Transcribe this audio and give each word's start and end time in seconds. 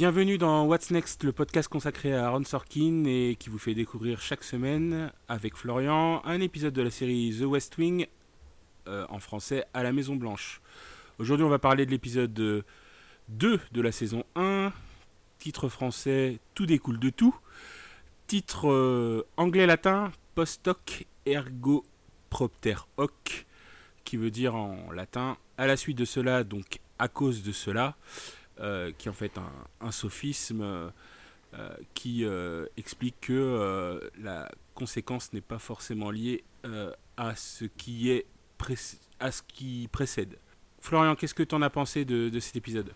Bienvenue 0.00 0.38
dans 0.38 0.64
What's 0.64 0.90
Next, 0.90 1.24
le 1.24 1.32
podcast 1.32 1.68
consacré 1.68 2.14
à 2.14 2.28
Aaron 2.28 2.42
Sorkin 2.44 3.04
et 3.04 3.36
qui 3.38 3.50
vous 3.50 3.58
fait 3.58 3.74
découvrir 3.74 4.22
chaque 4.22 4.44
semaine, 4.44 5.12
avec 5.28 5.54
Florian, 5.54 6.22
un 6.24 6.40
épisode 6.40 6.72
de 6.72 6.80
la 6.80 6.90
série 6.90 7.36
The 7.38 7.44
West 7.44 7.76
Wing, 7.76 8.06
euh, 8.88 9.04
en 9.10 9.18
français 9.18 9.66
à 9.74 9.82
la 9.82 9.92
Maison 9.92 10.16
Blanche. 10.16 10.62
Aujourd'hui, 11.18 11.44
on 11.44 11.50
va 11.50 11.58
parler 11.58 11.84
de 11.84 11.90
l'épisode 11.90 12.32
2 12.32 12.64
de 13.28 13.80
la 13.82 13.92
saison 13.92 14.24
1, 14.36 14.72
titre 15.38 15.68
français 15.68 16.38
Tout 16.54 16.64
découle 16.64 16.98
de 16.98 17.10
tout, 17.10 17.36
titre 18.26 18.70
euh, 18.70 19.26
anglais-latin 19.36 20.12
Post 20.34 20.66
hoc 20.66 21.04
ergo 21.26 21.84
propter 22.30 22.76
hoc, 22.96 23.44
qui 24.04 24.16
veut 24.16 24.30
dire 24.30 24.54
en 24.54 24.92
latin 24.92 25.36
à 25.58 25.66
la 25.66 25.76
suite 25.76 25.98
de 25.98 26.06
cela, 26.06 26.42
donc 26.42 26.78
à 26.98 27.08
cause 27.08 27.42
de 27.42 27.52
cela. 27.52 27.96
Euh, 28.62 28.92
qui 28.98 29.08
est 29.08 29.10
en 29.10 29.14
fait 29.14 29.32
un, 29.80 29.90
sophisme 29.90 30.60
euh, 30.62 30.90
qui 31.94 32.26
euh, 32.26 32.66
explique 32.76 33.16
que 33.22 34.10
la 34.22 34.50
conséquence 34.74 35.32
n'est 35.32 35.40
pas 35.40 35.58
forcément 35.58 36.10
liée 36.10 36.44
à 37.16 37.34
ce 37.36 37.64
qui 37.64 38.10
est 38.10 38.26
à 39.18 39.32
ce 39.32 39.40
qui 39.48 39.88
précède. 39.90 40.36
Florian, 40.80 41.14
qu'est-ce 41.14 41.32
que 41.32 41.42
tu 41.42 41.54
en 41.54 41.62
as 41.62 41.70
pensé 41.70 42.04
de, 42.04 42.38
cet 42.38 42.56
épisode? 42.56 42.92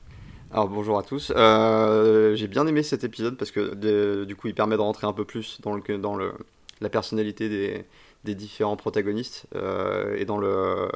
Alors 0.51 0.69
bonjour 0.69 0.99
à 0.99 1.03
tous, 1.03 1.29
j'ai 1.29 2.49
bien 2.49 2.67
aimé 2.67 2.83
cet 2.83 3.03
épisode 3.03 3.39
parce 3.39 3.51
que 3.51 4.25
du 4.25 4.37
coup 4.37 4.49
il 4.49 4.55
permet 4.55 4.77
de 4.77 4.83
rentrer 4.83 5.07
un 5.07 5.15
peu 5.15 5.25
plus 5.25 5.63
dans, 5.63 5.75
le, 5.75 5.99
dans 5.99 6.15
le, 6.15 6.35
la 6.83 6.91
personnalité 6.91 7.49
des, 7.49 7.87
des 8.25 8.35
différents 8.35 8.77
protagonistes 8.77 9.47
euh, 9.55 10.17
et, 10.17 10.25
dans 10.25 10.39
le, 10.39 10.89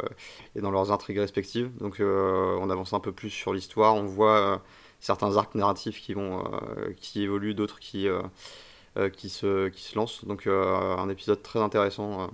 et 0.56 0.60
dans 0.60 0.70
leurs 0.70 0.90
intrigues 0.90 1.18
respectives. 1.18 1.70
Donc 1.78 2.00
euh, 2.00 2.56
on 2.60 2.70
avance 2.70 2.92
un 2.92 3.00
peu 3.00 3.12
plus 3.12 3.30
sur 3.30 3.52
l'histoire, 3.52 3.94
on 3.94 4.04
voit 4.04 4.38
euh, 4.38 4.58
certains 5.00 5.36
arcs 5.36 5.54
narratifs 5.54 6.00
qui, 6.00 6.14
vont, 6.14 6.42
qui 6.96 7.22
évoluent, 7.22 7.54
d'autres 7.54 7.78
qui, 7.78 8.08
qui, 9.12 9.28
se, 9.28 9.68
qui 9.68 9.82
se 9.82 9.96
lancent. 9.96 10.24
Donc 10.24 10.46
un 10.46 11.08
épisode 11.08 11.42
très 11.42 11.60
intéressant 11.60 12.30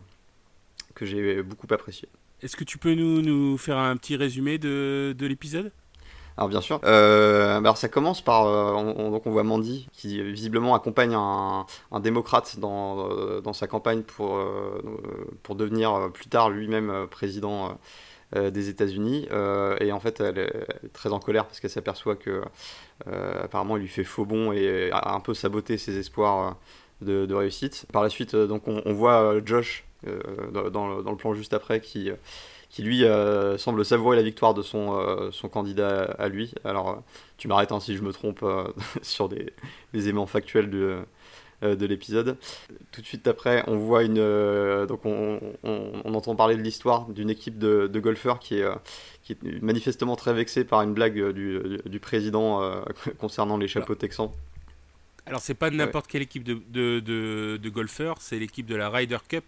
que 0.94 1.04
j'ai 1.04 1.42
beaucoup 1.42 1.66
apprécié. 1.70 2.08
Est-ce 2.40 2.56
que 2.56 2.64
tu 2.64 2.78
peux 2.78 2.94
nous, 2.94 3.20
nous, 3.20 3.58
faire 3.58 3.78
un 3.78 3.96
petit 3.96 4.16
résumé 4.16 4.58
de, 4.58 5.14
de 5.16 5.26
l'épisode? 5.26 5.72
Alors 6.36 6.48
bien 6.48 6.60
sûr. 6.60 6.80
Euh, 6.84 7.58
alors 7.58 7.76
ça 7.76 7.88
commence 7.88 8.20
par 8.20 8.46
euh, 8.46 8.72
on, 8.72 9.10
donc 9.10 9.26
on 9.26 9.30
voit 9.30 9.44
Mandy 9.44 9.88
qui 9.92 10.20
visiblement 10.22 10.74
accompagne 10.74 11.14
un, 11.14 11.66
démocrate 12.00 12.58
dans, 12.58 13.08
euh, 13.08 13.40
dans, 13.40 13.52
sa 13.52 13.68
campagne 13.68 14.02
pour, 14.02 14.40
pour 15.42 15.54
devenir 15.54 16.10
plus 16.12 16.26
tard 16.26 16.50
lui-même 16.50 17.06
président 17.10 17.78
des 18.34 18.68
États-Unis. 18.68 19.28
et 19.80 19.92
en 19.92 20.00
fait 20.00 20.20
elle 20.20 20.38
est 20.38 20.92
très 20.92 21.12
en 21.12 21.20
colère 21.20 21.46
parce 21.46 21.60
qu'elle 21.60 21.70
s'aperçoit 21.70 22.16
que 22.16 22.42
apparemment 23.06 23.76
il 23.76 23.82
lui 23.82 23.88
fait 23.88 24.04
faux 24.04 24.24
bon 24.24 24.52
et 24.52 24.90
a 24.92 25.14
un 25.14 25.20
peu 25.20 25.34
saboté 25.34 25.78
ses 25.78 25.98
espoirs 25.98 26.56
de, 27.00 27.32
réussite. 27.32 27.86
Par 27.92 28.02
la 28.02 28.08
suite 28.08 28.34
donc 28.34 28.66
on, 28.66 28.92
voit 28.92 29.36
Josh 29.44 29.84
dans, 30.52 30.68
dans, 30.68 31.10
le 31.10 31.16
plan 31.16 31.32
juste 31.34 31.54
après 31.54 31.80
qui 31.80 32.10
qui 32.74 32.82
lui 32.82 33.04
euh, 33.04 33.56
semble 33.56 33.84
savourer 33.84 34.16
la 34.16 34.24
victoire 34.24 34.52
de 34.52 34.60
son, 34.60 34.98
euh, 34.98 35.30
son 35.30 35.48
candidat 35.48 36.12
à 36.18 36.26
lui. 36.26 36.52
Alors, 36.64 36.90
euh, 36.90 36.94
tu 37.36 37.46
m'arrêtes 37.46 37.70
hein, 37.70 37.78
si 37.78 37.94
je 37.96 38.02
me 38.02 38.12
trompe 38.12 38.44
sur 39.02 39.28
des, 39.28 39.52
des, 39.92 40.08
éléments 40.08 40.26
factuels 40.26 40.68
de, 40.70 40.98
de 41.62 41.86
l'épisode. 41.86 42.36
Tout 42.90 43.00
de 43.00 43.06
suite 43.06 43.28
après, 43.28 43.62
on 43.68 43.76
voit 43.76 44.02
une. 44.02 44.16
donc, 44.86 45.06
on, 45.06 45.38
on, 45.62 46.14
entend 46.14 46.34
parler 46.34 46.56
de 46.56 46.62
l'histoire 46.62 47.06
d'une 47.10 47.30
équipe 47.30 47.58
de, 47.58 47.86
de, 47.86 48.00
golfeurs 48.00 48.40
qui 48.40 48.56
est, 48.56 48.66
qui 49.22 49.34
est 49.34 49.62
manifestement 49.62 50.16
très 50.16 50.34
vexée 50.34 50.64
par 50.64 50.82
une 50.82 50.94
blague 50.94 51.30
du, 51.30 51.78
du, 51.84 52.00
président 52.00 52.60
concernant 53.20 53.56
les 53.56 53.68
chapeaux 53.68 53.94
texans. 53.94 54.32
Alors, 55.26 55.40
c'est 55.40 55.54
pas 55.54 55.70
n'importe 55.70 56.06
quelle 56.06 56.22
équipe 56.22 56.44
de, 56.44 56.60
de, 56.70 57.58
de 57.60 57.68
golfeurs, 57.70 58.20
c'est 58.20 58.38
l'équipe 58.38 58.66
de 58.66 58.76
la 58.76 58.90
Ryder 58.90 59.18
Cup 59.26 59.44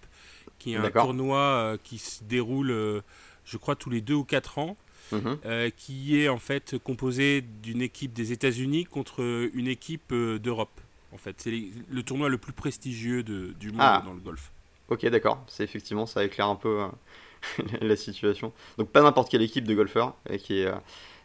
qui 0.58 0.72
est 0.72 0.76
un 0.76 0.90
tournoi 0.90 1.38
euh, 1.38 1.76
qui 1.82 1.98
se 1.98 2.24
déroule, 2.24 2.70
euh, 2.70 3.00
je 3.44 3.56
crois, 3.56 3.76
tous 3.76 3.90
les 3.90 4.00
deux 4.00 4.14
ou 4.14 4.24
quatre 4.24 4.58
ans. 4.58 4.76
Mhm. 5.12 5.38
Euh, 5.44 5.70
qui 5.70 6.20
est 6.20 6.28
en 6.28 6.40
fait 6.40 6.78
composé 6.82 7.40
d'une 7.40 7.80
équipe 7.80 8.12
des 8.12 8.32
États-Unis 8.32 8.86
contre 8.86 9.48
une 9.54 9.68
équipe 9.68 10.12
d'Europe. 10.12 10.80
En 11.12 11.16
fait, 11.16 11.36
c'est 11.38 11.52
le 11.88 12.02
tournoi 12.02 12.28
le 12.28 12.38
plus 12.38 12.52
prestigieux 12.52 13.22
de, 13.22 13.54
du 13.60 13.68
monde 13.68 13.80
ah. 13.82 14.02
dans 14.04 14.14
le 14.14 14.18
golf. 14.18 14.50
Ok, 14.88 15.06
d'accord. 15.06 15.44
C'est 15.46 15.62
effectivement, 15.62 16.06
ça 16.06 16.24
éclaire 16.24 16.48
un 16.48 16.56
peu 16.56 16.86
la 17.80 17.94
situation. 17.94 18.52
Donc 18.78 18.90
pas 18.90 19.00
n'importe 19.00 19.30
quelle 19.30 19.42
équipe 19.42 19.64
de 19.64 19.74
golfeurs 19.74 20.16
et 20.28 20.38
qui 20.38 20.62
est, 20.62 20.72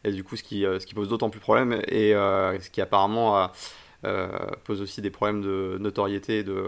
et 0.04 0.12
du 0.12 0.24
coup 0.24 0.36
ce 0.36 0.44
qui, 0.44 0.62
ce 0.62 0.86
qui 0.86 0.94
pose 0.94 1.10
d'autant 1.10 1.32
plus 1.32 1.40
problème 1.40 1.82
et 1.88 2.12
ce 2.12 2.70
qui 2.70 2.82
apparemment 2.82 3.50
pose 4.64 4.82
aussi 4.82 5.02
des 5.02 5.12
problèmes 5.12 5.42
de 5.42 5.78
notoriété, 5.80 6.44
de 6.44 6.68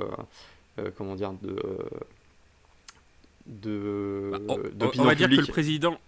comment 0.95 1.15
dire, 1.15 1.33
de 1.33 1.55
de 3.45 4.31
bah, 4.31 4.55
on, 4.97 5.03
va 5.03 5.15
dire 5.15 5.29
que 5.29 5.35
le 5.35 5.45
président 5.45 5.99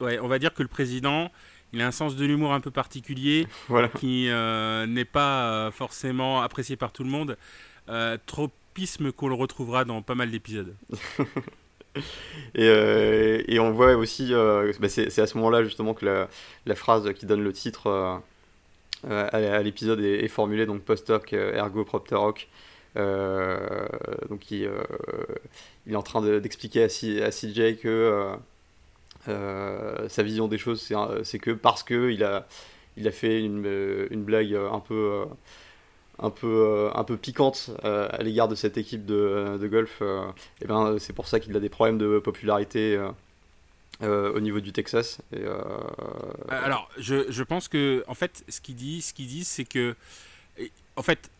ouais, 0.00 0.18
on 0.18 0.28
va 0.28 0.38
dire 0.38 0.52
que 0.52 0.62
le 0.62 0.68
président 0.68 1.30
il 1.72 1.80
a 1.80 1.86
un 1.86 1.92
sens 1.92 2.16
de 2.16 2.24
l'humour 2.24 2.52
un 2.52 2.60
peu 2.60 2.70
particulier 2.70 3.46
qui 3.98 4.28
euh, 4.28 4.86
n'est 4.86 5.06
pas 5.06 5.50
euh, 5.50 5.70
forcément 5.70 6.42
apprécié 6.42 6.76
par 6.76 6.92
tout 6.92 7.02
le 7.02 7.10
monde. 7.10 7.36
Euh, 7.88 8.18
tropisme 8.26 9.10
qu'on 9.10 9.28
le 9.28 9.34
retrouvera 9.34 9.84
dans 9.84 10.02
pas 10.02 10.14
mal 10.14 10.30
d'épisodes. 10.30 10.74
Et, 12.54 13.44
et, 13.54 13.60
on 13.60 13.70
voit 13.72 13.96
aussi 13.96 14.32
bah, 14.32 14.88
c'est 14.88 15.18
à 15.18 15.26
ce 15.26 15.36
moment 15.36 15.50
là 15.50 15.62
justement 15.62 15.92
que 15.92 16.06
la, 16.06 16.28
la, 16.64 16.74
phrase 16.74 17.12
qui 17.12 17.26
donne 17.26 17.44
le 17.44 17.52
titre 17.52 18.22
à, 19.08 19.62
l'épisode 19.62 20.00
est, 20.00 20.28
formulée 20.28 20.66
donc 20.66 20.82
post-hoc 20.82 21.32
ergo 21.32 21.84
propter 21.84 22.14
hoc. 22.14 22.48
Euh, 22.96 23.86
donc 24.28 24.50
il, 24.50 24.66
euh, 24.66 24.82
il, 25.86 25.92
est 25.92 25.96
en 25.96 26.02
train 26.02 26.20
d'expliquer 26.40 26.82
à, 26.82 26.86
à, 26.86 27.30
CJ 27.30 27.78
que 27.80 28.34
euh, 29.28 30.08
sa 30.08 30.22
vision 30.22 30.48
des 30.48 30.58
choses, 30.58 30.92
c'est 31.22 31.38
que 31.38 31.50
parce 31.52 31.82
qu'il 31.82 32.22
a, 32.24 32.46
il 32.96 33.08
a 33.08 33.12
fait 33.12 33.42
une, 33.42 34.24
blague 34.24 34.54
un 34.54 34.80
peu 34.80 35.24
un 36.18 36.30
peu, 36.30 36.90
un 36.94 37.04
peu 37.04 37.16
piquante 37.16 37.70
à 37.82 38.22
l'égard 38.22 38.48
de 38.48 38.54
cette 38.54 38.76
équipe 38.76 39.06
de, 39.06 39.58
de 39.60 39.68
golf, 39.68 40.02
et 40.60 40.66
ben, 40.66 40.98
c'est 40.98 41.14
pour 41.14 41.26
ça 41.26 41.40
qu'il 41.40 41.56
a 41.56 41.60
des 41.60 41.70
problèmes 41.70 41.98
de 41.98 42.18
popularité 42.18 42.98
au 44.02 44.40
niveau 44.40 44.60
du 44.60 44.72
Texas. 44.72 45.18
Et, 45.32 45.44
Alors, 46.48 46.88
je, 46.98 47.30
je, 47.30 47.42
pense 47.42 47.68
que, 47.68 48.04
en 48.08 48.14
fait, 48.14 48.44
ce 48.48 48.60
qu'il 48.60 48.74
dit, 48.74 49.02
ce 49.02 49.12
qu'il 49.14 49.26
dit, 49.26 49.44
c'est 49.44 49.64
que, 49.64 49.94
en 50.96 51.02
fait, 51.02 51.30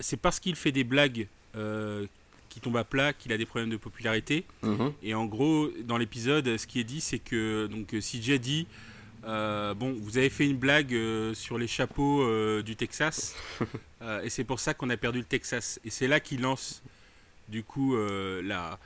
c'est 0.00 0.16
parce 0.16 0.40
qu'il 0.40 0.56
fait 0.56 0.72
des 0.72 0.84
blagues 0.84 1.26
euh, 1.56 2.06
qui 2.48 2.60
tombent 2.60 2.76
à 2.76 2.84
plat 2.84 3.12
qu'il 3.14 3.32
a 3.32 3.38
des 3.38 3.46
problèmes 3.46 3.70
de 3.70 3.76
popularité. 3.76 4.44
Mhm. 4.62 4.92
Et 5.02 5.14
en 5.14 5.24
gros, 5.24 5.68
dans 5.84 5.96
l'épisode, 5.96 6.56
ce 6.56 6.66
qui 6.66 6.80
est 6.80 6.84
dit, 6.84 7.00
c'est 7.00 7.18
que 7.18 7.66
donc 7.66 7.88
CJ 7.98 8.38
dit 8.38 8.66
euh, 9.24 9.72
bon, 9.72 9.96
vous 9.98 10.18
avez 10.18 10.28
fait 10.28 10.46
une 10.46 10.56
blague 10.56 10.92
euh, 10.92 11.32
sur 11.32 11.56
les 11.56 11.66
chapeaux 11.66 12.26
du 12.62 12.76
Texas, 12.76 13.34
et 14.22 14.28
c'est 14.28 14.44
pour 14.44 14.60
ça 14.60 14.74
qu'on 14.74 14.90
a 14.90 14.96
perdu 14.96 15.20
le 15.20 15.24
Texas. 15.24 15.80
Et 15.84 15.90
c'est 15.90 16.08
là 16.08 16.20
qu'il 16.20 16.42
lance, 16.42 16.82
du 17.48 17.62
coup, 17.62 17.96
la 17.96 18.78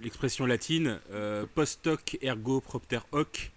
l'expression 0.00 0.46
latine 0.46 1.00
post 1.54 1.86
hoc 1.86 2.18
ergo 2.22 2.60
propter 2.60 3.00
hoc, 3.12 3.52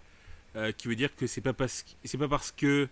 qui 0.76 0.88
veut 0.88 0.96
dire 0.96 1.14
que 1.16 1.26
c'est 1.26 1.40
pas 1.40 1.52
parce 1.52 1.84
c'est 2.04 2.18
pas 2.18 2.28
parce 2.28 2.52
que 2.52 2.88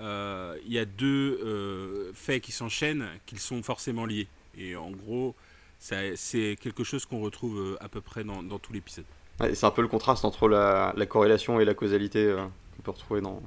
euh, 0.00 0.56
il 0.64 0.72
y 0.72 0.78
a 0.78 0.84
deux 0.84 1.40
euh, 1.42 2.12
faits 2.14 2.42
qui 2.42 2.52
s'enchaînent 2.52 3.06
qu'ils 3.26 3.40
sont 3.40 3.62
forcément 3.62 4.06
liés. 4.06 4.28
Et 4.56 4.76
en 4.76 4.90
gros, 4.90 5.34
c'est 5.78 6.56
quelque 6.60 6.84
chose 6.84 7.04
qu'on 7.04 7.20
retrouve 7.20 7.58
euh, 7.58 7.76
à 7.80 7.88
peu 7.88 8.00
près 8.00 8.24
dans, 8.24 8.42
dans 8.42 8.58
tout 8.58 8.72
l'épisode. 8.72 9.04
c'est 9.40 9.64
un 9.64 9.70
peu 9.70 9.82
le 9.82 9.88
contraste 9.88 10.24
entre 10.24 10.48
la, 10.48 10.94
corrélation 11.08 11.60
et 11.60 11.64
la 11.64 11.74
causalité 11.74 12.34
qu'on 12.76 12.82
peut 12.82 12.90
retrouver 12.90 13.20
dans 13.20 13.42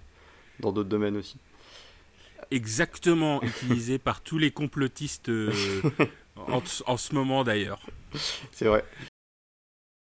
d'autres 0.60 0.84
domaines 0.84 1.18
aussi. 1.18 1.38
Exactement, 2.50 3.42
utilisé 3.44 3.98
par 3.98 4.22
tous 4.22 4.38
les 4.38 4.52
complotistes 4.52 5.32
en, 6.38 6.62
en, 6.88 6.98
ce 6.98 7.14
moment 7.14 7.44
d'ailleurs. 7.44 7.80
C'est 8.52 8.66
vrai. 8.66 8.84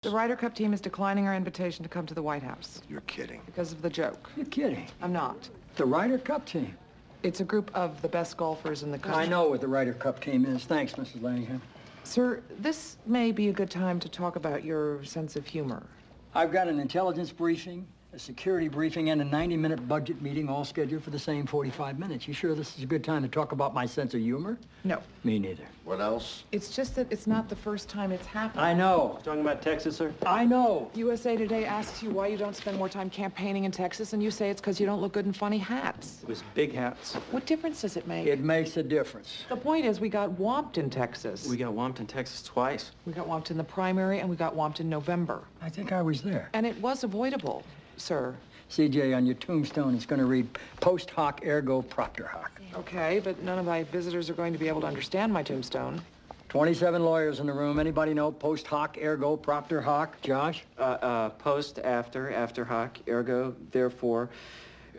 The 0.03 0.11
Ryder 0.11 0.37
Cup 0.37 0.55
team 0.55 0.73
is 0.73 0.81
declining 0.81 1.27
our 1.27 1.35
invitation 1.35 1.83
to 1.83 1.89
come 1.89 2.07
to 2.07 2.15
the 2.15 2.23
White 2.23 2.43
House. 2.43 2.81
You're 2.89 3.01
kidding. 3.03 3.41
Because 3.47 3.73
of 3.73 3.83
the 3.83 3.91
joke. 3.91 4.31
You're 4.37 4.47
kidding. 4.47 4.87
I'm 5.03 5.13
not. 5.13 5.49
The 5.77 5.85
Ryder 5.85 6.19
Cup 6.19 6.47
team. 6.47 6.77
It's 7.23 7.41
a 7.41 7.45
group 7.45 7.71
of 7.75 8.01
the 8.03 8.09
best 8.09 8.37
golfers 8.37 8.83
in 8.83 8.93
the 8.93 8.99
country. 8.99 9.25
I 9.25 9.27
know 9.27 9.49
what 9.49 9.61
the 9.61 9.69
Ryder 9.69 9.95
Cup 9.95 10.21
team 10.21 10.45
is. 10.45 10.65
Thanks, 10.65 10.93
Mrs. 10.93 11.21
Lanningham. 11.23 11.61
Sir, 12.05 12.41
this 12.61 12.99
may 13.05 13.33
be 13.33 13.49
a 13.49 13.53
good 13.53 13.71
time 13.71 13.99
to 13.99 14.09
talk 14.09 14.37
about 14.37 14.63
your 14.63 15.03
sense 15.03 15.35
of 15.35 15.45
humor. 15.45 15.85
I've 16.35 16.53
got 16.53 16.69
an 16.69 16.79
intelligence 16.79 17.33
briefing 17.33 17.87
A 18.17 18.19
security 18.19 18.69
briefing 18.69 19.11
and 19.11 19.21
a 19.21 19.25
90-minute 19.27 19.87
budget 19.87 20.23
meeting 20.23 20.49
all 20.49 20.65
scheduled 20.65 21.05
for 21.05 21.11
the 21.11 21.19
same 21.19 21.45
45 21.45 21.99
minutes. 21.99 22.27
You 22.27 22.33
sure 22.33 22.55
this 22.55 22.75
is 22.79 22.83
a 22.83 22.87
good 22.87 23.05
time 23.05 23.21
to 23.21 23.29
talk 23.29 23.53
about 23.53 23.75
my 23.75 23.85
sense 23.85 24.15
of 24.15 24.23
humor? 24.23 24.57
No. 24.85 25.03
Me 25.23 25.39
neither. 25.39 25.65
What 25.85 26.01
else? 26.01 26.45
It's 26.51 26.75
just 26.75 26.95
that 26.95 27.13
it's 27.13 27.27
not 27.27 27.51
the 27.51 27.57
first 27.57 27.91
time 27.91 28.13
it's 28.13 28.25
happened. 28.25 28.63
I 28.63 28.73
know. 28.73 29.19
Talking 29.23 29.43
about 29.43 29.61
Texas, 29.61 29.99
sir? 29.99 30.15
I 30.25 30.47
know. 30.47 30.91
USA 30.95 31.37
Today 31.37 31.67
asks 31.67 32.03
you 32.03 32.09
why 32.09 32.29
you 32.29 32.39
don't 32.39 32.57
spend 32.57 32.79
more 32.79 32.89
time 32.89 33.11
campaigning 33.11 33.65
in 33.65 33.71
Texas, 33.71 34.15
and 34.15 34.23
you 34.23 34.31
say 34.31 34.49
it's 34.49 34.63
because 34.63 34.81
you 34.81 34.87
don't 34.87 35.03
look 35.03 35.13
good 35.13 35.27
in 35.27 35.35
funny 35.35 35.59
hats. 35.59 36.21
It 36.23 36.29
was 36.31 36.43
big 36.55 36.75
hats. 36.75 37.17
What 37.33 37.45
difference 37.45 37.83
does 37.83 37.99
it 37.99 38.09
make? 38.09 38.27
It 38.27 38.41
makes 38.41 38.79
a 38.79 38.83
difference. 38.83 39.45
The 39.51 39.57
point 39.57 39.85
is, 39.85 40.01
we 40.01 40.09
got 40.09 40.31
whomped 40.31 40.79
in 40.79 40.89
Texas. 40.89 41.47
We 41.47 41.59
got 41.59 41.75
whomped 41.75 42.01
in 42.01 42.07
Texas 42.07 42.43
twice. 42.43 42.93
We 43.05 43.13
got 43.13 43.27
whomped 43.29 43.51
in 43.51 43.59
the 43.59 43.65
primary, 43.65 44.21
and 44.21 44.31
we 44.31 44.37
got 44.37 44.57
whomped 44.57 44.81
in 44.81 44.89
November. 44.89 45.43
I 45.61 45.69
think 45.69 45.93
I 45.93 46.01
was 46.01 46.23
there. 46.23 46.49
And 46.55 46.65
it 46.65 46.81
was 46.81 47.05
avoidable, 47.05 47.63
sir. 47.97 48.35
CJ, 48.71 49.17
on 49.17 49.27
your 49.27 49.37
tombstone, 49.37 49.95
it's 49.95 50.07
going 50.07 50.19
to 50.19 50.27
read 50.27 50.49
post 50.81 51.11
hoc 51.11 51.41
ergo 51.47 51.83
propter 51.83 52.27
hoc. 52.27 52.61
Okay, 52.75 53.21
but 53.23 53.41
none 53.43 53.59
of 53.59 53.65
my 53.65 53.85
visitors 53.85 54.29
are 54.29 54.35
going 54.35 54.53
to 54.53 54.59
be 54.59 54.69
able 54.69 54.81
to 54.81 54.87
understand 54.87 55.33
my 55.33 55.43
tombstone. 55.43 56.03
27 56.49 57.05
lawyers 57.05 57.39
in 57.41 57.47
the 57.47 57.53
room. 57.53 57.79
Anybody 57.79 58.13
know 58.15 58.33
post 58.33 58.67
hoc 58.67 58.99
ergo 59.03 59.37
propter 59.37 59.81
hoc? 59.81 60.21
Josh? 60.21 60.65
Uh, 60.79 60.83
uh, 60.83 61.29
post, 61.31 61.79
after, 61.79 62.33
after 62.33 62.65
hoc, 62.65 62.99
ergo, 63.09 63.55
therefore, 63.71 64.31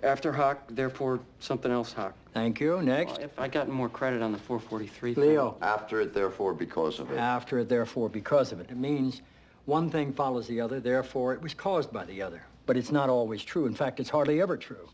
after 0.04 0.32
hoc, 0.32 0.62
therefore, 0.70 1.20
something 1.40 1.72
else 1.72 1.92
hoc. 1.92 2.14
Thank 2.34 2.60
you. 2.60 2.82
Next. 2.82 3.14
Well, 3.14 3.22
if 3.26 3.40
I 3.40 3.48
got 3.48 3.68
more 3.68 3.90
credit 3.90 4.22
on 4.22 4.32
the 4.32 4.38
443 4.38 5.14
thing- 5.14 5.24
Leo. 5.24 5.58
After 5.62 6.02
it, 6.02 6.14
therefore, 6.14 6.54
because 6.54 7.00
of 7.00 7.12
it. 7.12 7.18
After 7.18 7.60
it, 7.60 7.70
therefore, 7.70 8.08
because 8.10 8.52
of 8.52 8.60
it. 8.60 8.68
It 8.70 8.78
means 8.78 9.22
one 9.66 9.90
thing 9.90 10.14
follows 10.14 10.48
the 10.48 10.62
other, 10.62 10.80
therefore 10.80 11.34
it 11.34 11.42
was 11.42 11.54
caused 11.54 11.92
by 11.92 12.06
the 12.06 12.22
other. 12.22 12.44
But 12.68 12.76
it's 12.78 12.92
not 12.92 13.10
always 13.10 13.44
true. 13.44 13.66
In 13.66 13.74
fact, 13.74 14.00
it's 14.00 14.10
hardly 14.12 14.42
ever 14.42 14.58
true. 14.58 14.90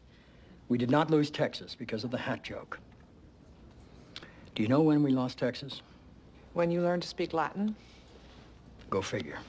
We 0.69 0.77
did 0.77 0.89
not 0.91 1.09
lose 1.11 1.29
Texas 1.31 1.75
because 1.75 2.05
of 2.05 2.11
the 2.11 2.17
hat 2.19 2.43
joke. 2.43 2.79
Do 4.55 4.61
you 4.63 4.69
know 4.69 4.81
when 4.81 5.03
we 5.03 5.11
lost 5.11 5.39
Texas? 5.39 5.81
When 6.53 6.69
you 6.71 6.81
learn 6.81 7.01
to 7.01 7.07
speak 7.07 7.33
Latin, 7.33 7.75
Go 8.91 9.01
figure. 9.01 9.39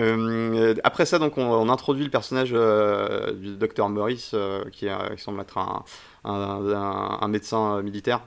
Euh, 0.00 0.74
après 0.82 1.04
ça, 1.06 1.18
donc, 1.20 1.38
on, 1.38 1.42
on 1.48 1.68
introduit 1.68 2.02
le 2.04 2.10
personnage 2.10 2.50
euh, 2.52 3.32
du 3.32 3.56
docteur 3.56 3.88
Maurice, 3.88 4.32
euh, 4.34 4.64
qui, 4.70 4.88
semble 5.18 5.40
être 5.40 5.58
un, 5.58 5.84
un- 6.24 6.66
un- 6.74 7.18
un 7.20 7.28
médecin 7.28 7.80
militaire, 7.82 8.22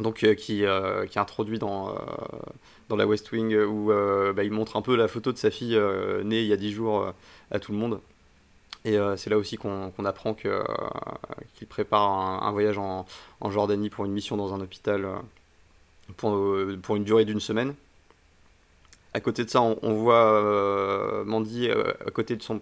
donc 0.00 0.22
euh, 0.24 0.34
qui, 0.34 0.66
euh, 0.66 1.06
qui 1.06 1.16
est 1.16 1.20
introduit 1.20 1.58
dans, 1.58 1.90
euh, 1.90 1.94
dans 2.90 2.96
la 2.96 3.06
West 3.06 3.30
Wing, 3.32 3.56
où 3.56 3.92
euh, 3.92 4.32
bah, 4.32 4.44
il 4.44 4.50
montre 4.50 4.76
un 4.76 4.82
peu 4.82 4.96
la 4.96 5.08
photo 5.08 5.32
de 5.32 5.38
sa 5.38 5.50
fille 5.50 5.76
euh, 5.76 6.22
née 6.24 6.40
il 6.40 6.46
y 6.46 6.52
a 6.52 6.56
10 6.56 6.72
jours 6.72 7.00
euh, 7.00 7.12
à 7.52 7.60
tout 7.60 7.72
le 7.72 7.78
monde. 7.78 8.00
Et 8.84 8.98
euh, 8.98 9.16
c'est 9.16 9.30
là 9.30 9.38
aussi 9.38 9.56
qu'on 9.56 9.92
apprend 10.04 10.36
euh, 10.44 10.64
qu'il 11.54 11.68
prépare 11.68 12.02
un, 12.02 12.50
voyage 12.50 12.78
en, 12.78 13.06
Jordanie 13.48 13.90
pour 13.90 14.06
une 14.06 14.12
mission 14.12 14.36
dans 14.36 14.54
un 14.54 14.60
hôpital 14.60 15.04
euh, 15.04 15.14
pour, 16.16 16.34
euh, 16.34 16.78
une 16.96 17.04
durée 17.04 17.24
d'une 17.24 17.40
semaine. 17.40 17.74
À 19.14 19.20
côté 19.20 19.44
de 19.44 19.50
ça, 19.50 19.60
on, 19.60 19.94
voit 19.94 20.32
euh, 20.32 21.24
Mandy 21.24 21.68
euh, 21.68 21.92
à 22.06 22.10
côté 22.10 22.36
de 22.36 22.42
son, 22.42 22.60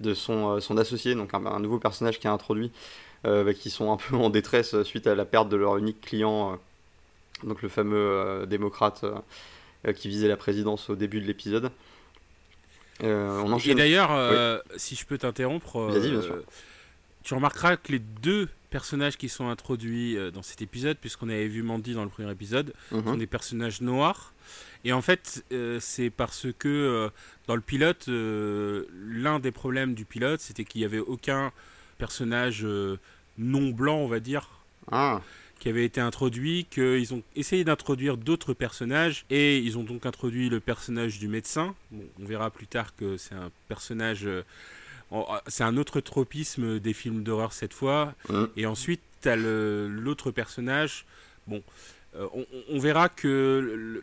de 0.00 0.14
son, 0.14 0.58
euh, 0.58 0.76
associé, 0.78 1.14
donc 1.14 1.32
un, 1.32 1.46
un 1.46 1.60
nouveau 1.60 1.78
personnage 1.78 2.18
qui 2.18 2.26
est 2.26 2.30
introduit, 2.30 2.72
euh, 3.26 3.44
bah, 3.44 3.54
qui 3.54 3.70
sont 3.70 3.90
un 3.92 3.96
peu 3.96 4.16
en 4.16 4.30
détresse 4.30 4.82
suite 4.82 5.06
à 5.06 5.14
la 5.14 5.24
perte 5.24 5.48
de 5.48 5.56
leur 5.56 5.78
unique 5.78 6.00
client, 6.00 6.52
euh, 6.52 6.56
donc 7.44 7.62
le 7.62 7.68
fameux 7.68 7.96
euh, 7.96 8.46
démocrate 8.46 9.04
euh, 9.04 9.92
qui 9.92 10.08
visait 10.08 10.28
la 10.28 10.36
présidence 10.36 10.90
au 10.90 10.96
début 10.96 11.20
de 11.20 11.26
l'épisode. 11.26 11.70
Euh, 13.02 13.42
on 13.44 13.58
Et 13.58 13.74
d'ailleurs, 13.74 14.62
si 14.76 14.94
je 14.94 15.04
peux 15.04 15.18
t'interrompre, 15.18 15.90
tu 17.22 17.34
remarqueras 17.34 17.76
que 17.76 17.90
les 17.92 17.98
deux 17.98 18.48
personnages 18.70 19.16
qui 19.16 19.28
sont 19.28 19.48
introduits 19.48 20.16
dans 20.32 20.42
cet 20.42 20.62
épisode, 20.62 20.96
puisqu'on 20.98 21.28
avait 21.28 21.48
vu 21.48 21.62
Mandy 21.62 21.94
dans 21.94 22.04
le 22.04 22.10
premier 22.10 22.30
épisode, 22.30 22.72
Mhm. 22.92 23.04
sont 23.04 23.16
des 23.16 23.26
personnages 23.26 23.80
noirs. 23.80 24.32
Et 24.84 24.92
en 24.92 25.00
fait, 25.00 25.42
euh, 25.52 25.78
c'est 25.80 26.10
parce 26.10 26.46
que 26.58 26.68
euh, 26.68 27.08
dans 27.46 27.54
le 27.54 27.62
pilote, 27.62 28.06
euh, 28.08 28.84
l'un 28.92 29.38
des 29.38 29.50
problèmes 29.50 29.94
du 29.94 30.04
pilote, 30.04 30.40
c'était 30.40 30.64
qu'il 30.64 30.80
n'y 30.82 30.84
avait 30.84 30.98
aucun 30.98 31.52
personnage 31.96 32.66
non 33.38 33.70
blanc, 33.70 33.96
on 33.96 34.08
va 34.08 34.20
dire, 34.20 34.48
Ah, 34.90 35.22
qui 35.64 35.70
avait 35.70 35.86
été 35.86 35.98
introduit, 35.98 36.66
qu'ils 36.68 37.14
ont 37.14 37.22
essayé 37.36 37.64
d'introduire 37.64 38.18
d'autres 38.18 38.52
personnages, 38.52 39.24
et 39.30 39.56
ils 39.56 39.78
ont 39.78 39.82
donc 39.82 40.04
introduit 40.04 40.50
le 40.50 40.60
personnage 40.60 41.18
du 41.18 41.26
médecin. 41.26 41.74
Bon, 41.90 42.04
on 42.20 42.26
verra 42.26 42.50
plus 42.50 42.66
tard 42.66 42.94
que 42.94 43.16
c'est 43.16 43.34
un 43.34 43.50
personnage... 43.66 44.26
euh, 44.26 44.42
en- 45.10 45.26
c'est 45.46 45.64
un 45.64 45.78
autre 45.78 46.00
tropisme 46.00 46.78
des 46.80 46.92
films 46.92 47.22
d'horreur 47.22 47.54
cette 47.54 47.72
fois. 47.72 48.12
Et 48.58 48.66
ensuite, 48.66 49.00
tu 49.22 49.28
as 49.30 49.36
l'autre 49.36 50.30
personnage. 50.32 51.06
Bon, 51.46 51.62
euh, 52.14 52.26
on, 52.34 52.44
on 52.68 52.78
verra 52.78 53.08
que 53.08 54.02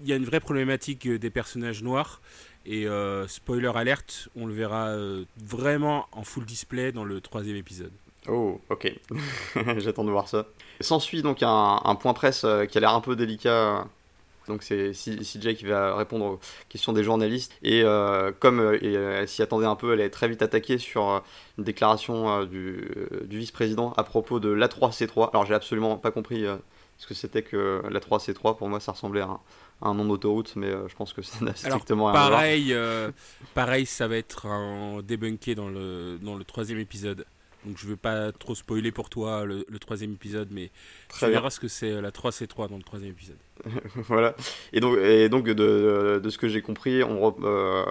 il 0.00 0.08
y 0.08 0.12
a 0.12 0.16
une 0.16 0.24
vraie 0.24 0.40
problématique 0.40 1.06
des 1.08 1.30
personnages 1.30 1.84
noirs. 1.84 2.20
Et 2.68 2.88
euh, 2.88 3.28
spoiler 3.28 3.70
alerte, 3.76 4.28
on 4.34 4.44
le 4.46 4.52
verra 4.54 4.88
euh, 4.88 5.24
vraiment 5.36 6.08
en 6.10 6.24
full 6.24 6.44
display 6.44 6.90
dans 6.90 7.04
le 7.04 7.20
troisième 7.20 7.54
épisode. 7.56 7.92
Oh, 8.26 8.60
ok. 8.70 8.92
J'attends 9.78 10.02
de 10.02 10.10
voir 10.10 10.28
ça. 10.28 10.48
S'ensuit 10.80 11.22
donc 11.22 11.42
un, 11.42 11.80
un 11.84 11.94
point 11.94 12.12
presse 12.14 12.44
euh, 12.44 12.66
qui 12.66 12.78
a 12.78 12.80
l'air 12.80 12.94
un 12.94 13.00
peu 13.00 13.16
délicat. 13.16 13.86
Donc 14.48 14.62
c'est 14.62 14.92
CJ 14.92 15.56
qui 15.56 15.64
va 15.64 15.96
répondre 15.96 16.24
aux 16.24 16.40
questions 16.68 16.92
des 16.92 17.02
journalistes. 17.02 17.52
Et 17.62 17.82
euh, 17.82 18.30
comme 18.38 18.60
euh, 18.60 18.78
euh, 18.82 19.20
elle 19.20 19.28
s'y 19.28 19.42
attendait 19.42 19.66
un 19.66 19.74
peu, 19.74 19.92
elle 19.92 20.00
est 20.00 20.10
très 20.10 20.28
vite 20.28 20.40
attaquée 20.40 20.78
sur 20.78 21.10
euh, 21.10 21.18
une 21.58 21.64
déclaration 21.64 22.30
euh, 22.30 22.46
du, 22.46 22.88
euh, 22.96 23.24
du 23.24 23.38
vice-président 23.38 23.92
à 23.96 24.04
propos 24.04 24.38
de 24.38 24.48
l'A3C3. 24.48 25.30
Alors 25.30 25.46
j'ai 25.46 25.54
absolument 25.54 25.96
pas 25.96 26.12
compris 26.12 26.46
euh, 26.46 26.56
ce 26.98 27.08
que 27.08 27.14
c'était 27.14 27.42
que 27.42 27.82
l'A3C3. 27.90 28.56
Pour 28.56 28.68
moi 28.68 28.78
ça 28.78 28.92
ressemblait 28.92 29.22
à 29.22 29.26
un, 29.26 29.40
à 29.82 29.88
un 29.88 29.94
nom 29.94 30.04
d'autoroute, 30.04 30.52
mais 30.54 30.68
euh, 30.68 30.86
je 30.86 30.94
pense 30.94 31.12
que 31.12 31.22
ça 31.22 31.38
n'a 31.40 31.52
Alors, 31.64 31.78
strictement 31.78 32.06
rien 32.06 32.14
à 32.14 32.18
voir. 32.28 32.30
Pareil, 32.30 32.72
euh, 32.72 33.10
pareil, 33.54 33.84
ça 33.84 34.06
va 34.06 34.16
être 34.16 34.46
débunké 35.02 35.56
dans 35.56 35.68
le, 35.68 36.18
dans 36.22 36.36
le 36.36 36.44
troisième 36.44 36.78
épisode. 36.78 37.26
Donc 37.66 37.78
je 37.78 37.86
veux 37.86 37.96
pas 37.96 38.32
trop 38.32 38.54
spoiler 38.54 38.92
pour 38.92 39.10
toi 39.10 39.44
le, 39.44 39.64
le 39.68 39.78
troisième 39.78 40.12
épisode, 40.12 40.48
mais 40.52 40.70
Très 41.08 41.26
tu 41.26 41.30
bien. 41.30 41.40
verras 41.40 41.50
ce 41.50 41.60
que 41.60 41.68
c'est 41.68 41.92
euh, 41.92 42.00
la 42.00 42.10
3C3 42.12 42.68
dans 42.68 42.76
le 42.76 42.82
troisième 42.84 43.10
épisode. 43.12 43.38
voilà. 44.08 44.34
Et 44.72 44.80
donc, 44.80 44.98
et 44.98 45.28
donc 45.28 45.46
de, 45.46 45.52
de, 45.54 46.20
de 46.22 46.30
ce 46.30 46.38
que 46.38 46.48
j'ai 46.48 46.62
compris, 46.62 47.02
on 47.02 47.34
euh, 47.42 47.84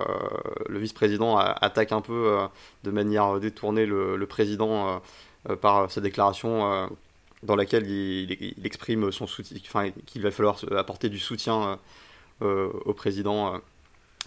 le 0.69 0.79
vice-président 0.79 1.37
attaque 1.37 1.91
un 1.91 2.01
peu 2.01 2.13
euh, 2.39 2.47
de 2.83 2.91
manière 2.91 3.39
détournée 3.39 3.85
le, 3.85 4.15
le 4.15 4.25
président 4.27 5.01
euh, 5.49 5.55
par 5.55 5.91
sa 5.91 6.01
déclaration 6.01 6.89
dans 7.43 7.55
laquelle 7.55 7.87
il, 7.89 8.31
il- 8.31 8.53
il 8.57 8.65
exprime 8.65 9.11
son 9.11 9.27
soutien, 9.27 9.57
enfin 9.67 9.91
qu'il 10.05 10.21
va 10.21 10.31
falloir 10.31 10.59
apporter 10.77 11.09
du 11.09 11.19
soutien 11.19 11.79
au 12.41 12.93
président 12.93 13.61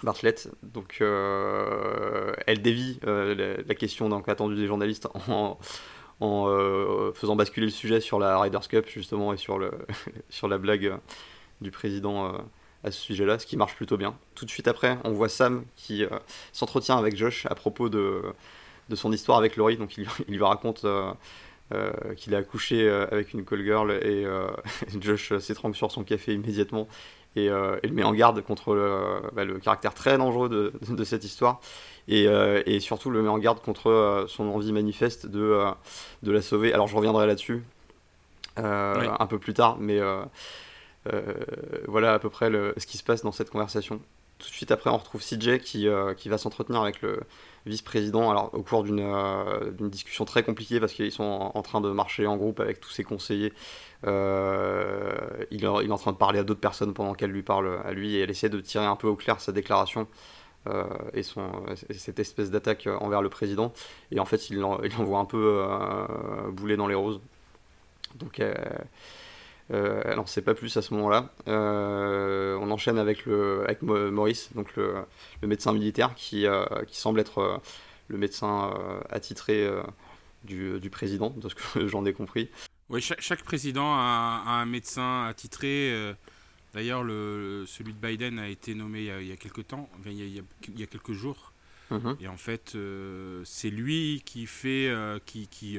Bartlett. 0.05 0.51
Donc 0.63 0.99
euh, 1.01 2.33
elle 2.47 2.63
dévie 2.63 2.99
euh, 3.07 3.63
la, 3.67 3.75
question 3.75 4.11
attendue 4.27 4.57
des 4.57 4.67
journalistes 4.67 5.09
en, 5.29 5.59
euh, 6.23 7.13
faisant 7.13 7.37
basculer 7.37 7.67
le 7.67 7.73
sujet 7.73 8.01
sur 8.01 8.19
la 8.19 8.41
Riders 8.41 8.69
Cup 8.69 8.87
justement 8.89 9.33
et 9.33 9.37
sur, 9.37 9.59
la 10.49 10.59
blague 10.59 10.99
du 11.61 11.71
président 11.71 12.33
à 12.85 12.91
ce 12.91 13.01
sujet-là, 13.01 13.39
ce 13.39 13.47
qui 13.47 13.57
marche 13.57 13.75
plutôt 13.75 13.97
bien. 13.97 14.17
Tout 14.35 14.45
de 14.45 14.51
suite 14.51 14.69
après, 14.69 14.99
on 15.05 15.13
voit 15.13 15.29
Sam 15.29 15.65
qui 15.77 16.05
s'entretient 16.53 16.97
avec 16.97 17.17
Josh 17.17 17.47
à 17.47 17.55
propos 17.55 17.89
de, 17.89 18.23
de 18.89 18.97
son 18.97 19.13
histoire 19.13 19.39
avec 19.39 19.57
Laurie. 19.57 19.77
Donc 19.77 19.97
il, 19.97 20.07
il 20.29 20.35
lui 20.35 20.45
raconte 20.45 20.87
qu'il 22.17 22.35
a 22.35 22.39
accouché 22.39 22.89
avec 22.89 23.33
une 23.35 23.45
call 23.45 23.65
girl 23.65 23.91
et 23.91 24.27
Josh 25.01 25.37
s'étrangle 25.39 25.77
sur 25.77 25.91
son 25.91 26.05
café 26.05 26.35
immédiatement 26.35 26.89
et, 27.37 27.49
euh, 27.51 27.79
et 27.83 27.89
le 27.89 27.95
met 27.95 28.03
en 28.05 28.13
garde 28.15 28.41
contre 28.43 28.75
le, 28.75 29.21
bah, 29.35 29.45
le 29.45 29.59
caractère 29.59 29.95
très 29.95 30.19
dangereux 30.19 30.49
de, 30.49 30.73
de 30.89 31.05
cette 31.05 31.25
histoire 31.25 31.61
et, 32.09 32.27
euh, 32.27 32.63
et 32.67 32.81
surtout 32.81 33.11
le 33.11 33.23
met 33.23 33.29
en 33.29 33.39
garde 33.39 33.61
contre 33.61 33.91
euh, 33.91 34.27
son 34.27 34.49
envie 34.49 34.73
manifeste 34.73 35.27
de, 35.27 35.63
de 36.23 36.33
la 36.33 36.43
sauver. 36.43 36.73
Alors 36.73 36.87
je 36.89 36.97
reviendrai 36.97 37.27
là-dessus 37.27 37.63
Oui. 38.57 38.63
un 38.63 39.27
peu 39.27 39.39
plus 39.39 39.55
tard, 39.55 39.77
mais 39.79 40.01
voilà 41.87 42.15
à 42.15 42.19
peu 42.19 42.29
près 42.31 42.51
le- 42.51 42.75
ce 42.77 42.87
qui 42.87 42.99
se 42.99 43.05
passe 43.05 43.23
dans 43.23 43.33
cette 43.33 43.51
conversation. 43.51 44.01
Tout 44.39 44.49
de 44.51 44.55
suite 44.55 44.71
après, 44.71 44.89
on 44.91 44.97
retrouve 44.99 45.21
CJ 45.23 45.59
qui, 45.59 45.89
euh, 45.89 46.15
qui 46.15 46.29
va 46.29 46.39
s'entretenir 46.39 46.81
avec 46.83 47.03
le 47.03 47.21
vice-président 47.67 48.31
alors 48.31 48.51
au 48.55 48.63
cours 48.63 48.85
d'une 48.85 49.01
euh, 49.01 49.71
discussion 49.81 50.25
très 50.25 50.45
compliquée 50.45 50.79
parce 50.79 50.93
qu'ils 50.93 51.11
sont 51.11 51.25
en, 51.25 51.53
en 51.59 51.63
train 51.63 51.81
de 51.81 51.91
marcher 51.91 52.27
en 52.29 52.37
groupe 52.37 52.61
avec 52.61 52.79
tous 52.81 52.91
ses 52.91 53.03
conseillers. 53.03 53.53
Euh, 54.07 55.11
il, 55.51 55.65
est- 55.65 55.67
en 55.91 55.99
train 55.99 56.13
de 56.13 56.17
parler 56.17 56.39
à 56.39 56.45
d'autres 56.45 56.61
personnes 56.61 56.95
pendant 56.95 57.15
qu'elle 57.15 57.31
lui 57.33 57.43
parle 57.43 57.81
à 57.85 57.91
lui 57.93 58.15
et 58.15 58.21
elle 58.21 58.31
essaie 58.31 58.49
de 58.49 58.61
tirer 58.61 58.87
un 58.87 58.95
peu 58.97 59.09
au 59.09 59.17
clair 59.17 59.41
sa 59.41 59.51
déclaration 59.53 60.07
et, 61.15 61.23
son, 61.23 61.51
et 61.89 61.95
cette 61.95 62.19
espèce 62.19 62.51
d'attaque 62.51 62.89
envers 63.01 63.23
le 63.23 63.31
président. 63.31 63.73
Et 64.13 64.21
en 64.21 64.27
fait, 64.27 64.51
il 64.51 64.59
l'en- 64.59 64.81
il 64.83 64.93
l'envoie 64.99 65.19
un 65.19 65.25
peu 65.25 65.65
bouler 66.53 66.77
dans 66.77 66.87
les 66.87 66.95
roses. 66.95 67.21
Donc, 68.17 68.41
euh, 69.71 69.79
Euh, 69.79 70.03
elle 70.05 70.17
n'en 70.17 70.27
sait 70.27 70.43
pas 70.43 70.55
plus 70.55 70.77
à 70.77 70.83
ce 70.83 70.95
moment-là. 70.95 71.33
Euh, 71.47 72.57
on 72.61 72.71
enchaîne 72.71 72.99
avec, 72.99 73.27
le, 73.27 73.65
avec 73.65 73.83
Maurice, 73.83 74.51
donc 74.55 74.75
le, 74.77 74.95
le 75.43 75.49
médecin 75.49 75.73
militaire, 75.73 76.15
qui, 76.15 76.47
euh, 76.47 76.65
qui 76.87 76.97
semble 76.97 77.21
être 77.21 77.61
le 78.09 78.19
médecin 78.19 78.73
attitré 79.11 79.69
du, 80.45 80.81
du, 80.81 80.91
président, 80.91 81.31
de 81.31 81.49
ce 81.49 81.55
que 81.55 81.87
j'en 81.89 82.05
ai 82.05 82.13
compris. 82.13 82.49
Oui, 82.89 83.03
chaque, 83.03 83.21
chaque 83.21 83.43
président 83.43 83.95
a, 83.95 84.43
a, 84.47 84.51
un 84.53 84.67
médecin 84.67 85.27
attitré. 85.27 85.93
D'ailleurs, 86.75 87.03
celui 87.67 87.93
de 87.93 87.99
Biden 87.99 88.39
a 88.39 88.49
été 88.49 88.75
nommé 88.75 89.01
il 89.01 89.05
y 89.07 89.11
a, 89.11 89.21
il 89.21 89.29
y 89.29 89.33
a 89.33 89.37
quelques 89.37 89.67
temps, 89.67 89.89
il 90.07 90.13
y 90.13 90.39
a, 90.39 90.43
il 90.69 90.81
y 90.81 90.83
a 90.83 90.87
quelques 90.87 91.13
jours. 91.13 91.53
Mmh. 91.91 92.13
Et 92.21 92.29
en 92.29 92.37
fait, 92.37 92.77
c'est 93.45 93.71
lui 93.71 94.23
qui 94.25 94.47
fait, 94.47 94.91
qui, 95.27 95.49
qui 95.49 95.79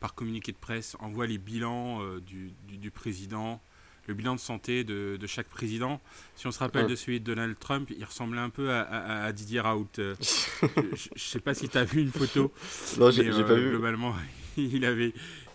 par 0.00 0.14
communiqué 0.14 0.52
de 0.52 0.56
presse, 0.56 0.96
envoie 1.00 1.26
les 1.26 1.38
bilans 1.38 2.02
euh, 2.02 2.20
du, 2.20 2.52
du, 2.68 2.90
président, 2.90 3.60
le 4.06 4.14
bilan 4.14 4.34
de 4.34 4.40
santé 4.40 4.84
de, 4.84 5.16
de, 5.18 5.26
chaque 5.26 5.48
président. 5.48 6.00
Si 6.36 6.46
on 6.46 6.52
se 6.52 6.58
rappelle 6.58 6.86
de 6.86 6.94
celui 6.94 7.20
de 7.20 7.24
Donald 7.24 7.58
Trump, 7.58 7.90
il 7.96 8.04
ressemblait 8.04 8.40
un 8.40 8.50
peu 8.50 8.70
à, 8.72 9.24
à, 9.24 9.32
Didier 9.32 9.60
Raoult. 9.60 9.88
Euh, 9.98 10.14
je 10.62 11.08
ne 11.12 11.18
sais 11.18 11.40
pas 11.40 11.54
si 11.54 11.68
tu 11.68 11.78
as 11.78 11.84
vu 11.84 12.02
une 12.02 12.12
photo. 12.12 12.52
Non, 12.98 13.10
j'ai 13.10 13.28
euh, 13.28 13.44
pas 13.44 13.54
vu. 13.54 13.70
Globalement, 13.70 14.14
il 14.56 14.84
avait, 14.84 15.12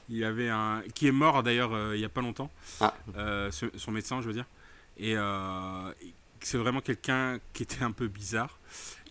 il 0.10 0.24
avait 0.24 0.50
un. 0.50 0.83
qui 0.95 1.07
est 1.07 1.12
mort 1.13 1.43
d'ailleurs 1.43 1.93
il 1.93 2.00
n'y 2.00 2.05
a 2.05 2.10
pas 2.10 2.21
longtemps. 2.21 2.51
Ah. 2.79 2.95
son 3.51 3.91
médecin, 3.91 4.21
je 4.21 4.27
veux 4.27 4.33
dire. 4.33 4.45
Et 4.98 5.15
c'est 6.41 6.57
vraiment 6.57 6.81
quelqu'un 6.81 7.39
qui 7.53 7.63
était 7.63 7.83
un 7.83 7.91
peu 7.91 8.07
bizarre. 8.07 8.60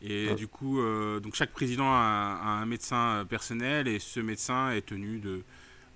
Et 0.03 0.35
du 0.35 0.49
coup, 0.49 0.81
euh, 0.81 1.21
donc 1.21 1.35
chaque 1.35 1.53
président 1.53 1.93
a, 1.93 2.41
un 2.63 2.67
médecin 2.67 3.27
personnel 3.29 3.87
et 3.87 3.99
ce 3.99 4.21
médecin 4.21 4.71
est 4.71 4.87
tenu 4.87 5.19
de, 5.19 5.43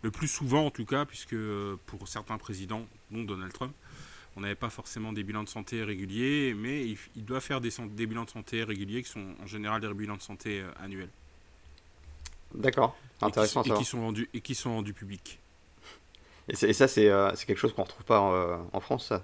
le 0.03 0.11
plus 0.11 0.29
souvent 0.29 0.67
en 0.67 0.71
tout 0.71 0.85
cas, 0.85 1.07
puisque 1.07 1.33
euh, 1.33 1.77
pour 1.87 2.07
certains 2.07 2.37
présidents, 2.37 2.87
dont 3.11 3.23
Donald 3.25 3.53
Trump, 3.53 3.73
on 4.37 4.41
n'avait 4.41 4.55
pas 4.55 4.69
forcément 4.69 5.13
des 5.13 5.23
bilans 5.23 5.45
de 5.45 5.49
santé 5.49 5.83
réguliers, 5.83 6.55
mais 6.55 6.87
il, 7.17 7.25
doit 7.25 7.41
faire 7.41 7.61
des, 7.61 7.71
des, 7.93 8.07
bilans 8.07 8.25
de 8.25 8.31
santé 8.31 8.63
réguliers 8.63 9.03
qui 9.03 9.09
sont 9.09 9.35
en 9.43 9.47
général 9.47 9.81
des 9.81 9.93
bilans 9.95 10.17
de 10.17 10.23
santé 10.23 10.61
euh, 10.61 10.71
annuels. 10.83 11.11
D'accord, 12.55 12.97
intéressant 13.23 13.63
et 13.63 13.65
qui, 13.65 13.73
et 13.73 13.79
qui, 13.79 13.85
sont 13.85 14.01
rendus 14.01 14.29
et 14.35 14.41
qui 14.41 14.55
sont 14.55 14.75
rendus 14.75 14.93
publics. 14.93 15.41
Et, 16.49 16.75
ça, 16.75 16.89
c'est 16.89 17.07
quelque 17.47 17.57
chose 17.57 17.73
qu'on 17.73 17.83
ne 17.83 17.87
retrouve 17.87 18.05
pas 18.05 18.21
en, 18.21 18.69
en 18.71 18.81
France, 18.81 19.07
ça? 19.09 19.23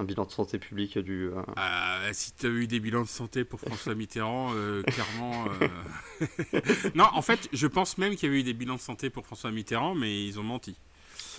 Un 0.00 0.04
bilan 0.04 0.24
de 0.24 0.30
santé 0.30 0.58
publique 0.58 0.98
du. 0.98 1.26
Euh, 1.26 1.42
ah, 1.56 2.00
si 2.12 2.32
tu 2.32 2.46
as 2.46 2.48
eu 2.48 2.66
des 2.66 2.80
bilans 2.80 3.02
de 3.02 3.08
santé 3.08 3.44
pour 3.44 3.60
François 3.60 3.94
Mitterrand, 3.96 4.52
euh, 4.54 4.82
clairement. 4.82 5.44
Euh, 5.60 6.60
non, 6.94 7.06
en 7.12 7.22
fait, 7.22 7.48
je 7.52 7.66
pense 7.66 7.98
même 7.98 8.16
qu'il 8.16 8.28
y 8.28 8.32
avait 8.32 8.40
eu 8.40 8.44
des 8.44 8.54
bilans 8.54 8.76
de 8.76 8.80
santé 8.80 9.10
pour 9.10 9.26
François 9.26 9.50
Mitterrand, 9.50 9.94
mais 9.94 10.24
ils 10.24 10.40
ont 10.40 10.42
menti. 10.42 10.76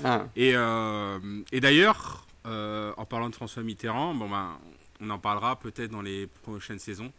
Ah. 0.04 0.28
Et, 0.36 0.52
et 1.52 1.60
d'ailleurs, 1.60 2.28
en 2.46 3.06
parlant 3.06 3.30
de 3.30 3.36
François 3.36 3.64
Mitterrand, 3.64 4.14
bon 4.14 4.30
ben, 4.30 4.58
on 5.02 5.10
en 5.10 5.20
parlera 5.20 5.60
peut-être 5.60 5.92
dans 5.92 6.02
les 6.02 6.28
prochaines 6.28 6.80
saisons. 6.80 7.12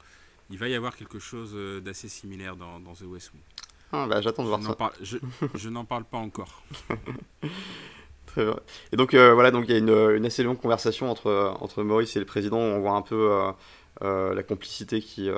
Il 0.51 0.59
va 0.59 0.69
y 0.69 0.75
avoir 0.75 0.97
quelque 0.97 1.19
chose 1.19 1.57
d'assez 1.83 2.09
similaire 2.09 2.57
dans, 2.57 2.79
dans, 2.79 2.95
The 2.95 3.03
West 3.03 3.33
Wing. 3.33 3.43
Ah, 3.93 4.07
bah, 4.07 4.21
j'attends 4.21 4.45
de 4.45 4.49
voir 4.49 4.63
ça. 4.63 4.93
je, 5.03 5.19
je 5.55 5.69
n'en 5.69 5.85
parle 5.85 6.05
pas 6.05 6.19
encore. 6.19 6.63
Et 8.93 8.97
donc 8.97 9.15
euh, 9.15 9.35
voilà, 9.35 9.51
donc 9.51 9.65
il 9.69 9.73
y 9.73 9.75
a 9.75 9.79
une, 9.79 10.27
assez 10.27 10.43
longue 10.43 10.61
conversation 10.61 11.11
entre, 11.11 11.57
entre 11.61 11.83
Maurice 11.83 12.17
et 12.17 12.19
le 12.19 12.25
président. 12.25 12.59
On 12.59 12.81
voit 12.81 12.93
un 12.93 13.03
peu 13.03 13.31
euh, 13.31 13.53
euh, 14.03 14.35
la 14.35 14.43
complicité 14.43 15.01
qui, 15.01 15.31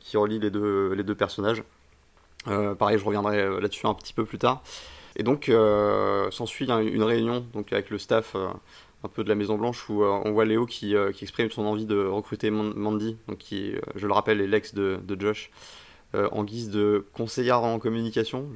qui 0.00 0.16
relie 0.16 0.38
les 0.38 0.50
deux, 0.50 0.92
les 0.94 1.04
deux 1.04 1.14
personnages. 1.14 1.62
pareil, 2.44 2.98
je 2.98 3.04
reviendrai 3.04 3.60
là-dessus 3.60 3.86
un 3.86 3.94
petit 3.94 4.14
peu 4.14 4.24
plus 4.24 4.38
tard. 4.38 4.62
Et 5.16 5.22
donc 5.22 5.50
s'ensuit 6.30 6.66
une 6.66 7.02
réunion 7.02 7.46
donc, 7.52 7.72
avec 7.72 7.90
le 7.90 7.98
staff 7.98 8.36
un 9.04 9.08
peu 9.08 9.22
de 9.22 9.28
la 9.28 9.36
Maison 9.36 9.56
Blanche 9.56 9.88
où 9.88 10.02
on 10.02 10.32
voit 10.32 10.44
Léo 10.44 10.66
qui, 10.66 10.94
qui, 11.14 11.24
exprime 11.24 11.50
son 11.50 11.66
envie 11.66 11.86
de 11.86 12.04
recruter 12.04 12.50
Mandy, 12.50 13.16
donc 13.28 13.38
qui, 13.38 13.74
je 13.94 14.06
le 14.06 14.12
rappelle, 14.12 14.40
est 14.40 14.46
l'ex 14.46 14.74
de, 14.74 14.98
de, 15.02 15.20
Josh, 15.20 15.50
en 16.14 16.44
guise 16.44 16.70
de 16.70 17.06
conseillère 17.12 17.62
en 17.62 17.78
communication, 17.78 18.48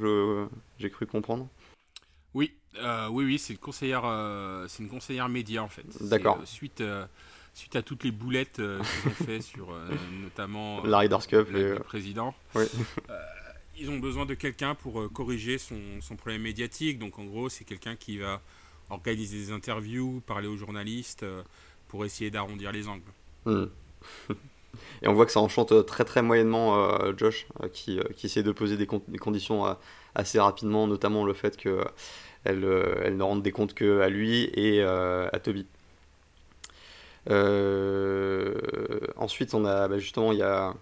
j'ai 0.78 0.90
cru 0.90 1.06
comprendre. 1.06 1.48
Oui, 2.34 2.54
euh, 2.78 3.08
oui, 3.08 3.24
oui, 3.24 3.38
c'est 3.38 3.52
une 3.52 3.58
conseillère, 3.58 4.02
euh, 4.04 4.66
c'est 4.68 4.82
une 4.82 4.88
conseillère 4.88 5.28
média 5.28 5.62
en 5.62 5.68
fait. 5.68 5.84
D'accord. 6.00 6.38
Euh, 6.40 6.46
suite, 6.46 6.82
suite 7.54 7.76
à 7.76 7.82
toutes 7.82 8.04
les 8.04 8.10
boulettes 8.10 8.56
qu'ils 8.56 9.10
ont 9.10 9.24
fait 9.26 9.40
sur 9.42 9.76
notamment 10.22 10.82
la 10.84 10.98
Riders 10.98 11.26
Cup, 11.26 11.48
le 11.50 11.78
président. 11.80 12.34
Oui. 12.54 12.64
ils 13.78 13.90
ont 13.90 13.98
besoin 13.98 14.26
de 14.26 14.34
quelqu'un 14.34 14.74
pour 14.74 15.12
corriger 15.12 15.58
son, 15.58 15.78
son, 16.00 16.16
problème 16.16 16.42
médiatique. 16.42 16.98
Donc 16.98 17.18
en 17.18 17.24
gros, 17.24 17.48
c'est 17.48 17.64
quelqu'un 17.64 17.96
qui 17.96 18.18
va 18.18 18.40
organiser 18.90 19.38
des 19.38 19.52
interviews, 19.52 20.22
parler 20.26 20.48
aux 20.48 20.56
journalistes 20.56 21.24
pour 21.88 22.04
essayer 22.04 22.30
d'arrondir 22.30 22.72
les 22.72 22.88
angles. 22.88 23.02
Hmm. 23.44 23.66
Et 25.02 25.08
on 25.08 25.12
voit 25.12 25.26
que 25.26 25.32
ça 25.32 25.40
enchante 25.40 25.84
très 25.84 26.04
très 26.04 26.22
moyennement 26.22 26.98
Josh, 27.18 27.46
qui, 27.74 28.00
qui 28.16 28.26
essaie 28.26 28.42
de 28.42 28.52
poser 28.52 28.78
des, 28.78 28.88
des 29.08 29.18
conditions 29.18 29.76
assez 30.14 30.40
rapidement, 30.40 30.86
notamment 30.86 31.24
le 31.24 31.34
fait 31.34 31.58
que 31.58 31.84
elle, 32.44 32.64
euh, 32.64 33.00
elle 33.04 33.16
ne 33.16 33.22
rend 33.22 33.36
des 33.36 33.52
comptes 33.52 33.74
qu'à 33.74 34.08
lui 34.08 34.44
et 34.54 34.82
euh, 34.82 35.28
à 35.32 35.38
Toby. 35.38 35.66
Euh, 37.30 38.58
ensuite, 39.16 39.54
on 39.54 39.64
a 39.64 39.88
bah, 39.88 39.98
justement 39.98 40.32
il 40.32 40.38
y 40.38 40.42
a 40.42 40.74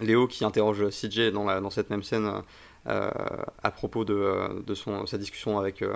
Léo 0.00 0.28
qui 0.28 0.44
interroge 0.44 0.88
CJ 0.90 1.32
dans, 1.32 1.60
dans 1.60 1.70
cette 1.70 1.90
même 1.90 2.02
scène 2.02 2.30
à 2.86 3.70
propos 3.70 4.04
de, 4.04 4.74
sa 5.06 5.18
discussion 5.18 5.58
avec 5.58 5.82
euh, 5.82 5.94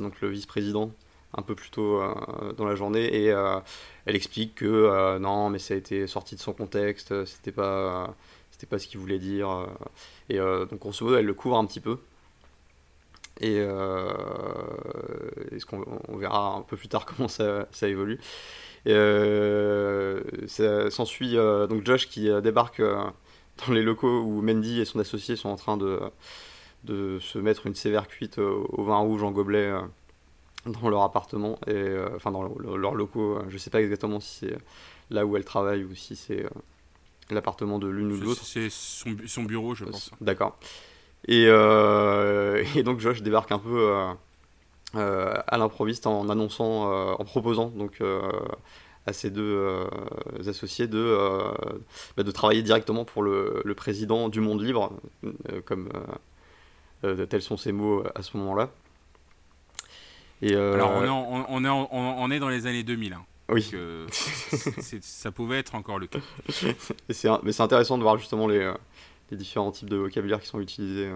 donc 0.00 0.20
le 0.20 0.28
vice-président, 0.28 0.90
un 1.34 1.42
peu 1.42 1.54
plus 1.54 1.70
tôt 1.70 2.02
dans 2.58 2.66
la 2.66 2.74
journée, 2.74 3.04
et 3.04 3.26
elle 4.06 4.16
explique 4.16 4.56
que 4.56 5.18
non, 5.18 5.48
mais 5.48 5.58
ça 5.58 5.74
a 5.74 5.76
été 5.78 6.06
sorti 6.06 6.34
de 6.34 6.40
son 6.40 6.52
contexte, 6.52 7.24
c'était 7.24 7.52
pas, 7.52 8.14
c'était 8.50 8.66
pas 8.66 8.78
ce 8.78 8.88
qu'il 8.88 9.00
voulait 9.00 9.20
dire, 9.20 9.66
et 10.28 10.38
donc 10.38 10.80
grosso 10.80 11.04
modo 11.04 11.16
elle 11.16 11.24
le 11.24 11.34
couvre 11.34 11.56
un 11.56 11.64
petit 11.64 11.80
peu. 11.80 11.98
Et 13.40 13.58
euh, 13.58 14.12
ce 15.58 15.64
qu'on 15.64 15.84
on 16.08 16.16
verra 16.16 16.56
un 16.56 16.62
peu 16.62 16.76
plus 16.76 16.88
tard 16.88 17.06
comment 17.16 17.28
ça, 17.28 17.66
ça 17.72 17.88
évolue. 17.88 18.20
Euh, 18.86 20.22
S'ensuit 20.90 21.36
euh, 21.36 21.66
donc 21.66 21.86
Josh 21.86 22.08
qui 22.08 22.28
débarque 22.42 22.82
dans 22.82 23.72
les 23.72 23.82
locaux 23.82 24.22
où 24.22 24.42
Mandy 24.42 24.80
et 24.80 24.84
son 24.84 24.98
associé 24.98 25.36
sont 25.36 25.48
en 25.48 25.56
train 25.56 25.76
de, 25.76 26.00
de 26.84 27.18
se 27.20 27.38
mettre 27.38 27.66
une 27.66 27.74
sévère 27.74 28.08
cuite 28.08 28.38
au, 28.38 28.82
vin 28.82 28.98
rouge 28.98 29.22
en 29.22 29.30
gobelet 29.30 29.72
dans 30.66 30.88
leur 30.88 31.02
appartement, 31.02 31.58
et, 31.66 31.96
enfin 32.14 32.30
dans 32.30 32.42
leurs 32.42 32.94
locaux. 32.94 33.38
Je 33.48 33.58
sais 33.58 33.70
pas 33.70 33.80
exactement 33.80 34.20
si 34.20 34.46
c'est 34.46 34.58
là 35.10 35.26
où 35.26 35.36
elle 35.36 35.44
travaille 35.44 35.84
ou 35.84 35.94
si 35.94 36.16
c'est 36.16 36.46
l'appartement 37.30 37.78
de 37.78 37.88
l'une 37.88 38.12
ou 38.12 38.18
de 38.18 38.24
l'autre. 38.24 38.44
C'est 38.44 38.68
son, 38.70 39.16
son, 39.26 39.42
bureau, 39.42 39.74
je 39.74 39.84
pense. 39.84 40.10
D'accord. 40.20 40.58
Et, 41.28 41.46
euh, 41.46 42.64
et, 42.76 42.82
donc 42.82 43.00
Josh 43.00 43.22
débarque 43.22 43.52
un 43.52 43.58
peu 43.58 43.90
euh, 43.90 44.12
euh, 44.96 45.34
à 45.46 45.58
l'improviste 45.58 46.06
en 46.06 46.28
annonçant, 46.28 46.90
en 47.12 47.24
proposant 47.24 47.68
donc 47.68 48.02
à 49.06 49.12
ses 49.12 49.30
deux 49.30 49.86
associés 50.46 50.86
de, 50.86 51.18
bah, 52.16 52.22
de 52.22 52.30
travailler 52.30 52.62
directement 52.62 53.04
pour 53.04 53.22
le, 53.22 53.62
le, 53.64 53.74
président 53.74 54.28
du 54.28 54.40
monde 54.40 54.62
libre, 54.62 54.92
comme 55.64 55.88
tels 57.28 57.42
sont 57.42 57.56
ses 57.56 57.72
mots 57.72 58.04
à 58.14 58.22
ce 58.22 58.36
moment-là. 58.36 58.70
Et 60.40 60.56
Alors 60.56 60.90
on 60.90 61.04
est, 61.04 61.08
on, 61.08 61.64
est 61.64 61.86
on, 61.92 62.30
est 62.30 62.38
dans 62.40 62.48
les 62.48 62.66
années 62.66 62.82
2000. 62.82 63.12
Hein. 63.12 63.24
Oui. 63.48 63.70
ça 65.00 65.30
pouvait 65.30 65.58
être 65.58 65.74
encore 65.74 65.98
le 65.98 66.06
cas. 66.08 66.18
mais 67.08 67.52
c'est 67.52 67.60
intéressant 67.62 67.96
de 67.96 68.02
voir 68.02 68.18
justement 68.18 68.48
les, 68.48 68.72
différents 69.36 69.70
types 69.70 69.90
de 69.90 69.96
vocabulaire 69.96 70.40
qui 70.40 70.48
sont 70.48 70.60
utilisés. 70.60 71.10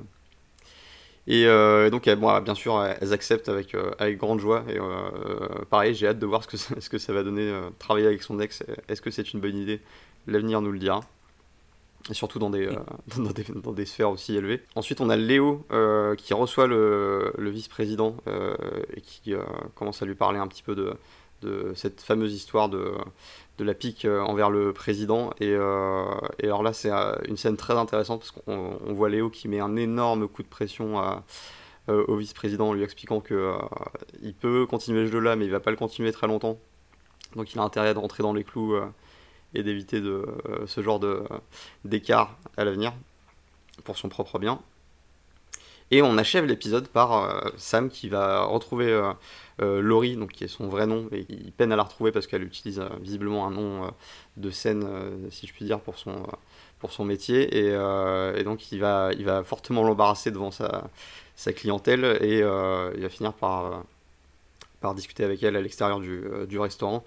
Et 1.29 1.47
euh, 1.47 1.91
donc, 1.91 2.09
bon, 2.09 2.41
bien 2.41 2.55
sûr, 2.55 2.83
elles 2.85 3.13
acceptent 3.13 3.49
avec, 3.49 3.75
euh, 3.75 3.91
avec 3.99 4.17
grande 4.19 4.39
joie. 4.39 4.65
Et 4.69 4.79
euh, 4.79 5.49
pareil, 5.71 5.95
j'ai 5.95 6.07
hâte 6.07 6.19
de 6.19 6.27
voir 6.27 6.43
ce 6.43 6.49
que, 6.49 6.57
ça, 6.57 6.75
ce 6.81 6.89
que 6.89 6.99
ça 6.99 7.13
va 7.13 7.23
donner, 7.23 7.53
travailler 7.79 8.07
avec 8.07 8.23
son 8.23 8.39
ex. 8.41 8.63
Est-ce 8.89 9.03
que 9.03 9.11
c'est 9.11 9.33
une 9.33 9.41
bonne 9.41 9.57
idée? 9.57 9.81
L'avenir 10.27 10.61
nous 10.61 10.71
le 10.71 10.79
dira. 10.79 11.01
Et 12.09 12.15
surtout 12.15 12.39
dans 12.39 12.51
des, 12.51 12.69
dans 13.17 13.33
des, 13.33 13.45
dans, 13.45 13.73
des, 13.73 13.87
sphères 13.87 14.11
aussi 14.11 14.37
élevées. 14.37 14.63
Ensuite, 14.77 15.01
on 15.01 15.11
a 15.11 15.17
Léo 15.17 15.67
qui 16.17 16.35
reçoit 16.35 16.69
le, 16.69 17.33
le 17.37 17.51
vice-président 17.51 18.17
et 18.95 19.01
qui 19.01 19.35
commence 19.75 20.03
à 20.03 20.07
lui 20.07 20.15
parler 20.15 20.39
un 20.39 20.47
petit 20.47 20.63
peu 20.63 20.77
de, 20.77 20.95
cette 21.75 22.01
fameuse 22.01 22.35
histoire 22.35 22.69
de, 22.69 22.95
de 23.59 23.65
la 23.65 23.75
pique 23.75 24.05
euh, 24.05 24.21
envers 24.21 24.51
le 24.51 24.73
président. 24.73 25.31
Et, 25.41 25.51
euh, 25.51 26.05
alors 26.43 26.63
là, 26.63 26.73
c'est 26.73 26.91
euh, 26.91 27.15
une 27.27 27.37
scène 27.37 27.57
très 27.57 27.75
intéressante 27.75 28.21
parce 28.21 28.31
qu'on 28.31 28.79
voit 28.93 29.09
Léo 29.09 29.31
qui 29.31 29.49
met 29.49 29.61
un 29.61 29.77
énorme 29.77 30.29
coup 30.29 30.43
de 30.43 30.49
pression 30.49 31.01
au 31.89 32.17
vice-président 32.17 32.71
en 32.71 32.73
lui 32.73 32.83
expliquant 32.83 33.21
que 33.21 33.55
il 34.21 34.35
peut 34.35 34.67
continuer 34.67 35.07
ce 35.07 35.13
jeu-là, 35.13 35.37
mais 35.37 35.45
il 35.45 35.53
va 35.53 35.61
pas 35.61 35.71
le 35.71 35.77
continuer 35.77 36.11
très 36.13 36.27
longtemps. 36.27 36.59
Donc 37.37 37.53
il 37.53 37.59
a 37.61 37.63
intérêt 37.63 37.95
de 37.95 37.99
rentrer 37.99 38.25
dans 38.25 38.35
les 38.35 38.43
clous 38.43 38.75
et 39.55 39.63
d'éviter 39.63 40.03
ce 40.67 40.81
genre 40.81 41.01
d'écart 41.85 42.37
à 42.57 42.65
l'avenir 42.65 42.93
pour 43.85 43.97
son 43.97 44.09
propre 44.09 44.41
bien. 44.41 44.61
Et 45.91 46.03
on 46.03 46.19
achève 46.19 46.45
l'épisode 46.47 46.89
par 46.89 47.53
Sam 47.57 47.91
qui 47.91 48.09
va 48.09 48.45
retrouver 48.45 49.13
Laurie, 49.61 50.17
donc 50.17 50.33
qui 50.33 50.45
est 50.45 50.49
son 50.49 50.67
vrai 50.67 50.87
nom, 50.87 51.09
et 51.13 51.25
il 51.29 51.53
peine 51.53 51.73
à 51.73 51.77
la 51.77 51.85
retrouver 51.85 52.11
parce 52.11 52.27
qu'elle 52.27 52.43
utilise 52.43 52.83
visiblement 53.01 53.47
un 53.47 53.53
nom 53.53 53.95
de 54.37 54.51
scène, 54.51 54.85
si 55.31 55.47
je 55.47 55.53
puis 55.53 55.65
dire, 55.65 55.79
pour 55.79 55.97
son, 55.97 56.27
pour 56.81 56.91
son 56.93 57.05
métier. 57.05 57.57
Et, 57.57 58.43
donc 58.43 58.73
il 58.73 58.81
va, 58.81 59.11
il 59.17 59.25
va 59.25 59.45
fortement 59.45 59.85
l'embarrasser 59.85 60.33
devant 60.33 60.51
sa, 60.51 60.91
sa 61.37 61.53
clientèle 61.53 62.19
et 62.21 62.39
il 62.39 63.03
va 63.03 63.09
finir 63.09 63.33
par, 63.33 63.85
par 64.81 64.93
discuter 64.93 65.23
avec 65.23 65.41
elle 65.45 65.55
à 65.55 65.61
l'extérieur 65.61 66.01
du, 66.01 66.25
du 66.49 66.59
restaurant 66.59 67.05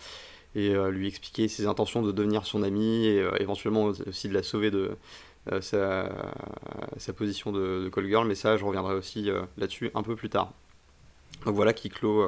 et 0.55 0.69
euh, 0.69 0.89
lui 0.89 1.07
expliquer 1.07 1.47
ses 1.47 1.67
intentions 1.67 2.01
de 2.01 2.11
devenir 2.11 2.45
son 2.45 2.63
ami 2.63 3.05
et 3.05 3.19
euh, 3.19 3.31
éventuellement 3.39 3.83
aussi 3.83 4.29
de 4.29 4.33
la 4.33 4.43
sauver 4.43 4.71
de 4.71 4.77
euh, 4.79 4.95
sa, 5.61 6.09
sa, 6.97 7.13
position 7.13 7.51
de, 7.51 7.83
de, 7.83 7.89
call 7.89 8.07
girl. 8.07 8.27
Mais 8.27 8.35
ça, 8.35 8.57
je 8.57 8.65
reviendrai 8.65 8.95
aussi 8.95 9.29
là-dessus 9.57 9.91
un 9.95 10.03
peu 10.03 10.15
plus 10.15 10.29
tard. 10.29 10.51
Donc 11.45 11.55
voilà 11.55 11.73
qui 11.73 11.89
clôt 11.89 12.27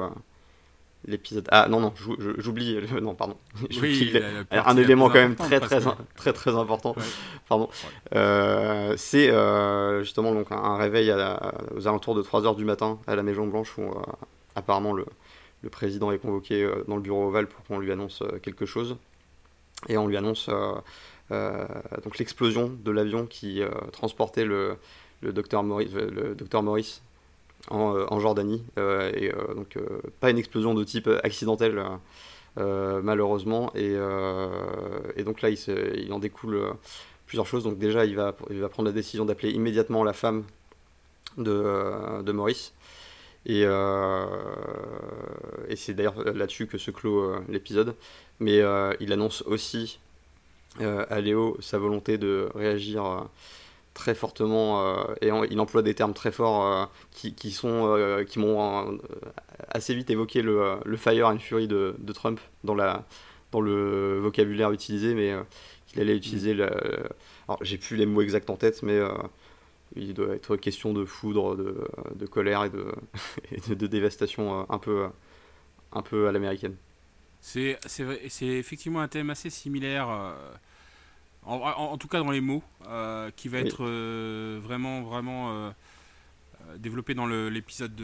l'épisode. 1.06 1.46
Ah 1.50 1.66
non, 1.68 1.80
non, 1.80 1.92
j'oublie. 2.38 2.78
Non, 3.02 3.14
pardon. 3.14 3.36
Oui, 3.80 4.12
un 4.50 4.76
élément 4.76 5.08
quand 5.08 5.14
même 5.14 5.36
très 5.36 5.60
très, 5.60 5.80
très, 6.16 6.32
très, 6.32 6.54
important. 6.56 6.94
Pardon. 7.48 7.68
Euh, 8.14 8.94
c'est 8.96 9.30
euh, 9.30 10.02
justement 10.02 10.32
donc, 10.32 10.46
un 10.50 10.76
réveil 10.76 11.10
à 11.10 11.54
aux 11.74 11.86
alentours 11.86 12.14
de 12.14 12.22
3h 12.22 12.56
du 12.56 12.64
matin 12.64 12.98
à 13.06 13.16
la 13.16 13.22
Maison 13.22 13.46
Blanche 13.46 13.76
où 13.78 13.82
euh, 13.82 13.94
apparemment 14.54 14.92
le, 14.92 15.04
le 15.62 15.70
président 15.70 16.12
est 16.12 16.18
convoqué 16.18 16.62
euh, 16.62 16.84
dans 16.88 16.96
le 16.96 17.02
bureau 17.02 17.26
ovale 17.28 17.46
pour 17.46 17.64
qu'on 17.64 17.78
lui 17.78 17.92
annonce 17.92 18.22
euh, 18.22 18.38
quelque 18.38 18.66
chose. 18.66 18.96
Et 19.88 19.96
on 19.96 20.06
lui 20.06 20.16
annonce 20.16 20.48
euh, 20.48 20.74
donc 21.30 22.18
l'explosion 22.18 22.68
de 22.84 22.90
l'avion 22.90 23.26
qui 23.26 23.62
transportait 23.92 24.44
le, 24.44 24.76
docteur 25.22 25.62
Maurice, 25.62 27.02
en, 27.70 28.20
Jordanie. 28.20 28.62
et 28.76 29.32
donc 29.54 29.78
pas 30.20 30.30
une 30.30 30.38
explosion 30.38 30.74
de 30.74 30.84
type 30.84 31.08
accidentel. 31.22 31.82
malheureusement. 32.56 33.72
Et, 33.74 33.96
et, 35.16 35.24
donc 35.24 35.40
là, 35.40 35.48
il, 35.48 36.12
en 36.12 36.18
découle 36.18 36.74
plusieurs 37.26 37.46
choses. 37.46 37.64
Donc 37.64 37.78
déjà, 37.78 38.04
il 38.04 38.16
va, 38.16 38.36
il 38.50 38.60
va 38.60 38.68
prendre 38.68 38.88
la 38.88 38.94
décision 38.94 39.24
d'appeler 39.24 39.52
immédiatement 39.52 40.04
la 40.04 40.12
femme 40.12 40.44
de, 41.38 42.22
de 42.22 42.32
Maurice. 42.32 42.72
Et, 43.44 43.62
euh, 43.64 44.26
et 45.68 45.76
c'est 45.76 45.94
d'ailleurs 45.94 46.22
là-dessus 46.34 46.66
que 46.66 46.78
se 46.78 46.90
clôt 46.90 47.22
euh, 47.22 47.44
l'épisode. 47.48 47.94
Mais 48.40 48.60
euh, 48.60 48.92
il 49.00 49.12
annonce 49.12 49.42
aussi 49.42 49.98
à 50.80 51.20
Léo 51.20 51.56
sa 51.60 51.78
volonté 51.78 52.18
de 52.18 52.48
réagir 52.54 53.26
très 53.94 54.14
fortement 54.14 54.96
et 55.20 55.30
il 55.50 55.60
emploie 55.60 55.82
des 55.82 55.94
termes 55.94 56.14
très 56.14 56.32
forts 56.32 56.90
qui, 57.10 57.50
sont 57.50 58.24
qui 58.26 58.38
m'ont 58.38 58.98
assez 59.68 59.94
vite 59.94 60.08
évoqué 60.10 60.40
le, 60.40 60.80
fire 60.96 61.28
and 61.28 61.40
fury 61.40 61.68
de, 61.68 61.94
de, 61.98 62.12
Trump 62.12 62.40
dans 62.64 62.74
la 62.74 63.04
dans 63.50 63.60
le 63.60 64.18
vocabulaire 64.18 64.72
utilisé 64.72 65.14
mais 65.14 65.34
qu'il 65.86 66.00
allait 66.00 66.16
utiliser 66.16 66.52
alors 66.54 67.58
j'ai 67.60 67.76
plus 67.76 67.96
les 67.96 68.06
mots 68.06 68.22
exacts 68.22 68.48
en 68.48 68.56
tête 68.56 68.82
mais 68.82 68.98
il 69.96 70.14
doit 70.14 70.34
être 70.34 70.56
question 70.56 70.92
de 70.92 71.04
foudre, 71.04 71.56
de, 71.56 72.26
colère 72.26 72.64
et 72.64 72.70
de, 72.70 73.74
de, 73.74 73.86
dévastation 73.86 74.60
euh, 74.60 74.64
un 74.68 74.78
peu, 74.78 75.06
un 75.92 76.02
peu 76.02 76.28
à 76.28 76.32
l'américaine. 76.32 76.76
C'est 77.42 77.78
effectivement 78.40 79.00
un 79.00 79.08
thème 79.08 79.30
assez 79.30 79.50
similaire, 79.50 80.08
euh, 80.08 80.32
en, 81.44 81.56
en, 81.56 81.98
tout 81.98 82.08
cas 82.08 82.20
dans 82.20 82.30
les 82.30 82.40
mots, 82.40 82.62
euh, 82.86 83.30
qui 83.36 83.48
va 83.48 83.58
être 83.58 83.84
vraiment, 84.60 85.02
vraiment 85.02 85.74
développé 86.78 87.14
dans 87.14 87.26
l'épisode 87.26 88.00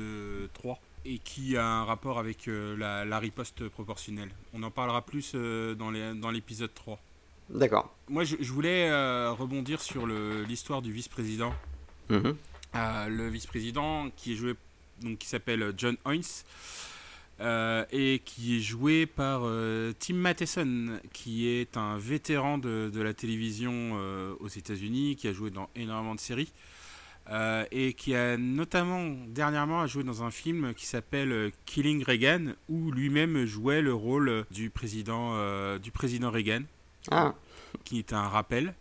3 0.54 0.78
et 1.04 1.18
qui 1.18 1.56
a 1.56 1.64
un 1.64 1.84
rapport 1.84 2.18
avec 2.18 2.46
la, 2.46 3.04
la, 3.04 3.18
riposte 3.18 3.68
proportionnelle. 3.68 4.30
On 4.52 4.62
en 4.62 4.70
parlera 4.70 5.02
plus 5.02 5.34
dans 5.34 6.30
l'épisode 6.30 6.74
3. 6.74 7.00
D'accord. 7.50 7.94
Moi, 8.08 8.24
je, 8.24 8.36
je 8.40 8.52
voulais 8.52 8.90
rebondir 9.30 9.80
sur 9.80 10.06
l'histoire 10.06 10.82
du 10.82 10.92
vice-président 10.92 11.54
Mhm. 12.10 12.36
Euh, 12.74 13.08
le 13.08 13.28
vice-président 13.28 14.10
qui 14.16 14.32
est 14.32 14.36
joué 14.36 14.54
donc 15.02 15.18
qui 15.18 15.28
s'appelle 15.28 15.72
John 15.76 15.96
Hoynes 16.04 16.22
euh, 17.40 17.84
et 17.92 18.20
qui 18.24 18.56
est 18.56 18.60
joué 18.60 19.06
par 19.06 19.42
euh, 19.44 19.92
Tim 19.98 20.14
Matheson 20.14 21.00
qui 21.12 21.48
est 21.48 21.76
un 21.76 21.96
vétéran 21.98 22.58
de, 22.58 22.90
de 22.92 23.00
la 23.00 23.14
télévision 23.14 23.98
aux 24.40 24.48
États-Unis 24.48 25.16
qui 25.16 25.28
a 25.28 25.32
joué 25.32 25.50
dans 25.50 25.68
énormément 25.76 26.14
de 26.14 26.20
séries 26.20 26.52
et 27.70 27.92
qui 27.92 28.14
a 28.14 28.38
notamment 28.38 29.14
dernièrement 29.28 29.86
joué 29.86 30.02
dans 30.02 30.22
un 30.22 30.30
film 30.30 30.72
qui 30.74 30.86
s'appelle 30.86 31.52
Killing 31.66 32.02
Reagan 32.02 32.54
où 32.70 32.90
lui-même 32.90 33.44
jouait 33.44 33.82
le 33.82 33.92
rôle 33.92 34.46
du 34.50 34.70
président 34.70 35.78
du 35.78 35.90
président 35.90 36.30
Reagan 36.30 36.62
ah. 37.10 37.34
qui 37.84 37.98
est 37.98 38.14
un 38.14 38.28
rappel 38.28 38.74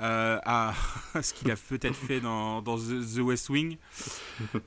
euh, 0.00 0.38
à, 0.44 0.74
ce 1.22 1.32
qu'il 1.32 1.50
a 1.50 1.56
peut-être 1.56 1.94
fait 1.94 2.20
dans, 2.20 2.60
dans, 2.62 2.76
The 2.76 3.18
West 3.18 3.48
Wing. 3.48 3.76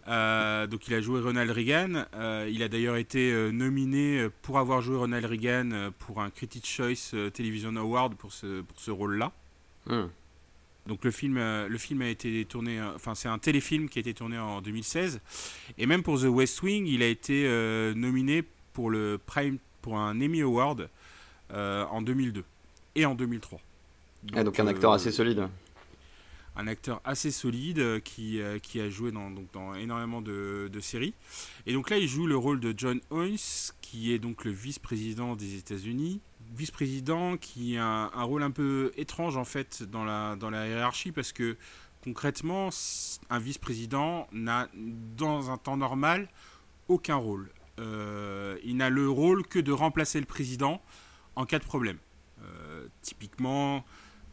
Euh, 0.08 0.65
donc 0.65 0.88
il 0.88 0.94
a 0.96 1.02
joué 1.02 1.22
Ronald 1.22 1.52
Reagan. 1.52 2.06
Euh, 2.15 2.50
il 2.52 2.63
a 2.63 2.68
d'ailleurs 2.68 2.96
été 2.96 3.52
nominé 3.52 4.28
pour 4.42 4.58
avoir 4.58 4.82
joué 4.82 4.98
Ronald 4.98 5.26
Reagan 5.26 5.92
pour 6.00 6.22
un 6.22 6.30
Critics' 6.30 6.65
Choice 6.65 7.13
Television 7.34 7.76
Award 7.76 8.15
pour 8.15 8.34
ce, 8.34 8.62
pour 8.62 8.80
ce 8.80 8.89
rôle-là. 8.92 9.32
Hmm. 9.86 10.08
Donc 10.88 11.06
le 11.06 11.12
film, 11.12 11.38
le 11.38 11.78
film 11.78 12.02
a 12.02 12.08
été 12.08 12.44
tourné, 12.46 12.82
enfin 12.82 13.13
c'est 13.13 13.28
un 13.28 13.38
téléfilm 13.38 13.89
qui 13.89 14.00
a 14.00 14.02
été 14.02 14.15
tourné 14.15 14.39
en 14.39 14.62
2016. 14.62 15.22
Et 15.78 15.86
même 15.86 16.02
pour 16.02 16.20
The 16.20 16.26
West 16.26 16.63
Wing, 16.63 16.88
il 16.88 17.04
a 17.04 17.08
été 17.08 17.44
nominé 17.96 18.44
pour, 18.74 18.89
le 18.89 19.20
Prime, 19.24 19.60
pour 19.82 20.00
un 20.00 20.20
Emmy 20.20 20.42
Award 20.42 20.89
en 21.54 22.02
2002 22.02 22.44
et 22.96 23.06
en 23.06 23.13
2003. 23.13 23.60
Donc, 24.23 24.38
ah, 24.38 24.43
donc 24.43 24.60
un 24.60 24.67
acteur 24.67 24.91
assez 24.91 25.12
solide. 25.12 25.47
Un 26.55 26.67
acteur 26.67 27.01
assez 27.05 27.32
solide 27.32 27.79
euh, 27.79 27.99
qui, 27.99 28.41
euh, 28.41 28.60
qui 28.60 28.82
a 28.82 28.89
joué 28.89 29.12
dans, 29.12 29.29
donc, 29.32 29.51
dans 29.53 29.75
énormément 29.75 30.21
de, 30.21 30.69
de, 30.71 30.79
séries. 30.79 31.13
Et 31.65 31.73
donc 31.73 31.89
là, 31.89 31.97
il 31.97 32.08
joue 32.08 32.27
le 32.27 32.36
rôle 32.36 32.60
de 32.60 32.73
John 32.75 32.99
Hoynes, 33.12 33.38
qui 33.82 34.13
est 34.13 34.19
donc 34.19 34.43
le 34.43 34.51
vice-président 34.51 35.36
des 35.36 35.55
États-Unis. 35.55 36.19
Vice-président 36.55 37.38
qui 37.38 37.77
a 37.77 37.86
un, 37.86 38.12
un, 38.13 38.23
rôle 38.23 38.43
un 38.43 38.51
peu 38.51 38.91
étrange 38.97 39.38
en 39.38 39.45
fait 39.45 39.84
dans 39.84 40.03
la, 40.03 40.36
dans 40.36 40.49
la 40.49 40.67
hiérarchie 40.67 41.12
parce 41.12 41.32
que 41.32 41.55
concrètement, 42.03 42.69
un 43.29 43.39
vice-président 43.39 44.27
n'a 44.32 44.67
dans 45.15 45.51
un 45.51 45.58
temps 45.58 45.77
normal 45.77 46.27
aucun 46.88 47.15
rôle. 47.15 47.49
Euh, 47.79 48.58
il 48.63 48.77
n'a 48.77 48.89
le 48.89 49.10
rôle 49.10 49.45
que 49.45 49.60
de 49.60 49.71
remplacer 49.71 50.19
le 50.19 50.25
président 50.25 50.82
en 51.36 51.45
cas 51.45 51.60
de 51.60 51.63
problème. 51.63 51.97
Euh, 52.43 52.88
typiquement, 53.01 53.86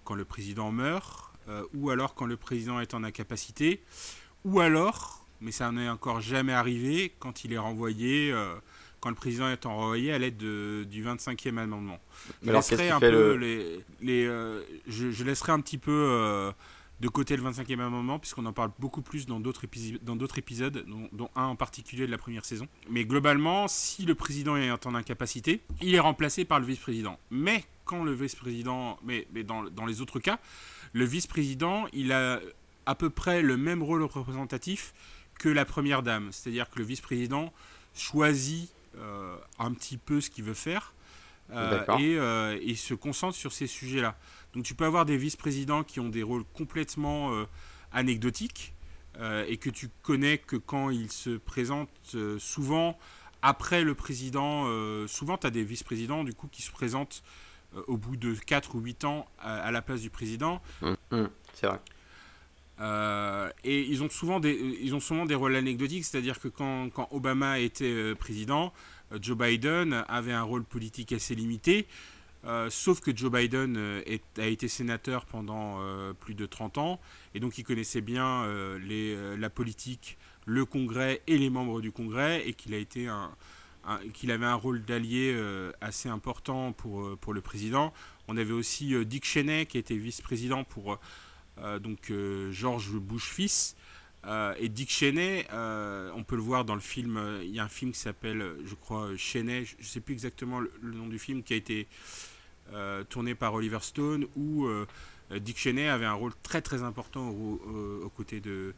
quand 0.07 0.14
le 0.14 0.25
président 0.25 0.73
meurt, 0.73 1.33
euh, 1.49 1.62
ou 1.75 1.90
alors 1.90 2.14
quand 2.14 2.25
le 2.25 2.38
président 2.38 2.81
est 2.81 2.95
en 2.95 3.05
incapacité, 3.05 3.83
ou 4.45 4.61
alors, 4.61 5.27
mais 5.42 5.53
ça 5.53 5.71
n'en 5.71 5.83
est 5.83 5.88
encore 5.88 6.23
jamais 6.23 6.55
arrivé, 6.55 7.12
quand 7.19 7.45
il 7.45 7.53
est 7.53 7.59
renvoyé, 7.59 8.33
euh, 8.33 8.55
quand 9.01 9.11
le 9.11 9.16
président 9.16 9.49
est 9.49 9.62
renvoyé 9.64 10.12
à 10.12 10.19
l'aide 10.19 10.38
du 10.38 11.05
25e 11.05 11.59
amendement. 11.59 11.99
Je 12.42 12.51
laisserai, 12.51 12.90
un 12.90 13.01
peu 13.01 13.35
les, 13.35 13.85
les 14.01 14.25
euh, 14.25 14.62
je, 14.87 15.11
je, 15.11 15.25
laisserai 15.25 15.53
un 15.53 15.61
petit 15.61 15.79
peu 15.79 16.53
de 17.01 17.09
côté 17.09 17.37
le 17.37 17.42
25e 17.42 17.81
amendement, 17.81 18.19
puisqu'on 18.19 18.47
en 18.47 18.53
parle 18.53 18.71
beaucoup 18.79 19.03
plus 19.03 19.27
dans 19.27 19.40
d'autres 19.40 19.64
épisodes, 19.64 20.85
dont, 21.12 21.29
un 21.37 21.45
en 21.45 21.57
particulier 21.57 22.07
de 22.07 22.11
la 22.11 22.19
première 22.19 22.45
saison. 22.45 22.66
Mais 22.88 23.05
globalement, 23.05 23.69
si 23.69 24.07
le 24.07 24.14
président 24.14 24.57
est 24.57 24.87
en 24.87 24.95
incapacité, 24.95 25.61
il 25.83 25.95
est 25.95 26.01
remplacé 26.01 26.45
par 26.45 26.61
le 26.61 26.66
vice-président. 26.66 27.19
Mais 27.31 27.64
quand 27.87 28.05
le 28.05 28.12
vice-président, 28.12 28.99
mais, 29.03 29.27
mais 29.33 29.44
dans, 29.44 29.62
dans, 29.64 29.87
les 29.87 30.03
autres 30.03 30.20
cas, 30.20 30.38
le 30.92 31.07
vice-président, 31.07 31.87
il 31.94 32.12
a 32.12 32.40
à 32.85 32.94
peu 32.94 33.09
près 33.09 33.40
le 33.40 33.57
même 33.57 33.83
rôle 33.83 34.03
représentatif 34.03 34.92
que 35.38 35.49
la 35.49 35.64
première 35.64 36.03
dame. 36.03 36.29
C'est-à-dire 36.33 36.68
que 36.68 36.79
le 36.79 36.85
vice-président 36.85 37.53
choisit 37.94 38.70
euh, 38.99 39.37
un 39.59 39.72
petit 39.72 39.99
peu 39.99 40.20
ce 40.20 40.31
qu'il 40.31 40.44
veut 40.44 40.55
faire 40.55 40.94
euh, 41.51 41.85
et, 41.99 42.16
euh, 42.16 42.59
et, 42.62 42.75
se 42.75 42.94
concentre 42.94 43.37
sur 43.37 43.53
ces 43.53 43.66
sujets-là. 43.66 44.16
Donc 44.55 44.64
tu 44.64 44.75
peux 44.75 44.85
avoir 44.85 45.05
des 45.05 45.16
vice-présidents 45.16 45.85
qui 45.85 46.01
ont 46.01 46.09
des 46.09 46.22
rôles 46.22 46.44
complètement 46.55 47.31
anecdotiques 47.92 48.72
et 49.49 49.57
que 49.59 49.68
tu 49.70 49.90
connais 50.03 50.38
que 50.38 50.57
quand 50.57 50.90
ils 50.90 51.12
se 51.12 51.37
présentent 51.37 52.16
souvent 52.38 52.99
après 53.42 53.85
le 53.85 53.94
président. 53.94 54.64
souvent 55.07 55.37
tu 55.37 55.46
as 55.46 55.51
des 55.51 55.62
vice-présidents 55.62 56.25
du 56.25 56.33
coup 56.33 56.49
qui 56.49 56.62
se 56.62 56.70
présentent 56.70 57.22
au 57.87 57.97
bout 57.97 58.17
de 58.17 58.35
4 58.35 58.75
ou 58.75 58.81
8 58.81 59.05
ans 59.05 59.27
à, 59.41 59.57
à 59.59 59.71
la 59.71 59.83
place 59.83 60.01
du 60.01 60.11
président. 60.11 60.61
Mmh, 60.83 60.93
mmh, 61.12 61.25
c'est 61.55 61.67
vrai. 61.67 61.81
Euh, 62.81 63.49
et 63.65 63.81
ils 63.83 64.03
ont 64.03 64.11
souvent 64.11 64.39
des, 64.39 64.53
ils 64.83 64.95
ont 64.95 65.01
souvent 65.01 65.25
des 65.25 65.35
rôles 65.35 65.57
anecdotiques, 65.57 66.05
c'est-à-dire 66.05 66.39
que 66.41 66.49
quand, 66.49 66.91
quand, 66.91 67.09
Obama 67.11 67.59
était 67.59 68.15
président, 68.15 68.73
Joe 69.21 69.37
Biden 69.39 70.05
avait 70.09 70.33
un 70.33 70.43
rôle 70.43 70.65
politique 70.65 71.12
assez 71.12 71.35
limité. 71.35 71.87
Euh, 72.45 72.69
sauf 72.71 73.01
que 73.01 73.17
Joe 73.17 73.33
Biden 73.33 73.77
euh, 73.77 74.03
est- 74.07 74.39
a 74.39 74.47
été 74.47 74.69
sénateur 74.69 75.25
pendant 75.25 75.79
euh, 75.81 76.12
plus 76.12 76.35
de 76.35 76.47
30 76.47 76.79
ans, 76.79 77.01
et 77.35 77.41
donc 77.41 77.59
il 77.59 77.65
connaissait 77.65 78.03
bien 78.03 78.45
euh, 78.45 78.79
les, 78.79 79.15
euh, 79.17 79.37
la 79.37 79.51
politique, 79.51 80.17
le 80.45 80.65
Congrès 80.65 81.23
et 81.27 81.39
les 81.39 81.51
membres 81.51 81.81
du 81.81 81.91
Congrès, 81.91 82.47
et 82.47 82.53
qu'il 82.53 82.73
a 82.75 82.77
été 82.79 83.09
un- 83.09 83.33
qu'il 84.14 84.31
avait 84.31 84.46
un 84.46 84.55
rôle 84.55 84.85
d'allié 84.85 85.33
euh, 85.35 85.72
assez 85.81 86.09
important 86.09 86.72
pour, 86.72 87.03
euh, 87.03 87.16
pour 87.20 87.33
le 87.35 87.40
président. 87.40 87.92
On 88.29 88.37
avait 88.37 88.53
aussi 88.53 88.94
euh, 88.94 89.05
Dick 89.05 89.25
Cheney 89.25 89.66
qui 89.66 89.79
était 89.79 89.96
vice-président 89.96 90.64
pour 90.64 90.99
donc 91.81 92.12
George 92.51 92.90
Bush 92.92 93.31
fils. 93.31 93.77
Et 94.59 94.68
Dick 94.68 94.90
Cheney, 94.90 95.46
on 95.53 96.22
peut 96.22 96.37
le 96.37 96.42
voir 96.42 96.66
dans 96.66 96.75
le 96.75 96.83
film. 96.83 97.18
Il 97.42 97.49
y 97.51 97.59
a 97.59 97.64
un 97.64 97.68
film 97.68 97.92
qui 97.92 97.99
s'appelle, 97.99 98.44
je 98.66 98.75
crois, 98.75 99.09
Cheney. 99.16 99.64
Je 99.64 99.75
ne 99.79 99.83
sais 99.85 100.01
plus 100.01 100.12
exactement 100.12 100.61
le, 100.61 100.70
nom 100.83 101.07
du 101.07 101.18
film 101.18 101.42
qui 101.42 101.55
a 101.55 101.57
été 101.57 101.87
tourné 103.09 103.35
par 103.35 103.55
Oliver 103.55 103.79
Stone, 103.81 104.27
où 104.37 104.68
Dick 105.35 105.57
Cheney 105.57 105.88
avait 105.88 106.05
un 106.05 106.12
rôle 106.12 106.33
très 106.42 106.61
très 106.61 106.83
important 106.83 107.31
au- 107.31 107.59
au- 107.66 108.05
aux 108.05 108.11
côtés 108.11 108.40
de, 108.40 108.75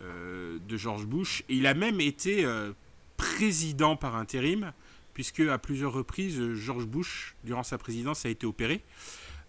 de 0.00 0.76
George 0.76 1.06
Bush. 1.06 1.44
Et 1.48 1.54
il 1.54 1.66
a 1.68 1.74
même 1.74 2.00
été 2.00 2.44
président 3.16 3.96
par 3.96 4.16
intérim, 4.16 4.72
puisque 5.14 5.40
à 5.40 5.58
plusieurs 5.58 5.92
reprises, 5.92 6.52
George 6.54 6.86
Bush, 6.86 7.36
durant 7.44 7.62
sa 7.62 7.78
présidence, 7.78 8.26
a 8.26 8.28
été 8.28 8.46
opéré. 8.46 8.82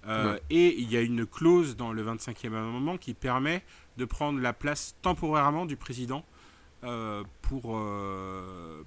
Euh, 0.08 0.34
Ouais. 0.34 0.42
Et 0.50 0.80
il 0.80 0.92
y 0.92 0.98
a 0.98 1.02
une 1.02 1.26
clause 1.26 1.76
dans 1.76 1.92
le 1.92 2.04
25e 2.04 2.48
amendement 2.48 2.98
qui 2.98 3.14
permet 3.14 3.64
de 3.98 4.06
prendre 4.06 4.40
la 4.40 4.54
place 4.54 4.96
temporairement 5.02 5.66
du 5.66 5.76
président 5.76 6.24
euh, 6.84 7.24
pour, 7.42 7.78
euh, 7.78 8.84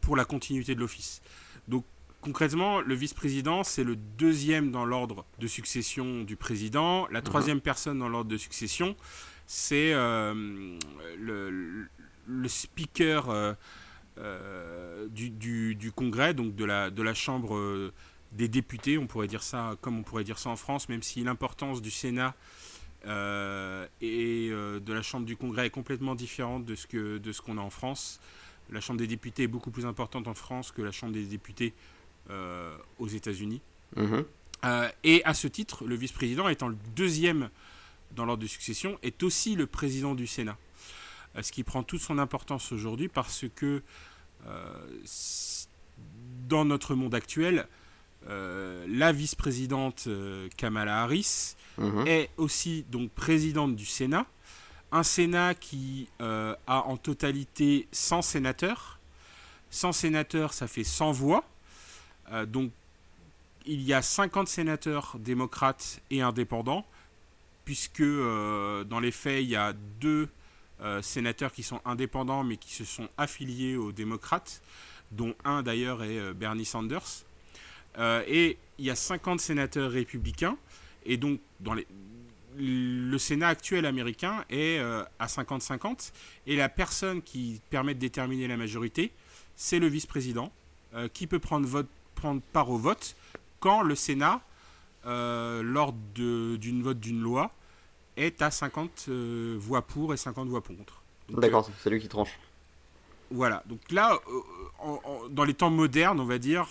pour 0.00 0.16
la 0.16 0.24
continuité 0.24 0.74
de 0.74 0.80
l'office. 0.80 1.22
Donc 1.66 1.84
concrètement, 2.20 2.80
le 2.80 2.94
vice-président, 2.94 3.64
c'est 3.64 3.82
le 3.82 3.96
deuxième 3.96 4.70
dans 4.70 4.84
l'ordre 4.84 5.24
de 5.38 5.46
succession 5.46 6.22
du 6.22 6.36
président. 6.36 7.08
La 7.10 7.22
troisième 7.22 7.60
personne 7.60 7.98
dans 7.98 8.08
l'ordre 8.08 8.30
de 8.30 8.36
succession, 8.36 8.94
c'est 9.46 9.92
le, 9.94 10.78
le 12.26 12.48
speaker 12.48 13.56
du, 15.08 15.30
du- 15.30 15.74
du 15.74 15.92
Congrès, 15.92 16.34
donc 16.34 16.54
de 16.54 16.64
la, 16.64 16.90
de 16.90 17.02
la 17.02 17.14
Chambre 17.14 17.56
euh, 17.56 17.92
des 18.32 18.48
députés, 18.48 18.98
on 18.98 19.06
pourrait 19.06 19.26
dire 19.28 19.42
ça 19.42 19.76
comme 19.80 19.98
on 19.98 20.02
pourrait 20.02 20.24
dire 20.24 20.38
ça 20.38 20.50
en 20.50 20.56
France, 20.56 20.88
même 20.88 21.02
si 21.02 21.24
l'importance 21.24 21.80
du 21.82 21.90
Sénat 21.90 22.34
euh, 23.06 23.86
et 24.00 24.48
euh, 24.50 24.78
de 24.78 24.92
la 24.92 25.02
Chambre 25.02 25.26
du 25.26 25.36
Congrès 25.36 25.66
est 25.66 25.70
complètement 25.70 26.14
différente 26.14 26.64
de 26.66 26.74
ce 26.74 26.86
que 26.86 27.18
de 27.18 27.32
ce 27.32 27.40
qu'on 27.40 27.56
a 27.58 27.62
en 27.62 27.70
France. 27.70 28.20
La 28.70 28.80
Chambre 28.80 28.98
des 28.98 29.06
députés 29.06 29.44
est 29.44 29.48
beaucoup 29.48 29.70
plus 29.70 29.86
importante 29.86 30.28
en 30.28 30.34
France 30.34 30.70
que 30.70 30.82
la 30.82 30.92
Chambre 30.92 31.12
des 31.14 31.24
députés 31.24 31.72
euh, 32.30 32.76
aux 32.98 33.08
États-Unis. 33.08 33.62
Mhm. 33.96 34.24
Euh, 34.64 34.88
et 35.02 35.24
à 35.24 35.32
ce 35.34 35.48
titre, 35.48 35.84
le 35.86 35.94
vice-président, 35.96 36.48
étant 36.48 36.68
le 36.68 36.76
deuxième 36.94 37.48
dans 38.14 38.26
l'ordre 38.26 38.42
de 38.42 38.46
succession, 38.48 38.98
est 39.02 39.22
aussi 39.22 39.56
le 39.56 39.66
président 39.66 40.14
du 40.14 40.26
Sénat. 40.26 40.56
Euh, 41.36 41.42
ce 41.42 41.50
qui 41.50 41.64
prend 41.64 41.82
toute 41.82 42.00
son 42.02 42.18
importance 42.18 42.70
aujourd'hui 42.70 43.08
parce 43.08 43.46
que 43.56 43.66
euh, 43.66 43.80
dans 46.48 46.64
notre 46.64 46.94
monde 46.94 47.14
actuel, 47.14 47.66
euh, 48.28 48.84
la 48.88 49.12
vice-présidente 49.12 50.04
euh, 50.08 50.48
Kamala 50.56 51.02
Harris 51.02 51.54
Mhm. 51.78 52.06
est 52.06 52.30
aussi 52.36 52.84
donc 52.90 53.10
présidente 53.12 53.74
du 53.76 53.86
Sénat. 53.86 54.26
Un 54.92 55.02
Sénat 55.02 55.54
qui 55.54 56.08
euh, 56.20 56.54
a 56.66 56.82
en 56.86 56.96
totalité 56.96 57.86
100 57.92 58.22
sénateurs. 58.22 58.98
100 59.70 59.92
sénateurs, 59.92 60.52
ça 60.52 60.66
fait 60.66 60.84
100 60.84 61.12
voix. 61.12 61.44
Euh, 62.32 62.44
donc 62.44 62.72
il 63.66 63.80
y 63.82 63.94
a 63.94 64.02
50 64.02 64.48
sénateurs 64.48 65.16
démocrates 65.18 66.00
et 66.10 66.22
indépendants, 66.22 66.84
puisque 67.64 68.00
euh, 68.00 68.84
dans 68.84 69.00
les 69.00 69.12
faits, 69.12 69.42
il 69.42 69.48
y 69.50 69.56
a 69.56 69.72
deux 70.00 70.22
euh, 70.26 70.28
sénateurs 71.02 71.52
qui 71.52 71.62
sont 71.62 71.80
indépendants 71.84 72.44
mais 72.44 72.56
qui 72.56 72.72
se 72.72 72.84
sont 72.84 73.08
affiliés 73.18 73.76
aux 73.76 73.92
démocrates, 73.92 74.62
dont 75.10 75.34
un 75.44 75.62
d'ailleurs 75.62 76.02
est 76.02 76.18
euh, 76.18 76.32
Bernie 76.32 76.64
Sanders. 76.64 77.24
Euh, 77.98 78.22
et 78.26 78.56
il 78.78 78.84
y 78.84 78.90
a 78.90 78.96
50 78.96 79.40
sénateurs 79.40 79.90
républicains, 79.90 80.56
et 81.04 81.16
donc 81.16 81.40
dans 81.58 81.74
le 82.56 83.18
Sénat 83.18 83.48
actuel 83.48 83.84
américain 83.84 84.44
est 84.48 84.78
euh, 84.78 85.02
à 85.18 85.26
50-50, 85.26 86.12
et 86.46 86.56
la 86.56 86.68
personne 86.68 87.20
qui 87.22 87.60
permet 87.70 87.94
de 87.94 87.98
déterminer 87.98 88.46
la 88.48 88.56
majorité, 88.56 89.12
c'est 89.56 89.78
le 89.78 89.88
vice-président, 89.88 90.52
euh, 90.94 91.08
qui 91.08 91.26
peut 91.26 91.38
prendre, 91.38 91.84
part 92.52 92.70
au 92.70 92.78
vote 92.78 93.16
quand 93.58 93.82
le 93.82 93.94
Sénat, 93.94 94.40
euh, 95.06 95.62
lors 95.62 95.92
d'une 95.92 96.82
vote 96.82 97.00
d'une 97.00 97.20
loi, 97.20 97.52
est 98.20 98.42
à 98.42 98.50
50 98.50 99.06
euh, 99.08 99.56
voix 99.58 99.82
pour 99.82 100.12
et 100.14 100.16
50 100.16 100.48
voix 100.48 100.60
contre. 100.60 101.02
Euh, 101.32 101.40
D'accord, 101.40 101.68
c'est 101.82 101.90
lui 101.90 102.00
qui 102.00 102.08
tranche. 102.08 102.38
voilà, 103.30 103.62
donc 103.66 103.80
là, 103.90 104.14
euh, 104.28 104.40
en- 104.80 105.00
en- 105.04 105.28
dans 105.28 105.44
les 105.44 105.54
temps 105.54 105.70
modernes, 105.70 106.20
on 106.20 106.24
va 106.24 106.38
dire, 106.38 106.66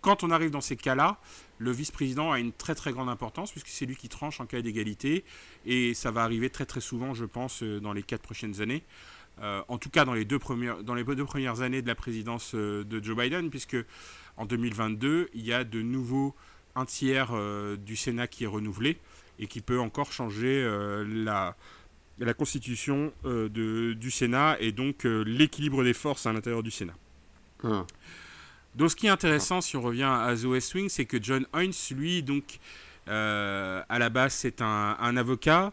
quand 0.00 0.22
on 0.22 0.30
arrive 0.30 0.50
dans 0.50 0.60
ces 0.60 0.76
cas-là, 0.76 1.18
le 1.58 1.70
vice-président 1.72 2.30
a 2.32 2.38
une 2.38 2.52
très 2.52 2.74
très 2.74 2.92
grande 2.92 3.08
importance 3.08 3.50
puisque 3.50 3.68
c'est 3.68 3.86
lui 3.86 3.96
qui 3.96 4.08
tranche 4.08 4.40
en 4.40 4.46
cas 4.46 4.60
d'égalité 4.62 5.24
et 5.64 5.94
ça 5.94 6.10
va 6.10 6.22
arriver 6.22 6.50
très 6.50 6.66
très 6.66 6.80
souvent, 6.80 7.14
je 7.14 7.24
pense, 7.24 7.62
dans 7.62 7.92
les 7.92 8.02
quatre 8.02 8.22
prochaines 8.22 8.60
années. 8.60 8.82
Euh, 9.42 9.62
en 9.68 9.76
tout 9.78 9.90
cas, 9.90 10.04
dans 10.04 10.14
les, 10.14 10.24
deux 10.24 10.38
premières, 10.38 10.82
dans 10.82 10.94
les 10.94 11.02
deux 11.04 11.24
premières 11.24 11.60
années 11.62 11.82
de 11.82 11.86
la 11.88 11.94
présidence 11.94 12.54
de 12.54 13.02
Joe 13.04 13.16
Biden, 13.16 13.50
puisque 13.50 13.76
en 14.36 14.44
2022, 14.46 15.28
il 15.34 15.44
y 15.44 15.52
a 15.52 15.64
de 15.64 15.82
nouveau 15.82 16.34
un 16.74 16.84
tiers 16.84 17.30
euh, 17.32 17.76
du 17.76 17.96
Sénat 17.96 18.28
qui 18.28 18.44
est 18.44 18.46
renouvelé 18.46 18.98
et 19.38 19.46
qui 19.46 19.60
peut 19.60 19.78
encore 19.80 20.12
changer 20.12 20.62
euh, 20.64 21.04
la, 21.06 21.56
la 22.18 22.34
constitution 22.34 23.12
euh, 23.24 23.48
de- 23.48 23.92
du 23.94 24.10
Sénat 24.10 24.56
et 24.60 24.72
donc 24.72 25.04
euh, 25.06 25.22
l'équilibre 25.26 25.84
des 25.84 25.92
forces 25.94 26.26
à 26.26 26.32
l'intérieur 26.32 26.62
du 26.62 26.70
Sénat. 26.70 26.94
Mhm. 27.62 27.84
Donc, 28.74 28.90
ce 28.90 28.96
qui 28.96 29.06
est 29.06 29.10
intéressant, 29.10 29.60
si 29.62 29.76
on 29.76 29.80
revient 29.80 30.02
à 30.04 30.34
The 30.36 30.44
West 30.44 30.74
Wing, 30.74 30.88
c'est 30.90 31.06
que 31.06 31.16
John 31.22 31.46
Hines, 31.54 31.72
lui, 31.96 32.22
donc, 32.22 32.58
euh, 33.08 33.82
à 33.88 33.98
la 33.98 34.10
base, 34.10 34.34
c'est 34.34 34.60
un, 34.60 34.96
un 35.00 35.16
avocat 35.16 35.72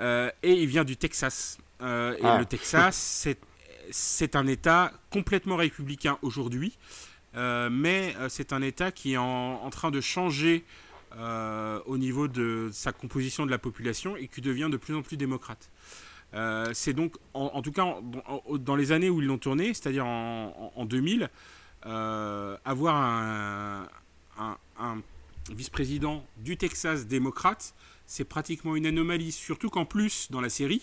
euh, 0.00 0.30
et 0.42 0.52
il 0.52 0.66
vient 0.68 0.84
du 0.84 0.96
Texas. 0.96 1.58
Euh, 1.82 2.14
et 2.16 2.20
Ah. 2.22 2.38
le 2.38 2.44
Texas, 2.44 3.26
c'est, 3.90 4.36
un 4.36 4.46
État 4.46 4.92
complètement 5.10 5.56
républicain 5.56 6.16
aujourd'hui, 6.22 6.78
mais 7.34 8.14
c'est 8.28 8.52
un 8.52 8.62
État 8.62 8.92
qui 8.92 9.14
est 9.14 9.16
en, 9.16 9.60
en 9.64 9.70
train 9.70 9.90
de 9.90 10.00
changer 10.00 10.64
euh, 11.16 11.80
au 11.86 11.98
niveau 11.98 12.28
de 12.28 12.70
sa 12.72 12.92
composition 12.92 13.46
de 13.46 13.50
la 13.50 13.58
population 13.58 14.16
et 14.16 14.28
qui 14.28 14.40
devient 14.40 14.68
de 14.70 14.76
plus 14.76 14.94
en 14.94 15.02
plus 15.02 15.16
démocrate. 15.16 15.70
Euh, 16.34 16.70
c'est 16.74 16.92
donc, 16.92 17.14
en, 17.34 17.62
tout 17.62 17.70
cas, 17.70 17.96
dans 18.58 18.74
les 18.76 18.90
années 18.92 19.08
où 19.10 19.20
ils 19.20 19.26
l'ont 19.28 19.38
tourné, 19.38 19.68
c'est-à-dire 19.74 20.04
en, 20.06 20.72
en- 20.76 20.80
en 20.80 20.84
2000, 20.84 21.30
euh, 21.86 22.56
avoir 22.64 22.96
un- 22.96 23.88
un 24.80 25.00
vice-président 25.50 26.24
du 26.38 26.56
Texas 26.56 27.06
démocrate, 27.06 27.74
c'est 28.06 28.24
pratiquement 28.24 28.74
une 28.74 28.86
anomalie, 28.86 29.30
surtout 29.30 29.70
qu'en 29.70 29.84
plus, 29.84 30.28
dans 30.30 30.40
la 30.40 30.48
série, 30.50 30.82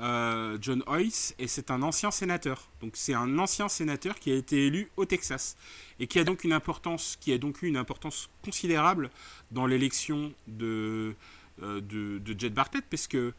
euh, 0.00 0.58
John 0.60 0.82
Hoyce, 0.86 1.34
et 1.38 1.48
c'est 1.48 1.70
un 1.70 1.82
ancien 1.82 2.10
sénateur. 2.10 2.68
Donc 2.80 2.92
c'est 2.94 3.14
un 3.14 3.38
ancien 3.38 3.68
sénateur 3.68 4.18
qui 4.18 4.30
a 4.30 4.34
été 4.34 4.66
élu 4.66 4.90
au 4.96 5.04
Texas 5.04 5.56
et 5.98 6.06
qui 6.06 6.18
a 6.18 6.24
donc 6.24 6.44
une 6.44 6.52
importance, 6.52 7.16
qui 7.20 7.32
a 7.32 7.38
donc 7.38 7.62
eu 7.62 7.68
une 7.68 7.76
importance 7.76 8.28
considérable 8.44 9.10
dans 9.50 9.66
l'élection 9.66 10.32
de, 10.46 11.14
euh, 11.62 11.80
de, 11.80 12.18
de 12.18 12.38
Jed 12.38 12.54
Bartlett, 12.54 12.84
parce 12.90 13.06
que 13.06 13.32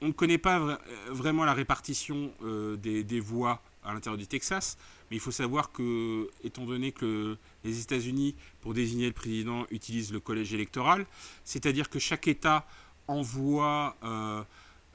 on 0.00 0.08
ne 0.08 0.12
connaît 0.12 0.38
pas 0.38 0.58
euh, 0.58 0.76
vraiment 1.10 1.44
la 1.44 1.54
répartition 1.54 2.32
euh, 2.42 2.76
des, 2.76 3.04
des 3.04 3.20
voix 3.20 3.62
à 3.84 3.92
l'intérieur 3.92 4.18
du 4.18 4.26
Texas, 4.26 4.76
mais 5.10 5.16
il 5.16 5.20
faut 5.20 5.30
savoir 5.30 5.70
que, 5.70 6.28
étant 6.42 6.64
donné 6.64 6.92
que 6.92 7.36
les 7.64 7.80
États-Unis, 7.80 8.34
pour 8.60 8.74
désigner 8.74 9.06
le 9.06 9.12
président, 9.12 9.66
utilisent 9.70 10.12
le 10.12 10.20
collège 10.20 10.52
électoral, 10.54 11.06
c'est-à-dire 11.44 11.90
que 11.90 11.98
chaque 11.98 12.26
État 12.26 12.66
envoie 13.06 13.96
euh, 14.02 14.42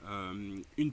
euh, 0.07 0.61
une, 0.77 0.91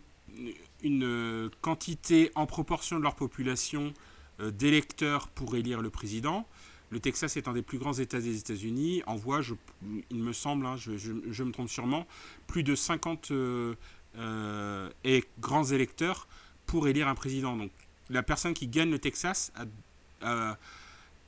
une 0.82 1.04
euh, 1.04 1.48
quantité 1.70 2.30
en 2.36 2.46
proportion 2.46 2.96
de 2.98 3.02
leur 3.02 3.16
population 3.16 3.92
euh, 4.38 4.52
d'électeurs 4.52 5.26
pour 5.26 5.56
élire 5.56 5.82
le 5.82 5.90
président. 5.90 6.46
Le 6.90 7.00
Texas 7.00 7.36
est 7.36 7.48
un 7.48 7.52
des 7.54 7.62
plus 7.62 7.78
grands 7.78 7.94
États 7.94 8.20
des 8.20 8.38
États-Unis, 8.38 9.02
envoie, 9.06 9.42
je, 9.42 9.54
il 10.10 10.18
me 10.22 10.32
semble, 10.32 10.64
hein, 10.64 10.76
je, 10.76 10.96
je- 10.96 11.12
je 11.28 11.42
me 11.42 11.50
trompe 11.50 11.68
sûrement, 11.68 12.06
plus 12.46 12.62
de 12.62 12.76
50 12.76 13.32
euh, 13.32 13.74
euh, 14.16 14.88
et 15.02 15.24
grands 15.40 15.64
électeurs 15.64 16.28
pour 16.66 16.86
élire 16.86 17.08
un 17.08 17.16
président. 17.16 17.56
Donc 17.56 17.72
la 18.10 18.22
personne 18.22 18.54
qui 18.54 18.68
gagne 18.68 18.90
le 18.90 19.00
Texas 19.00 19.50
a- 19.56 19.64
a- 20.24 20.56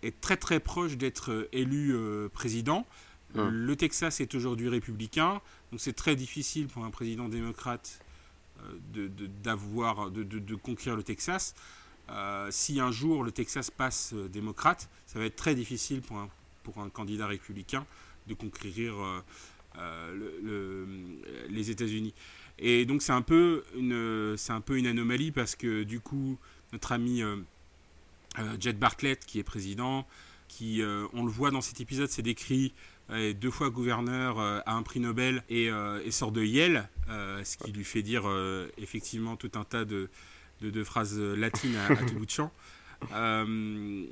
est 0.05 0.21
très 0.21 0.37
très 0.37 0.61
proche 0.61 0.97
d'être 0.97 1.49
élu 1.51 1.97
euh, 1.97 2.29
président. 2.29 2.87
Hum. 3.35 3.49
Le 3.51 3.75
Texas 3.75 4.21
est 4.21 4.33
aujourd'hui 4.37 4.69
républicain, 4.69 5.41
donc 5.73 5.81
c'est 5.81 5.93
très 5.97 6.15
difficile 6.15 6.69
pour 6.69 6.85
un 6.85 6.91
président 6.91 7.29
démocrate 7.29 7.99
euh, 8.61 8.79
de, 8.93 9.09
de- 9.09 9.27
de, 10.25 10.39
de- 10.39 10.55
conquérir 10.57 10.97
le 10.97 11.03
Texas. 11.03 11.55
Euh, 12.11 12.49
si 12.51 12.81
un 12.81 12.91
jour 12.91 13.23
le 13.25 13.33
Texas 13.33 13.71
passe 13.71 14.13
euh, 14.15 14.29
démocrate, 14.29 14.89
ça 15.07 15.19
va 15.19 15.25
être 15.27 15.37
très 15.37 15.55
difficile 15.55 16.01
pour 16.01 16.17
un, 16.19 16.29
pour 16.63 16.79
un 16.79 16.89
candidat 16.89 17.27
républicain 17.27 17.87
de 18.27 18.35
conquérir 18.35 18.95
les 21.49 21.71
États-Unis. 21.71 22.15
Et 22.59 22.85
donc 22.85 23.03
c'est 23.03 23.13
un 23.13 23.23
peu 23.23 23.63
une 23.77 24.35
c'est 24.37 24.53
un 24.53 24.61
peu 24.61 24.77
une 24.77 24.87
anomalie 24.87 25.31
parce 25.31 25.55
que 25.55 25.85
du 25.85 26.01
coup 26.01 26.37
notre 26.73 26.93
ami 26.93 27.23
Jed 28.61 28.79
Bartlett 28.79 29.25
qui 29.25 29.39
est 29.39 29.45
président, 29.45 30.07
qui 30.49 30.83
on 31.13 31.25
le 31.25 31.31
voit 31.31 31.51
dans 31.51 31.61
cet 31.63 31.81
épisode, 31.81 32.09
c'est 32.09 32.23
décrit 32.23 32.75
deux 33.11 33.51
fois 33.51 33.71
gouverneur 33.71 34.39
à 34.39 34.73
un 34.73 34.83
prix 34.83 35.01
Nobel 35.01 35.43
et, 35.49 35.71
sort 36.11 36.33
de 36.33 36.43
Yale, 36.43 36.89
ce 37.09 37.57
qui 37.57 37.73
lui 37.73 37.85
fait 37.85 38.03
dire 38.03 38.25
effectivement 38.77 39.37
tout 39.37 39.53
un 39.55 39.65
tas 39.65 39.85
de, 39.85 40.09
phrases 40.85 41.19
latines 41.19 41.77
à, 41.77 41.97
tout 41.97 42.15
bout 42.15 42.27
de 42.27 42.31
champ, 42.31 42.53
euh, 43.13 44.07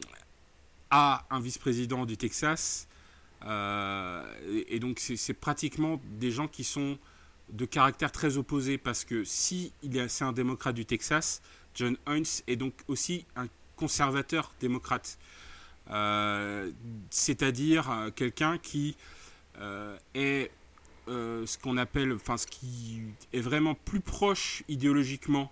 à 0.90 1.26
un 1.30 1.40
vice-président 1.40 2.06
du 2.06 2.16
Texas. 2.16 2.88
Euh, 3.44 4.24
et, 4.68 4.78
donc 4.78 4.98
c'est 4.98 5.34
pratiquement 5.34 6.00
des 6.18 6.30
gens 6.30 6.48
qui 6.48 6.64
sont 6.64 6.98
de 7.50 7.64
caractère 7.64 8.10
très 8.10 8.38
opposé 8.38 8.78
parce 8.78 9.04
que 9.04 9.22
si 9.24 9.72
c'est 10.08 10.24
un 10.24 10.32
démocrate 10.32 10.74
du 10.74 10.84
Texas, 10.84 11.42
John 11.74 11.96
Hines 12.08 12.24
est 12.46 12.56
donc 12.56 12.72
aussi 12.88 13.26
un 13.36 13.46
conservateur 13.76 14.52
démocrate. 14.60 15.18
Euh, 15.90 16.70
c'est-à-dire 17.10 18.10
quelqu'un 18.14 18.58
qui 18.58 18.96
est 20.14 20.50
ce 21.06 21.58
qu'on 21.58 21.76
appelle, 21.76 22.12
enfin 22.12 22.36
ce 22.36 22.46
qui 22.46 23.02
est 23.32 23.40
vraiment 23.40 23.74
plus 23.74 24.00
proche 24.00 24.62
idéologiquement 24.68 25.50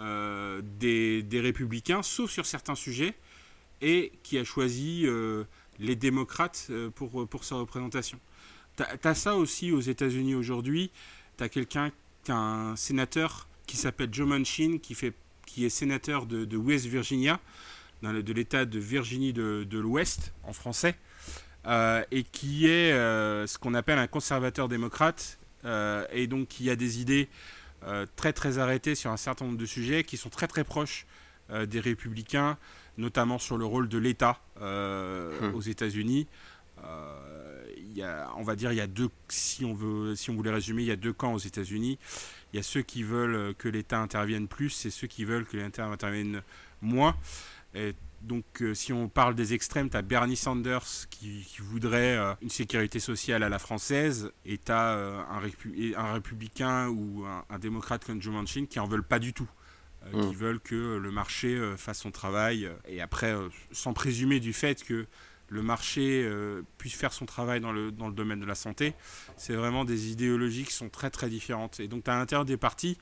euh, 0.00 0.62
des, 0.78 1.40
républicains, 1.40 2.02
sauf 2.02 2.30
sur 2.30 2.46
certains 2.46 2.74
sujets, 2.74 3.14
et 3.82 4.10
qui 4.22 4.38
a 4.38 4.44
choisi 4.44 5.02
euh, 5.04 5.44
les 5.78 5.96
démocrates 5.96 6.68
euh, 6.70 6.88
pour, 6.90 7.28
pour 7.28 7.44
sa 7.44 7.56
représentation. 7.56 8.18
Tu 8.76 8.82
as, 8.82 9.14
ça 9.14 9.36
aussi 9.36 9.70
aux 9.70 9.80
États-Unis 9.80 10.34
aujourd'hui. 10.34 10.90
Tu 11.36 11.44
as 11.44 11.48
quelqu'un, 11.48 11.92
un 12.28 12.74
sénateur 12.74 13.48
qui 13.66 13.76
s'appelle 13.76 14.08
Joe 14.12 14.26
Manchin, 14.26 14.78
qui, 14.78 14.94
fait, 14.94 15.14
qui 15.46 15.66
est 15.66 15.70
sénateur 15.70 16.24
de, 16.26 16.56
West 16.56 16.86
Virginia, 16.86 17.38
de 18.02 18.32
l'État 18.32 18.64
de 18.64 18.78
Virginie 18.78 19.32
de, 19.32 19.64
de 19.68 19.78
l'Ouest, 19.78 20.32
en 20.42 20.52
français, 20.52 20.96
et 21.66 22.24
qui 22.32 22.66
est 22.66 22.92
ce 22.92 23.58
qu'on 23.58 23.74
appelle 23.74 23.98
un 23.98 24.06
conservateur 24.06 24.68
démocrate, 24.68 25.38
et 26.12 26.26
donc 26.26 26.48
qui 26.48 26.70
a 26.70 26.76
des 26.76 27.00
idées 27.00 27.28
euh, 27.84 28.06
très 28.14 28.32
très 28.32 28.58
arrêtés 28.58 28.94
sur 28.94 29.10
un 29.10 29.16
certain 29.16 29.44
nombre 29.44 29.58
de 29.58 29.66
sujets 29.66 30.04
qui 30.04 30.16
sont 30.16 30.28
très 30.28 30.46
très 30.46 30.62
proches 30.62 31.04
euh, 31.50 31.66
des 31.66 31.80
républicains, 31.80 32.56
notamment 32.96 33.40
sur 33.40 33.58
le 33.58 33.64
rôle 33.64 33.88
de 33.88 33.98
l'État 33.98 34.40
euh, 34.60 35.50
hmm. 35.50 35.54
aux 35.54 35.60
États-Unis. 35.60 36.28
Y 37.94 38.02
a, 38.02 38.30
on 38.36 38.42
va 38.42 38.56
dire 38.56 38.72
il 38.72 38.76
y 38.76 38.80
a 38.80 38.86
deux, 38.86 39.10
si 39.28 39.64
on 39.64 39.74
veut, 39.74 40.14
si 40.16 40.30
on 40.30 40.34
voulait 40.34 40.50
résumer, 40.52 40.82
il 40.82 40.88
y 40.88 40.92
a 40.92 40.96
deux 40.96 41.12
camps 41.12 41.34
aux 41.34 41.38
États-Unis. 41.38 41.98
Il 42.52 42.56
y 42.56 42.60
a 42.60 42.62
ceux 42.62 42.82
qui 42.82 43.02
veulent 43.02 43.54
que 43.56 43.68
l'État 43.68 43.98
intervienne 43.98 44.48
plus 44.48 44.86
et 44.86 44.90
ceux 44.90 45.06
qui 45.06 45.24
veulent 45.24 45.44
que 45.44 45.56
l'État 45.56 45.84
intervienne 45.84 46.42
moins. 46.80 47.16
Et 47.74 47.94
donc, 48.22 48.44
euh, 48.62 48.74
si 48.74 48.92
on 48.92 49.08
parle 49.08 49.34
des 49.34 49.52
extrêmes, 49.52 49.90
tu 49.90 49.96
as 49.96 50.02
Bernie 50.02 50.36
Sanders 50.36 51.08
qui, 51.10 51.44
voudrait 51.58 52.16
euh, 52.16 52.34
une 52.40 52.50
sécurité 52.50 53.00
sociale 53.00 53.42
à 53.42 53.48
la 53.48 53.58
française, 53.58 54.32
et 54.44 54.58
tu 54.58 54.70
as 54.70 54.94
euh, 54.94 55.20
un, 55.28 56.12
républicain 56.12 56.88
ou 56.88 57.24
un, 57.24 57.58
démocrate 57.58 58.04
comme 58.04 58.22
Joe 58.22 58.32
Manchin 58.32 58.66
qui 58.66 58.78
en 58.78 58.86
veulent 58.86 59.02
pas 59.02 59.18
du 59.18 59.32
tout. 59.32 59.48
qui 60.10 60.16
hmm. 60.16 60.32
veulent 60.32 60.60
que 60.60 60.96
le 60.96 61.10
marché 61.10 61.60
fasse 61.76 61.98
son 61.98 62.10
travail. 62.10 62.70
et 62.86 63.00
après, 63.00 63.34
sans 63.72 63.92
présumer 63.92 64.40
du 64.40 64.52
fait 64.52 64.82
que 64.84 65.06
le 65.48 65.62
marché 65.62 66.28
puisse 66.78 66.94
faire 66.94 67.12
son 67.12 67.26
travail 67.26 67.60
dans 67.60 67.72
le, 67.72 67.92
dans 67.92 68.08
le 68.08 68.14
domaine 68.14 68.40
de 68.40 68.46
la 68.46 68.54
santé, 68.54 68.94
c'est 69.36 69.54
vraiment 69.54 69.84
des 69.84 70.10
idéologies 70.10 70.64
qui 70.64 70.72
sont 70.72 70.88
très 70.88 71.10
très 71.10 71.28
différentes. 71.28 71.78
Et 71.80 71.88
donc, 71.88 72.04
tu 72.04 72.10
as 72.10 72.14
à 72.14 72.18
l'intérieur 72.18 72.44
des 72.44 72.56
partis 72.56 72.98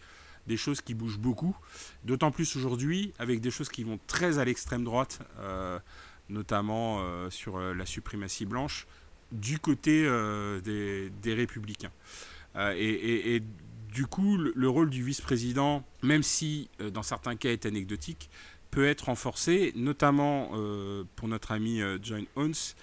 des 0.50 0.56
choses 0.56 0.80
qui 0.80 0.94
bougent 0.94 1.20
beaucoup, 1.20 1.56
d'autant 2.04 2.32
plus 2.32 2.56
aujourd'hui 2.56 3.12
avec 3.20 3.40
des 3.40 3.52
choses 3.52 3.68
qui 3.68 3.84
vont 3.84 4.00
très 4.08 4.40
à 4.40 4.44
l'extrême 4.44 4.82
droite, 4.82 5.20
euh, 5.38 5.78
notamment 6.28 6.98
euh, 6.98 7.30
sur 7.30 7.56
euh, 7.56 7.72
la 7.72 7.86
suprématie 7.86 8.46
blanche, 8.46 8.88
du 9.30 9.60
côté 9.60 10.02
des, 10.64 11.34
républicains. 11.34 11.92
Et, 12.56 13.40
du 13.92 14.06
coup, 14.06 14.36
le, 14.36 14.68
rôle 14.68 14.90
du 14.90 15.04
vice-président, 15.04 15.84
même 16.02 16.24
si 16.24 16.68
dans 16.92 17.04
certains 17.04 17.36
cas 17.36 17.50
est 17.50 17.64
anecdotique, 17.64 18.28
peut 18.72 18.88
être 18.88 19.02
renforcé, 19.02 19.72
notamment 19.76 20.50
pour 21.14 21.28
notre 21.28 21.52
ami 21.52 21.80
John 22.02 22.24
Huns, 22.34 22.74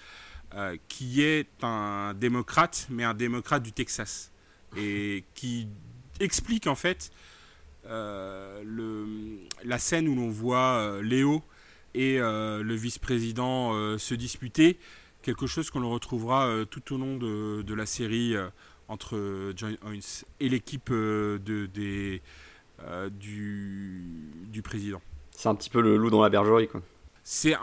qui 0.88 1.20
est 1.20 1.50
un 1.62 2.14
démocrate, 2.14 2.86
mais 2.88 3.04
un 3.04 3.12
démocrate 3.12 3.62
du 3.62 3.72
Texas, 3.72 4.32
et 4.74 5.24
qui 5.34 5.68
explique 6.18 6.66
en 6.66 6.74
fait 6.74 7.10
le, 7.88 9.06
la 9.64 9.78
scène 9.78 10.08
où 10.08 10.14
l'on 10.14 10.28
voit 10.28 10.78
euh, 10.78 11.02
Léo 11.02 11.42
et 11.94 12.20
euh, 12.20 12.62
le 12.62 12.74
vice-président 12.74 13.98
se 13.98 14.14
disputer, 14.14 14.78
quelque 15.22 15.46
chose 15.46 15.70
qu'on 15.70 15.88
retrouvera 15.88 16.48
tout 16.70 16.94
au 16.94 16.98
long 16.98 17.16
de, 17.16 17.62
de 17.62 17.74
la 17.74 17.86
série 17.86 18.34
entre 18.88 19.52
John 19.56 19.76
Hines 19.86 20.24
et 20.40 20.48
l'équipe 20.48 20.90
de, 20.90 21.66
des, 21.72 22.22
du, 23.10 24.02
du 24.46 24.62
président. 24.62 25.00
C'est 25.30 25.48
un 25.48 25.54
petit 25.54 25.70
peu 25.70 25.80
le 25.80 25.96
loup 25.96 26.10
dans 26.10 26.22
la 26.22 26.28
bergerie, 26.28 26.68
quoi. 26.68 26.82
C'est 27.24 27.54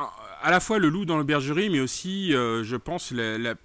à 0.41 0.51
la 0.51 0.59
fois 0.59 0.79
le 0.79 0.89
loup 0.89 1.05
dans 1.05 1.17
la 1.17 1.23
bergerie, 1.23 1.69
mais 1.69 1.79
aussi, 1.79 2.31
je 2.31 2.75
pense, 2.75 3.11
la, 3.11 3.55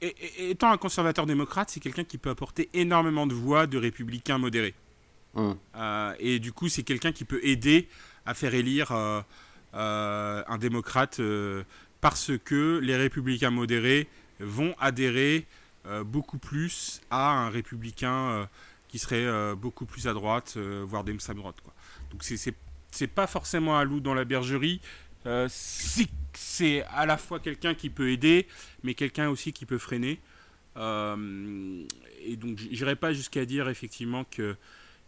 étant 0.00 0.70
un 0.70 0.76
conservateur 0.76 1.26
démocrate, 1.26 1.70
c'est 1.70 1.80
quelqu'un 1.80 2.04
qui 2.04 2.18
peut 2.18 2.30
apporter 2.30 2.68
énormément 2.74 3.26
de 3.26 3.34
voix 3.34 3.66
de 3.66 3.78
républicains 3.78 4.38
modérés. 4.38 4.74
Hum. 5.36 5.58
Euh, 5.76 6.14
et 6.18 6.38
du 6.38 6.52
coup, 6.52 6.68
c'est 6.68 6.82
quelqu'un 6.82 7.12
qui 7.12 7.24
peut 7.24 7.40
aider 7.44 7.88
à 8.24 8.34
faire 8.34 8.54
élire 8.54 8.90
euh, 8.92 9.20
euh, 9.74 10.42
un 10.48 10.58
démocrate 10.58 11.20
parce 12.00 12.32
que 12.44 12.80
les 12.82 12.96
républicains 12.96 13.50
modérés 13.50 14.08
vont 14.40 14.74
adhérer 14.80 15.46
beaucoup 16.04 16.38
plus 16.38 17.00
à 17.10 17.30
un 17.30 17.48
républicain 17.48 18.48
qui 18.88 18.98
serait 18.98 19.54
beaucoup 19.54 19.86
plus 19.86 20.08
à 20.08 20.14
droite, 20.14 20.56
voire 20.56 21.04
d'extrême 21.04 21.36
droite. 21.36 21.56
Quoi. 21.62 21.72
Donc 22.10 22.24
c'est 22.24 23.06
pas 23.06 23.26
forcément 23.26 23.78
un 23.78 23.84
loup 23.84 24.00
dans 24.00 24.14
la 24.14 24.24
bergerie. 24.24 24.80
c'est 25.48 26.82
à 26.90 27.06
la 27.06 27.16
fois 27.16 27.40
quelqu'un 27.40 27.74
qui 27.74 27.90
peut 27.90 28.10
aider, 28.10 28.46
mais 28.82 28.94
quelqu'un 28.94 29.28
aussi 29.28 29.52
qui 29.52 29.64
peut 29.64 29.78
freiner. 29.78 30.20
et 30.76 32.36
donc 32.36 32.58
j'irai 32.70 32.96
pas 32.96 33.12
jusqu'à 33.12 33.44
dire 33.44 33.68
effectivement 33.68 34.24
que 34.24 34.56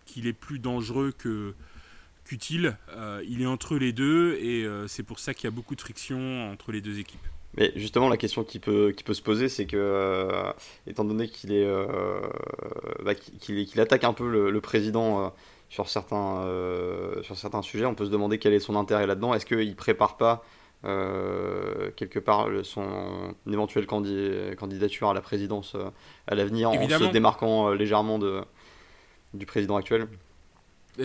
qu'il 0.09 0.27
est 0.27 0.33
plus 0.33 0.59
dangereux 0.59 1.13
que 1.17 1.55
qu'utile. 2.29 2.77
Euh, 2.95 3.23
il 3.27 3.43
est 3.43 3.47
entre 3.47 3.77
les 3.77 3.93
deux 3.93 4.35
et 4.41 4.65
euh, 4.65 4.87
c'est 4.87 5.03
pour 5.03 5.19
ça 5.19 5.35
qu'il 5.35 5.45
y 5.45 5.49
a 5.49 5.51
beaucoup 5.51 5.75
de 5.75 5.81
friction 5.81 6.51
entre 6.53 6.73
les 6.73 6.81
deux 6.81 6.99
équipes. 6.99 7.27
Mais 7.57 7.73
justement, 7.75 8.09
la 8.09 8.19
question 8.19 8.45
qui 8.45 8.59
peut, 8.59 8.93
qui 8.95 9.03
peut 9.03 9.15
se 9.15 9.23
poser, 9.23 9.49
c'est 9.49 9.65
que, 9.65 9.77
euh, 9.77 10.53
étant 10.87 11.05
donné 11.05 11.29
qu'il 11.29 11.53
est, 11.53 11.67
bah, 13.03 13.15
qu'il, 13.15 13.81
attaque 13.81 14.05
un 14.05 14.13
peu 14.13 14.51
le, 14.51 14.61
président 14.61 15.33
sur, 15.71 15.89
certains, 15.89 16.45
sur 17.23 17.37
certains 17.37 17.63
sujets, 17.63 17.87
on 17.87 17.95
peut 17.95 18.05
se 18.05 18.11
demander 18.11 18.39
quel 18.39 18.53
est 18.53 18.61
son 18.61 18.77
intérêt 18.77 19.07
là-dedans. 19.07 19.33
Est-ce 19.33 19.47
qu'il 19.47 19.75
prépare 19.75 20.19
pas 20.19 20.45
quelque 20.83 22.19
part 22.19 22.49
son 22.63 23.35
éventuelle 23.51 23.87
candidature 23.87 25.09
à 25.09 25.15
la 25.15 25.23
présidence 25.23 25.75
à 26.27 26.35
l'avenir 26.35 26.71
en 26.71 26.89
se 26.89 27.11
démarquant 27.11 27.71
légèrement 27.71 28.19
de, 28.19 28.43
du 29.35 29.47
président 29.47 29.77
actuel. 29.77 30.09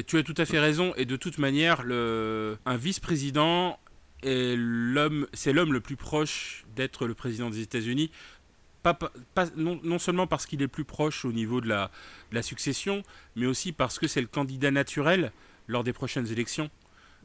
Tu 0.08 0.18
as 0.18 0.24
tout 0.24 0.34
à 0.38 0.46
fait 0.46 0.60
raison, 0.60 0.94
et 0.96 1.06
de 1.06 1.16
toute 1.16 1.38
manière, 1.38 1.84
le... 1.84 2.58
un 2.66 2.78
vice-président 2.78 3.80
est 4.24 4.56
l'homme, 4.58 5.28
c'est 5.34 5.54
l'homme 5.54 5.74
le 5.74 5.82
plus 5.82 5.96
proche 5.96 6.66
d'être 6.76 7.06
le 7.06 7.14
président 7.14 7.50
des 7.50 7.60
États-Unis. 7.60 8.10
Pas, 8.82 8.96
pas, 8.96 9.46
non, 9.56 9.80
non, 9.84 10.00
seulement 10.00 10.28
parce 10.28 10.46
qu'il 10.46 10.62
est 10.62 10.68
plus 10.68 10.84
proche 10.84 11.26
au 11.26 11.32
niveau 11.32 11.62
de 11.62 11.70
la, 11.70 11.92
de 12.32 12.36
la 12.36 12.42
succession, 12.42 13.04
mais 13.36 13.46
aussi 13.46 13.72
parce 13.72 14.00
que 14.00 14.08
c'est 14.08 14.20
le 14.20 14.28
candidat 14.28 14.72
naturel 14.72 15.32
lors 15.68 15.84
des 15.84 15.94
prochaines 15.94 16.28
élections. 16.32 16.70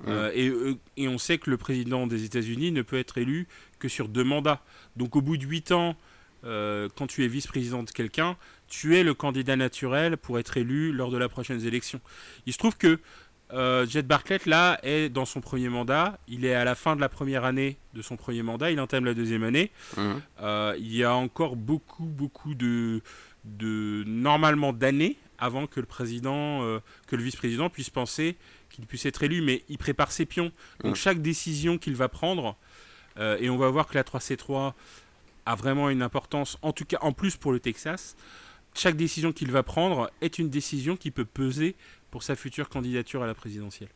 Euh, 0.07 0.31
et, 0.35 0.49
euh, 0.49 0.79
et, 0.97 1.09
on 1.09 1.19
sait 1.19 1.39
que 1.39 1.51
le 1.51 1.57
président 1.57 2.07
des 2.07 2.25
États-Unis 2.25 2.71
ne 2.71 2.83
peut 2.83 2.99
être 2.99 3.19
élu 3.19 3.49
que 3.81 3.89
sur 3.89 4.09
deux 4.09 4.23
mandats. 4.23 4.63
Donc 4.97 5.17
au 5.17 5.23
bout 5.23 5.37
de 5.37 5.45
huit 5.45 5.73
ans, 5.73 5.97
euh, 6.45 6.89
quand 6.95 7.09
tu 7.09 7.25
es 7.25 7.29
vice-président 7.29 7.83
de 7.83 7.91
quelqu'un, 7.91 8.37
tu 8.69 8.97
es 8.97 9.03
le 9.03 9.15
candidat 9.15 9.57
naturel 9.57 10.17
pour 10.17 10.39
être 10.39 10.57
élu 10.57 10.93
lors 10.93 11.11
de 11.11 11.19
la 11.19 11.29
prochaine 11.29 11.65
élection. 11.65 12.01
Il 12.47 12.53
se 12.53 12.59
trouve 12.59 12.77
que 12.77 13.01
euh, 13.53 13.87
Jet 13.87 14.07
Bartlett, 14.07 14.45
là, 14.47 14.79
est 14.83 15.09
dans 15.09 15.25
son 15.25 15.41
premier 15.41 15.69
mandat. 15.69 16.19
Il 16.29 16.45
est 16.45 16.55
à 16.55 16.65
la 16.65 16.75
fin 16.75 16.97
de 16.97 17.01
la 17.01 17.09
première 17.09 17.45
année 17.45 17.79
de 17.95 18.03
son 18.03 18.17
premier 18.17 18.43
mandat. 18.43 18.71
Il 18.71 18.81
entame 18.81 19.05
la 19.05 19.15
deuxième 19.15 19.43
année. 19.43 19.71
Mmh. 19.97 20.03
Euh, 20.43 20.75
il 20.79 20.95
y 20.95 21.05
a 21.05 21.15
encore 21.15 21.57
beaucoup, 21.57 22.05
beaucoup 22.05 22.55
de, 22.55 23.01
de 23.45 24.05
normalement 24.07 24.73
d'années 24.73 25.17
avant 25.39 25.67
que 25.67 25.81
le 25.81 25.87
président, 25.87 26.63
euh, 26.63 26.81
que 27.07 27.17
le 27.17 27.23
vice-président 27.23 27.71
puisse 27.71 27.91
penser 27.91 28.37
qu'il 28.71 28.87
puisse 28.87 29.07
être 29.07 29.23
élu. 29.23 29.41
Mais 29.41 29.65
il 29.69 29.79
prépare 29.79 30.13
ses 30.13 30.27
pions. 30.27 30.53
Donc 30.85 30.93
mmh. 30.93 30.97
chaque 30.97 31.23
décision 31.23 31.79
qu'il 31.79 31.97
va 31.97 32.09
prendre, 32.09 32.57
et 33.41 33.51
on 33.51 33.57
va 33.57 33.69
voir 33.69 33.89
que 33.89 33.97
la 33.97 34.05
3C3 34.05 34.75
a 35.45 35.55
vraiment 35.57 35.91
une 35.91 36.03
importance, 36.03 36.57
en 36.63 36.73
tout 36.73 36.85
cas 36.85 36.99
en 37.01 37.13
plus 37.13 37.37
pour 37.37 37.51
le 37.51 37.59
Texas. 37.59 38.15
Chaque 38.79 38.97
décision 38.97 39.33
qu'il 39.33 39.51
va 39.51 39.65
prendre 39.65 40.09
est 40.21 40.39
une 40.39 40.51
décision 40.51 40.97
qui 40.97 41.11
peut 41.11 41.25
peser 41.25 41.75
pour 42.13 42.23
sa 42.23 42.37
future 42.37 42.69
candidature 42.69 43.25
à 43.25 43.27
la 43.27 43.35
présidentielle. 43.35 43.89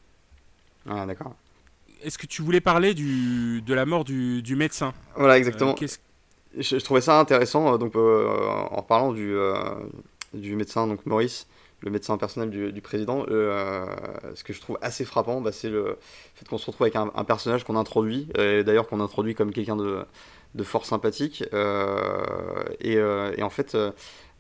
Ah, 0.91 1.07
d'accord. 1.07 1.37
Est-ce 2.03 2.19
que 2.19 2.27
tu 2.27 2.43
voulais 2.43 2.61
parler 2.61 2.93
du, 2.93 3.63
de 3.63 3.75
la 3.75 3.87
mort 3.87 4.03
du, 4.03 4.43
du 4.43 4.57
médecin? 4.57 4.93
Voilà, 5.15 5.39
exactement. 5.39 5.77
Euh, 5.81 5.87
Je, 6.59 6.79
je 6.79 6.85
trouvais 6.85 7.01
ça 7.01 7.21
intéressant, 7.21 7.75
euh, 7.75 7.79
donc, 7.79 7.95
euh, 7.95 8.27
en 8.73 8.83
parlant 8.83 9.13
du, 9.13 9.33
euh, 9.33 9.55
du 10.35 10.57
médecin, 10.57 10.89
donc 10.89 11.07
Maurice, 11.07 11.47
le 11.83 11.93
médecin 11.93 12.19
personnel 12.19 12.51
du, 12.51 12.73
du 12.73 12.81
président, 12.81 13.25
ce 13.29 14.43
que 14.43 14.53
je 14.53 14.61
trouve 14.61 14.79
assez 14.83 15.05
frappant, 15.05 15.41
bah, 15.41 15.53
c'est 15.53 15.71
le 15.71 15.97
fait 16.35 16.49
qu'on 16.49 16.59
se 16.59 16.67
retrouve 16.67 16.87
avec 16.87 16.97
un, 16.97 17.13
un 17.15 17.25
personnage 17.25 17.63
qu'on 17.63 17.77
introduit, 17.77 18.29
et 18.37 18.65
d'ailleurs 18.65 18.89
qu'on 18.89 19.01
introduit 19.01 19.37
comme 19.37 19.53
quelqu'un 19.53 19.77
de, 19.77 20.05
de 20.57 20.65
fort 20.65 20.87
sympathique, 20.87 21.45
et, 22.81 22.95
et 22.95 23.43
en 23.43 23.51
fait, 23.51 23.77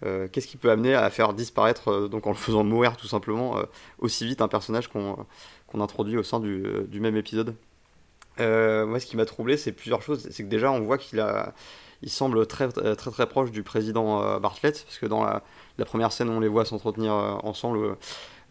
euh, 0.05 0.29
qu'est-ce 0.31 0.47
qui 0.47 0.57
peut 0.57 0.71
amener 0.71 0.95
à 0.95 1.09
faire 1.11 1.33
disparaître, 1.33 1.89
euh, 1.89 2.09
donc 2.09 2.27
en 2.27 2.31
le 2.31 2.37
faisant 2.37 2.65
mourir 2.65 2.97
tout 2.97 3.07
simplement, 3.07 3.59
euh, 3.59 3.63
aussi 3.99 4.27
vite 4.27 4.41
un 4.41 4.49
personnage 4.49 4.89
qu'on 4.89 5.27
qu'on 5.69 5.81
introduit 5.81 6.19
au 6.19 6.23
sein 6.23 6.41
du, 6.41 6.65
du 6.89 7.01
même 7.01 7.17
épisode? 7.17 7.55
Moi, 8.39 8.99
ce 8.99 9.07
qui 9.07 9.17
m'a 9.17 9.25
troublé, 9.25 9.57
c'est 9.57 9.73
plusieurs 9.73 10.03
choses. 10.03 10.29
C'est 10.31 10.43
que 10.43 10.49
déjà, 10.49 10.73
on 10.73 10.81
voit 10.81 10.99
qu'il 10.99 11.21
a, 11.21 11.55
il 12.03 12.11
semble 12.11 12.47
très 12.47 12.69
très 12.69 12.95
très, 12.97 13.27
proche 13.27 13.53
du 13.53 13.63
président 13.63 14.39
Bartlett, 14.41 14.85
parce 14.85 14.99
que 14.99 15.07
dans 15.07 15.25
la, 15.25 15.85
première 15.85 16.13
scène 16.13 16.29
on 16.29 16.41
les 16.41 16.49
voit 16.49 16.65
s'entretenir 16.65 17.13
ensemble, 17.45 17.97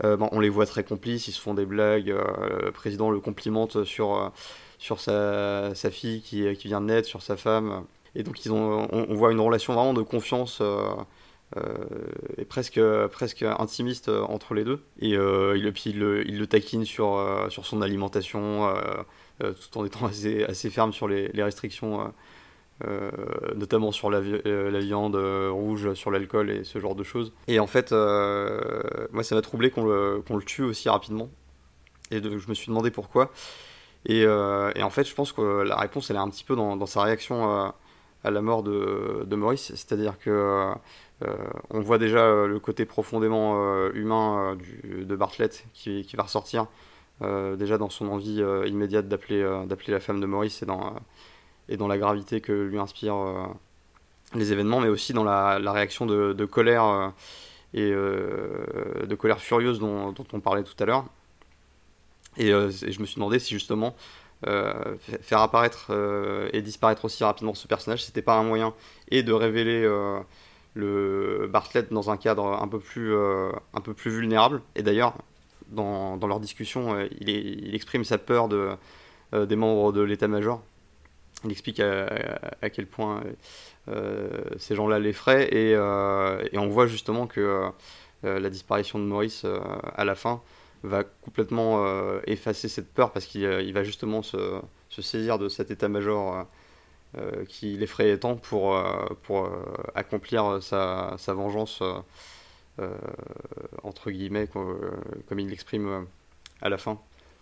bon, 0.04 0.30
on 0.32 0.40
les 0.40 0.50
voit 0.50 0.66
très 0.66 0.84
complices, 0.84 1.28
ils 1.28 1.34
se 1.34 1.42
font 1.42 1.54
des 1.54 1.66
blagues, 1.66 2.16
le 2.64 2.72
président 2.72 3.12
le 3.12 3.20
complimente 3.20 3.84
sur, 3.84 4.32
sur 4.80 5.00
sa, 5.00 5.76
sa 5.76 5.92
fille 5.92 6.22
qui, 6.22 6.56
qui 6.56 6.68
vient 6.68 6.82
de 6.82 6.86
naître, 6.88 7.08
sur 7.08 7.22
sa 7.22 7.36
femme, 7.36 7.84
et 8.16 8.24
donc 8.24 8.46
ils 8.46 8.52
ont, 8.52 8.88
on, 8.92 9.06
on 9.10 9.16
voit 9.16 9.32
une 9.32 9.42
relation 9.42 9.74
vraiment 9.74 9.94
de 9.94 10.04
confiance 10.04 10.62
euh, 11.58 11.62
euh, 12.40 12.46
presque, 12.48 12.82
presque 13.12 13.44
intimiste 13.44 14.08
euh, 14.10 14.24
entre 14.24 14.54
les 14.54 14.64
deux. 14.64 14.82
Et 15.00 15.18
euh, 15.18 15.58
il, 15.58 15.72
puis 15.74 15.90
il, 15.90 16.00
le, 16.00 16.48
taquine 16.48 16.86
sur, 16.86 17.24
sur 17.50 17.66
son 17.66 17.82
alimentation, 17.82 18.74
tout 19.40 19.78
en 19.78 19.86
étant 19.86 20.06
assez, 20.06 20.70
ferme 20.70 20.94
sur 20.94 21.08
les, 21.08 21.30
restrictions. 21.44 22.14
notamment 23.56 23.92
sur 23.92 24.10
la, 24.10 24.22
vi- 24.22 24.42
la 24.46 24.80
viande 24.80 25.16
rouge, 25.16 25.94
sur 25.94 26.12
l'alcool 26.12 26.50
et 26.50 26.64
ce 26.64 26.80
genre 26.80 26.96
de 26.96 27.04
choses. 27.04 27.34
Et 27.48 27.60
en 27.60 27.68
fait, 27.68 27.92
moi, 27.92 29.24
ça 29.24 29.36
m'a 29.36 29.42
troublé 29.42 29.72
qu'on 29.72 29.86
le, 29.86 30.22
qu'on 30.26 30.38
le 30.38 30.44
tue 30.44 30.64
aussi 30.64 30.90
rapidement. 30.90 31.30
Et 32.12 32.22
je 32.22 32.50
me 32.50 32.54
suis 32.54 32.68
demandé 32.68 32.92
pourquoi. 32.92 33.32
Et, 34.06 34.26
en 34.28 34.90
fait, 34.90 35.08
je 35.08 35.14
pense 35.14 35.32
que 35.32 35.62
la 35.62 35.78
réponse, 35.78 36.10
elle 36.10 36.16
est 36.16 36.20
un 36.20 36.30
petit 36.30 36.44
peu 36.44 36.56
dans, 36.56 36.86
sa 36.86 37.04
réaction 37.04 37.74
à 38.24 38.32
la 38.32 38.42
mort 38.42 38.64
de, 38.64 39.36
Maurice. 39.36 39.74
C'est-à-dire 39.76 40.18
que 40.20 40.74
on 41.70 41.82
voit 41.82 41.98
déjà 41.98 42.20
euh, 42.26 42.48
le 42.48 42.60
côté 42.60 42.86
profondément 42.86 43.56
euh, 43.64 43.92
humain 43.94 44.58
euh, 44.86 45.04
de 45.06 45.16
Bartlett 45.16 45.66
qui, 45.74 46.04
va 46.16 46.24
ressortir. 46.24 46.68
euh, 47.22 47.56
déjà 47.56 47.78
dans 47.78 47.90
son 47.90 48.08
envie 48.08 48.42
euh, 48.42 48.68
immédiate 48.68 49.08
d'appeler 49.08 49.42
euh, 49.42 49.66
la 49.88 50.00
femme 50.00 50.20
de 50.22 50.26
Maurice 50.26 50.64
et 50.64 50.66
dans, 50.66 50.96
euh, 51.70 51.88
la 51.88 51.98
gravité 51.98 52.42
que 52.42 52.52
lui 52.52 52.80
inspirent 52.80 53.16
euh, 53.16 53.46
les 54.36 54.52
événements, 54.54 54.80
mais 54.80 54.90
aussi 54.90 55.14
dans 55.14 55.24
la, 55.24 55.58
réaction 55.72 56.06
de, 56.06 56.34
de 56.34 56.46
colère 56.46 56.86
euh, 56.86 57.10
et 57.74 57.92
euh, 57.94 59.06
de 59.08 59.16
colère 59.16 59.40
furieuse 59.40 59.80
dont, 59.80 60.14
on 60.34 60.40
parlait 60.40 60.64
tout 60.64 60.76
à 60.82 60.86
l'heure. 60.86 61.06
Et, 62.38 62.52
euh, 62.54 62.70
je 62.72 63.00
me 63.00 63.06
suis 63.06 63.16
demandé 63.16 63.40
si 63.40 63.54
justement 63.54 63.96
euh, 64.48 64.74
fa- 65.00 65.18
faire 65.20 65.40
apparaître 65.42 65.88
euh, 65.90 66.50
et 66.54 66.62
disparaître 66.62 67.06
aussi 67.06 67.24
rapidement 67.24 67.54
ce 67.54 67.68
personnage, 67.68 68.04
c'était 68.06 68.22
pas 68.22 68.36
un 68.38 68.44
moyen 68.44 68.74
et 69.10 69.24
de 69.24 69.34
révéler 69.34 69.84
euh, 69.84 70.20
le 70.74 71.50
Bartlett 71.52 71.92
dans 71.92 72.10
un 72.10 72.18
cadre 72.18 72.46
un 72.46 72.68
peu 72.68 72.80
plus, 72.80 73.14
euh, 73.14 73.52
un 73.74 73.82
peu 73.82 73.94
plus 73.94 74.12
vulnérable. 74.12 74.62
Et 74.76 74.84
d'ailleurs, 74.84 75.16
dans, 75.68 76.18
dans 76.18 76.28
leur 76.28 76.40
discussion, 76.40 76.96
euh, 76.96 77.08
il, 77.20 77.74
exprime 77.76 78.04
sa 78.04 78.18
peur 78.18 78.48
de, 78.48 78.72
euh, 79.34 79.46
des 79.46 79.56
membres 79.56 79.92
de 79.92 80.02
l'état-major. 80.02 80.62
Il 81.44 81.52
explique 81.52 81.80
à, 81.80 82.70
quel 82.70 82.86
point 82.86 83.24
ces 84.58 84.76
gens-là 84.76 85.00
l'effraient 85.00 85.48
et, 85.52 85.72
et 85.72 86.58
on 86.60 86.68
voit 86.68 86.86
justement 86.86 87.26
que 87.26 87.72
la 88.22 88.50
disparition 88.52 89.00
de 89.00 89.06
Maurice 89.06 89.44
à 89.96 90.06
la 90.06 90.14
fin 90.14 90.44
va 90.84 91.04
complètement 91.04 91.84
effacer 92.28 92.68
cette 92.68 92.94
peur 92.94 93.12
parce 93.12 93.26
qu'il 93.26 93.42
il 93.42 93.74
va 93.74 93.84
justement 93.84 94.22
se, 94.22 94.62
se 94.90 95.02
saisir 95.02 95.40
de 95.40 95.50
cet 95.50 95.72
état-major 95.72 96.46
qui 97.48 97.78
l'effrayait 97.78 98.18
tant 98.18 98.36
pour, 98.36 98.76
euh, 98.76 99.06
pour 99.24 99.46
euh, 99.46 99.66
accomplir 99.96 100.64
sa, 100.64 101.16
sa 101.18 101.34
vengeance 101.34 101.82
euh, 101.82 102.00
euh, 102.80 102.96
entre 103.84 104.12
guillemets 104.12 104.48
co- 104.48 104.62
euh, 104.62 104.92
comme 105.28 105.40
il 105.40 105.50
l'exprime 105.50 105.88
euh, 105.88 106.02
à 106.62 106.70
la 106.70 106.78
fin. 106.78 106.94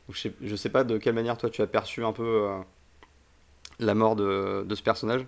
Donc, 0.08 0.16
je 0.16 0.22
sais, 0.22 0.34
je 0.42 0.56
sais 0.56 0.70
pas 0.70 0.84
de 0.84 0.98
quelle 0.98 1.14
manière 1.14 1.38
toi 1.38 1.50
tu 1.50 1.62
as 1.62 1.68
perçu 1.68 2.04
un 2.04 2.14
peu 2.14 2.48
euh, 2.50 2.58
la 3.80 3.94
mort 3.94 4.16
de, 4.16 4.64
de 4.68 4.76
ce 4.76 4.82
personnage. 4.82 5.26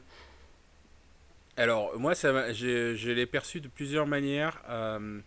Alors, 1.58 1.98
moi, 2.00 2.16
ça 2.16 2.52
je, 2.54 2.96
je 2.96 3.12
l'ai 3.12 3.26
perçu 3.26 3.62
de 3.62 3.68
plusieurs 3.68 4.08
manières. 4.08 4.62
Euh, 4.70 5.20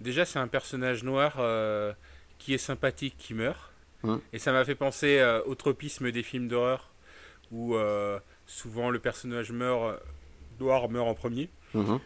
déjà, 0.00 0.24
c'est 0.24 0.38
un 0.38 0.48
personnage 0.48 1.04
noir 1.04 1.36
euh, 1.38 1.92
qui 2.38 2.54
est 2.54 2.58
sympathique, 2.58 3.16
qui 3.18 3.34
meurt. 3.34 3.70
Mhm. 4.02 4.20
Et 4.32 4.38
ça 4.38 4.52
m'a 4.52 4.64
fait 4.64 4.74
penser 4.74 5.18
euh, 5.18 5.42
au 5.44 5.54
tropisme 5.54 6.10
des 6.10 6.22
films 6.22 6.48
d'horreur, 6.48 6.90
où 7.52 7.76
euh, 7.76 8.18
souvent 8.48 8.90
le 8.90 8.98
personnage 8.98 9.52
meurt, 9.52 9.82
euh, 9.82 9.96
noir 10.58 10.88
meurt 10.88 11.06
en 11.06 11.14
premier. 11.14 11.48
Mhm. 11.74 12.00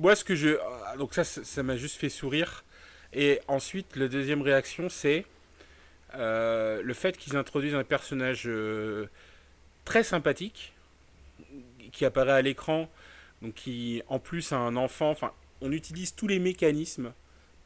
Moi, 0.00 0.16
ce 0.16 0.24
que 0.24 0.34
je. 0.34 0.56
ah, 0.86 0.96
Donc, 0.96 1.12
ça, 1.12 1.24
ça 1.24 1.44
ça 1.44 1.62
m'a 1.62 1.76
juste 1.76 1.96
fait 1.96 2.08
sourire. 2.08 2.64
Et 3.12 3.40
ensuite, 3.48 3.96
la 3.96 4.08
deuxième 4.08 4.40
réaction, 4.40 4.88
c'est 4.88 5.26
euh, 6.14 6.80
le 6.82 6.94
fait 6.94 7.18
qu'ils 7.18 7.36
introduisent 7.36 7.74
un 7.74 7.84
personnage 7.84 8.44
euh, 8.46 9.06
très 9.84 10.04
sympathique 10.04 10.72
qui 11.92 12.04
apparaît 12.04 12.32
à 12.32 12.42
l'écran, 12.42 12.88
donc 13.42 13.54
qui 13.54 14.02
en 14.06 14.20
plus 14.20 14.52
a 14.52 14.56
un 14.56 14.76
enfant. 14.76 15.10
Enfin, 15.10 15.32
on 15.60 15.72
utilise 15.72 16.14
tous 16.14 16.28
les 16.28 16.38
mécanismes 16.38 17.12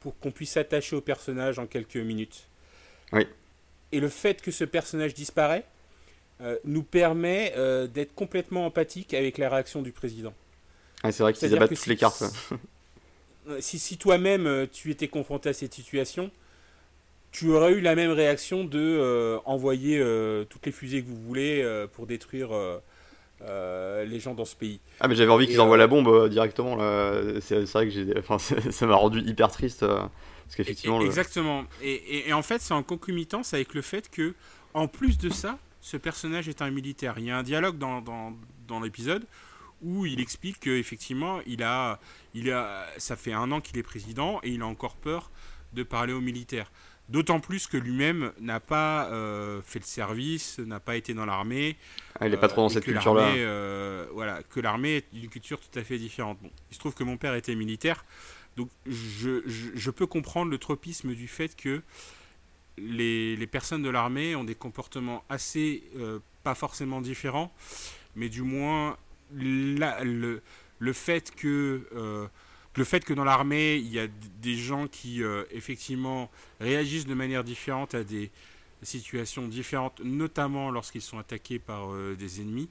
pour 0.01 0.19
qu'on 0.19 0.31
puisse 0.31 0.53
s'attacher 0.53 0.97
au 0.97 1.03
personnage 1.03 1.59
en 1.59 1.67
quelques 1.67 1.97
minutes. 1.97 2.49
Oui. 3.13 3.27
Et 3.93 4.01
le 4.01 4.09
fait 4.09 4.41
que 4.41 4.51
ce 4.51 4.65
personnage 4.65 5.13
disparaît 5.13 5.67
euh, 6.45 6.57
nous 6.65 6.83
permet 6.83 7.53
euh, 7.57 7.87
d'être 7.87 8.15
complètement 8.15 8.67
empathique 8.67 9.15
avec 9.15 9.39
la 9.39 9.49
réaction 9.49 9.83
du 9.83 9.91
président. 9.93 10.33
Ouais, 11.03 11.11
c'est 11.13 11.23
vrai 11.23 11.33
qu'ils 11.33 11.55
abattent 11.55 11.71
toutes 11.71 11.79
si- 11.79 11.89
les 11.91 11.97
cartes. 11.97 12.23
si, 13.61 13.79
si 13.79 13.97
toi-même 13.99 14.47
euh, 14.47 14.67
tu 14.71 14.91
étais 14.91 15.09
confronté 15.09 15.49
à 15.49 15.53
cette 15.53 15.75
situation, 15.75 16.31
tu 17.33 17.51
aurais 17.51 17.73
eu 17.73 17.81
la 17.81 17.95
même 17.95 18.11
réaction 18.13 18.65
de 18.65 18.79
euh, 18.79 19.39
envoyer 19.45 19.99
toutes 20.49 20.67
les 20.67 20.73
fusées 20.73 21.03
que 21.03 21.09
vous 21.09 21.21
voulez 21.21 21.87
pour 21.95 22.07
détruire 22.07 22.51
les 23.41 24.21
gens 24.21 24.35
dans 24.35 24.45
ce 24.45 24.55
pays. 24.55 24.79
Ah 25.01 25.09
mais 25.09 25.17
j'avais 25.17 25.33
envie 25.33 25.47
qu'ils 25.47 25.61
envoient 25.61 25.77
la 25.77 25.87
bombe 25.89 26.29
directement. 26.29 26.77
C'est 27.41 27.65
vrai 27.65 27.89
que 27.89 28.19
enfin 28.21 28.39
ça 28.71 28.87
m'a 28.87 28.95
rendu 28.95 29.21
hyper 29.21 29.51
triste 29.51 29.81
parce 29.85 30.57
qu'effectivement. 30.57 31.01
Et- 31.01 31.05
le- 31.05 31.09
Exactement. 31.09 31.65
Et, 31.83 31.93
et- 31.95 32.29
et 32.29 32.33
en 32.33 32.43
fait, 32.43 32.61
c'est 32.61 32.75
en 32.75 32.83
concomitance 32.85 33.53
avec 33.53 33.75
le 33.75 33.83
fait 33.83 34.09
que, 34.11 34.35
en 34.73 34.87
plus 34.87 35.19
de 35.19 35.29
ça, 35.31 35.59
ce 35.85 35.99
personnage 35.99 36.49
est 36.49 36.63
un 36.63 36.71
militaire. 36.71 37.15
Il 37.19 37.27
y 37.27 37.31
a 37.31 37.37
un 37.37 37.43
dialogue 37.43 37.77
dans, 37.77 38.01
dans, 38.01 38.33
dans 38.67 38.81
l'épisode 38.81 39.27
où 39.83 40.07
il 40.07 40.19
explique 40.19 40.59
qu'effectivement, 40.61 41.41
il 41.47 41.63
a, 41.63 42.01
il 42.33 42.51
a, 42.51 42.87
ça 42.97 43.17
fait 43.17 43.35
un 43.35 43.53
an 43.53 43.61
qu'il 43.61 43.77
est 43.77 43.83
président 43.83 44.41
et 44.43 44.49
il 44.49 44.63
a 44.63 44.67
encore 44.67 44.97
peur 44.97 45.31
de 45.75 45.83
parler 45.83 46.15
aux 46.15 46.23
militaires. 46.23 46.73
D'autant 47.11 47.39
plus 47.39 47.67
que 47.67 47.77
lui-même 47.77 48.33
n'a 48.41 48.61
pas 48.61 49.11
euh, 49.11 49.61
fait 49.63 49.79
le 49.79 49.85
service, 49.85 50.59
n'a 50.59 50.81
pas 50.81 50.97
été 50.97 51.13
dans 51.13 51.27
l'armée. 51.27 51.77
Ah, 52.19 52.29
il 52.29 52.33
est 52.33 52.39
pas 52.39 52.49
trop 52.49 52.63
dans 52.63 52.69
Euh, 52.69 52.71
et 52.71 52.73
cette 52.73 52.85
culture-là. 52.85 53.27
euh, 53.45 54.07
voilà, 54.15 54.43
que 54.43 54.61
l'armée 54.61 54.97
est 54.97 55.07
une 55.13 55.29
culture 55.29 55.61
tout 55.61 55.79
à 55.79 55.85
fait 55.85 55.99
différente. 55.99 56.39
Bon, 56.41 56.51
il 56.71 56.75
se 56.75 56.79
trouve 56.81 56.95
que 56.95 57.05
mon 57.05 57.19
père 57.19 57.35
était 57.35 57.55
militaire, 57.55 58.07
donc 58.57 58.71
je, 58.87 59.43
je, 59.47 59.69
je 59.75 59.91
peux 59.91 60.07
comprendre 60.07 60.51
le 60.51 60.57
tropisme 60.57 61.13
du 61.13 61.29
fait 61.29 61.55
que 61.55 61.83
les, 62.79 63.47
personnes 63.47 63.83
de 63.83 63.91
l'armée 63.91 64.37
ont 64.37 64.45
des 64.45 64.55
comportements 64.55 65.25
assez, 65.29 65.83
euh, 65.97 66.19
pas 66.43 66.55
forcément 66.55 67.01
différents, 67.01 67.53
mais 68.17 68.29
du 68.29 68.43
moins 68.43 68.97
le, 69.35 70.41
le 70.79 70.93
fait 70.93 71.35
que 71.35 71.87
euh, 71.95 72.27
le 72.77 72.85
fait 72.85 73.05
que 73.05 73.15
dans 73.15 73.25
l'armée 73.25 73.77
il 73.77 73.93
y 73.93 73.99
a 73.99 74.07
des 74.41 74.57
gens 74.57 74.89
qui 74.89 75.23
euh, 75.23 75.45
effectivement 75.51 76.31
réagissent 76.61 77.07
de 77.07 77.15
manière 77.15 77.45
différente 77.45 77.95
à 77.95 78.05
des 78.05 78.31
situations 78.83 79.49
différentes, 79.49 80.01
notamment 80.05 80.71
lorsqu'ils 80.71 81.01
sont 81.01 81.19
attaqués 81.19 81.59
par 81.59 81.89
des 82.19 82.43
ennemis, 82.43 82.69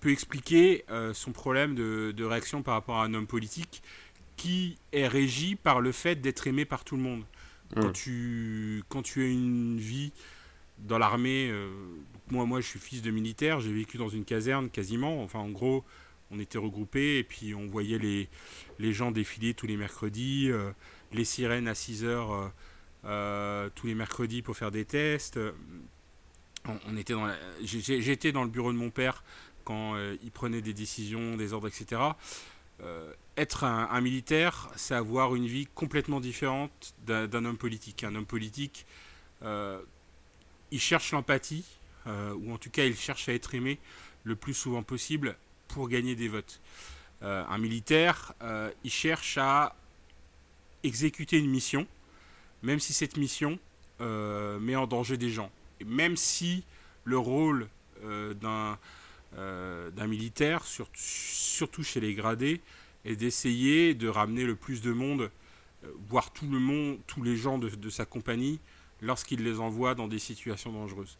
peut 0.00 0.10
expliquer 0.10 0.84
son 1.14 1.32
problème 1.32 1.74
de, 1.74 2.12
de 2.14 2.24
réaction 2.24 2.62
par 2.62 2.74
rapport 2.74 2.98
à 2.98 3.04
un 3.04 3.14
homme 3.14 3.26
politique 3.26 3.82
qui 4.36 4.76
est 4.92 5.08
régi 5.08 5.56
par 5.56 5.80
le 5.80 5.92
fait 5.92 6.16
d'être 6.16 6.46
aimé 6.46 6.66
par 6.66 6.84
tout 6.84 6.96
le 6.96 7.02
monde. 7.02 7.24
Quand, 7.74 7.92
tu, 7.92 8.84
quand 8.88 9.02
tu 9.02 9.22
as 9.22 9.26
une 9.26 9.78
vie 9.78 10.12
dans 10.78 10.98
l'armée, 10.98 11.48
euh, 11.50 11.68
moi, 12.30 12.44
moi 12.46 12.60
je 12.60 12.66
suis 12.66 12.78
fils 12.78 13.02
de 13.02 13.10
militaire, 13.10 13.60
j'ai 13.60 13.72
vécu 13.72 13.98
dans 13.98 14.08
une 14.08 14.24
caserne 14.24 14.70
quasiment, 14.70 15.22
enfin 15.22 15.40
en 15.40 15.50
gros, 15.50 15.84
on 16.30 16.38
était 16.38 16.58
regroupés 16.58 17.18
et 17.18 17.24
puis 17.24 17.54
on 17.54 17.66
voyait 17.66 17.98
les, 17.98 18.28
les 18.78 18.92
gens 18.92 19.10
défiler 19.10 19.54
tous 19.54 19.66
les 19.66 19.76
mercredis, 19.76 20.50
les 21.12 21.24
sirènes 21.24 21.68
à 21.68 21.74
6 21.74 22.04
heures 22.04 22.52
tous 23.74 23.86
les 23.86 23.94
mercredis 23.94 24.42
pour 24.42 24.56
faire 24.56 24.72
des 24.72 24.84
tests. 24.84 25.38
On, 26.64 26.96
était 26.96 27.12
dans 27.12 27.32
J'étais 27.62 28.32
dans 28.32 28.42
le 28.42 28.50
bureau 28.50 28.72
de 28.72 28.76
mon 28.76 28.90
père 28.90 29.22
quand 29.64 29.96
il 30.20 30.32
prenait 30.32 30.62
des 30.62 30.72
décisions, 30.72 31.36
des 31.36 31.52
ordres, 31.52 31.68
etc. 31.68 32.00
être 33.36 33.64
un, 33.64 34.00
militaire, 34.00 34.68
c'est 34.76 34.94
avoir 34.94 35.34
une 35.34 35.46
vie 35.46 35.66
complètement 35.74 36.20
différente 36.20 36.94
d'un 37.06 37.44
homme 37.44 37.56
politique. 37.56 38.04
Un 38.04 38.14
homme 38.14 38.26
politique, 38.26 38.86
il 39.42 40.80
cherche 40.80 41.12
l'empathie, 41.12 41.64
euh, 42.06 42.34
ou 42.34 42.52
en 42.52 42.58
tout 42.58 42.70
cas 42.70 42.84
il 42.84 42.96
cherche 42.96 43.28
à 43.28 43.32
être 43.32 43.54
aimé 43.54 43.78
le 44.24 44.36
plus 44.36 44.54
souvent 44.54 44.82
possible 44.82 45.36
pour 45.68 45.88
gagner 45.88 46.14
des 46.14 46.28
votes. 46.28 46.60
Euh, 47.22 47.44
un 47.48 47.58
militaire, 47.58 48.34
euh, 48.42 48.70
il 48.84 48.90
cherche 48.90 49.38
à 49.38 49.74
exécuter 50.82 51.38
une 51.38 51.50
mission, 51.50 51.86
même 52.62 52.80
si 52.80 52.92
cette 52.92 53.16
mission 53.16 53.58
met 53.98 54.76
en 54.76 54.86
danger 54.86 55.16
des 55.16 55.30
gens. 55.30 55.50
Et 55.80 55.84
même 55.84 56.16
si 56.16 56.64
le 57.04 57.16
rôle 57.16 57.66
d'un 58.02 58.78
militaire, 60.06 60.64
surtout 60.64 61.82
chez 61.82 62.00
les 62.00 62.14
gradés, 62.14 62.60
est 63.04 63.16
d'essayer 63.16 63.94
de 63.94 64.08
ramener 64.08 64.44
le 64.44 64.56
plus 64.56 64.82
de 64.82 64.92
monde, 64.92 65.30
voire 66.08 66.32
tout 66.32 66.48
le 66.50 66.58
monde, 66.58 66.98
tous 67.06 67.22
les 67.22 67.36
gens 67.36 67.58
de 67.58 67.90
sa 67.90 68.04
compagnie, 68.04 68.60
lorsqu'il 69.02 69.44
les 69.44 69.60
envoie 69.60 69.94
dans 69.94 70.08
des 70.08 70.18
situations 70.18 70.72
dangereuses. 70.72 71.18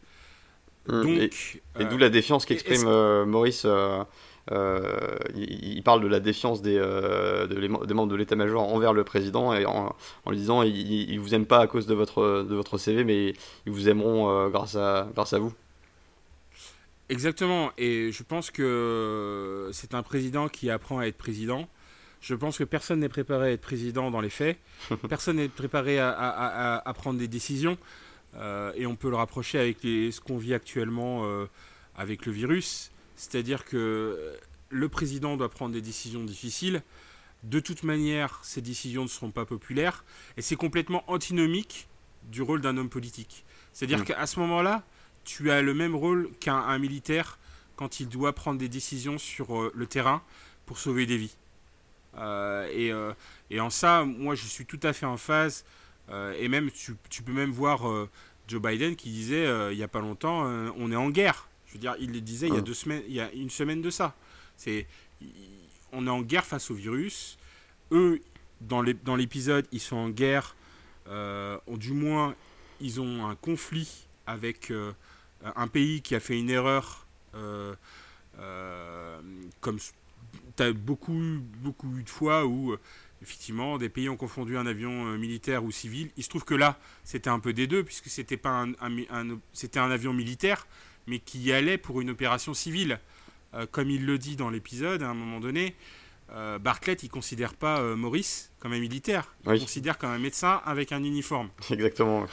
Hum, 0.89 1.03
Donc, 1.03 1.61
et, 1.79 1.85
d'où 1.85 1.97
la 1.97 2.09
défiance 2.09 2.45
qu'exprime 2.45 2.87
euh, 2.87 3.25
Maurice. 3.25 3.63
Euh, 3.65 4.03
euh, 4.51 5.17
il, 5.35 5.83
parle 5.83 6.01
de 6.01 6.07
la 6.07 6.21
défiance 6.21 6.61
des, 6.61 6.79
des 7.49 7.93
membres 7.93 8.07
de 8.07 8.15
l'état-major 8.15 8.63
envers 8.63 8.93
le 8.93 9.03
président 9.03 9.53
et 9.53 9.65
en, 9.65 9.93
lui 10.25 10.37
disant 10.37 10.63
ils 10.63 11.13
ne 11.13 11.19
vous 11.19 11.35
aiment 11.35 11.45
pas 11.45 11.59
à 11.59 11.67
cause 11.67 11.85
de 11.85 11.93
votre, 11.93 12.45
de 12.47 12.55
votre 12.55 12.77
CV, 12.77 13.03
mais 13.03 13.33
ils 13.65 13.73
vous 13.73 13.89
aimeront 13.89 14.47
grâce, 14.47 14.75
à, 14.75 15.09
grâce 15.13 15.33
à 15.33 15.39
vous. 15.39 15.53
Exactement, 17.09 17.71
et 17.77 18.11
je 18.11 18.23
pense 18.23 18.51
que 18.51 19.69
c'est 19.71 19.93
un 19.93 20.03
président 20.03 20.49
qui 20.49 20.69
apprend 20.69 20.99
à 20.99 21.05
être 21.05 21.17
président. 21.17 21.69
Je 22.19 22.35
pense 22.35 22.57
que 22.57 22.63
personne 22.65 22.99
n'est 22.99 23.09
préparé 23.09 23.49
à 23.49 23.51
être 23.51 23.61
président 23.61 24.11
dans 24.11 24.19
les 24.19 24.29
faits. 24.29 24.57
personne 25.09 25.37
n'est 25.37 25.47
préparé 25.47 25.99
à, 25.99 26.09
à, 26.09 26.89
à, 26.89 26.93
prendre 26.93 27.17
des 27.17 27.27
décisions. 27.27 27.77
Euh, 28.35 28.73
et 28.75 28.85
on 28.85 28.95
peut 28.95 29.09
le 29.09 29.15
rapprocher 29.15 29.57
avec 29.59 29.77
ce 29.81 30.19
qu'on 30.19 30.37
vit 30.37 30.53
actuellement 30.53 31.25
euh, 31.25 31.45
avec 31.95 32.25
le 32.25 32.31
virus. 32.31 32.91
C'est-à-dire 33.15 33.63
que 33.63 34.35
le 34.69 34.89
président 34.89 35.37
doit 35.37 35.49
prendre 35.49 35.73
des 35.73 35.81
décisions 35.81 36.23
difficiles. 36.23 36.83
De 37.43 37.59
toute 37.59 37.83
manière, 37.83 38.39
ces 38.43 38.61
décisions 38.61 39.03
ne 39.03 39.07
seront 39.07 39.31
pas 39.31 39.45
populaires. 39.45 40.03
Et 40.35 40.41
c'est 40.41 40.55
complètement 40.55 41.03
antinomique 41.07 41.87
du 42.23 42.41
rôle 42.41 42.61
d'un 42.61 42.75
homme 42.77 42.89
politique. 42.89 43.45
C'est-à-dire 43.73 43.99
mmh. 43.99 44.05
qu'à 44.05 44.25
ce 44.25 44.39
moment-là, 44.39 44.83
tu 45.27 45.51
as 45.51 45.61
le 45.61 45.73
même 45.73 45.95
rôle 45.95 46.31
qu'un 46.39 46.79
militaire 46.79 47.37
quand 47.75 47.99
il 47.99 48.09
doit 48.09 48.33
prendre 48.33 48.57
des 48.57 48.69
décisions 48.69 49.19
sur 49.19 49.55
euh, 49.55 49.71
le 49.75 49.85
terrain 49.85 50.23
pour 50.65 50.79
sauver 50.79 51.05
des 51.05 51.17
vies. 51.17 51.35
et, 52.17 52.91
et, 53.51 53.59
en 53.59 53.69
ça, 53.69 54.03
moi, 54.03 54.33
je 54.33 54.45
suis 54.47 54.65
tout 54.65 54.79
à 54.81 54.91
fait 54.91 55.05
en 55.05 55.17
phase 55.17 55.63
euh, 56.09 56.33
et 56.39 56.47
même, 56.47 56.69
tu, 56.71 57.23
peux 57.23 57.33
même 57.33 57.51
voir 57.51 57.89
euh, 57.89 58.09
Joe 58.47 58.61
Biden 58.61 58.95
qui 58.95 59.09
disait 59.09 59.45
euh, 59.45 59.73
il 59.73 59.77
n'y 59.77 59.83
a 59.83 59.87
pas 59.87 59.99
longtemps, 59.99 60.43
on 60.77 60.91
est 60.91 60.95
en 60.95 61.09
guerre. 61.09 61.47
Je 61.67 61.73
veux 61.73 61.79
dire, 61.79 61.95
il 61.99 62.13
le 62.13 62.21
disait 62.21 62.47
il 62.47 62.53
y 62.53 62.57
a 62.57 62.61
deux 62.61 62.73
semaines, 62.73 63.03
il 63.07 63.13
y 63.13 63.21
a 63.21 63.31
une 63.33 63.49
semaine 63.49 63.81
de 63.81 63.89
ça. 63.89 64.15
C'est, 64.55 64.87
on 65.91 66.07
est 66.07 66.09
en 66.09 66.21
guerre 66.21 66.45
face 66.45 66.71
au 66.71 66.73
virus. 66.73 67.37
Eux, 67.91 68.21
dans 68.61 68.81
l'épisode, 68.81 69.67
ils 69.71 69.81
sont 69.81 69.97
en 69.97 70.09
guerre. 70.09 70.55
du 71.67 71.93
moins, 71.93 72.35
ils 72.79 73.01
ont 73.01 73.27
un 73.27 73.35
conflit 73.35 74.07
avec 74.25 74.71
un 75.43 75.67
pays 75.67 76.01
qui 76.01 76.15
a 76.15 76.19
fait 76.19 76.39
une 76.39 76.49
erreur, 76.49 77.05
comme 79.61 79.77
tu 80.55 80.63
as 80.63 80.73
beaucoup, 80.73 81.39
beaucoup 81.61 82.01
de 82.01 82.09
fois 82.09 82.45
où 82.45 82.75
effectivement, 83.21 83.77
des 83.77 83.89
pays 83.89 84.09
ont 84.09 84.17
confondu 84.17 84.57
un 84.57 84.65
avion 84.65 85.07
euh, 85.07 85.17
militaire 85.17 85.63
ou 85.63 85.71
civil. 85.71 86.09
Il 86.17 86.23
se 86.23 86.29
trouve 86.29 86.45
que 86.45 86.55
là, 86.55 86.77
c'était 87.03 87.29
un 87.29 87.39
peu 87.39 87.53
des 87.53 87.67
deux, 87.67 87.83
puisque 87.83 88.07
c'était 88.07 88.39
un, 88.45 88.73
avion 89.75 90.13
militaire, 90.13 90.67
mais 91.07 91.19
qui 91.19 91.51
allait 91.51 91.77
pour 91.77 92.01
une 92.01 92.09
opération 92.09 92.53
civile. 92.53 92.99
Euh, 93.53 93.65
comme 93.69 93.89
il 93.89 94.05
le 94.05 94.17
dit 94.17 94.35
dans 94.35 94.49
l'épisode, 94.49 95.03
à 95.03 95.09
un 95.09 95.13
moment 95.13 95.39
donné, 95.39 95.75
euh, 96.31 96.59
Bartlett, 96.59 97.03
il 97.03 97.09
considère 97.09 97.53
pas 97.53 97.81
Maurice 97.95 98.51
comme 98.59 98.73
un 98.73 98.79
militaire, 98.79 99.33
il 99.45 99.51
le 99.53 99.59
considère 99.59 99.97
comme 99.97 100.09
un 100.09 100.19
médecin 100.19 100.61
avec 100.65 100.91
un 100.91 101.03
uniforme. 101.03 101.49
Exactement. 101.69 102.25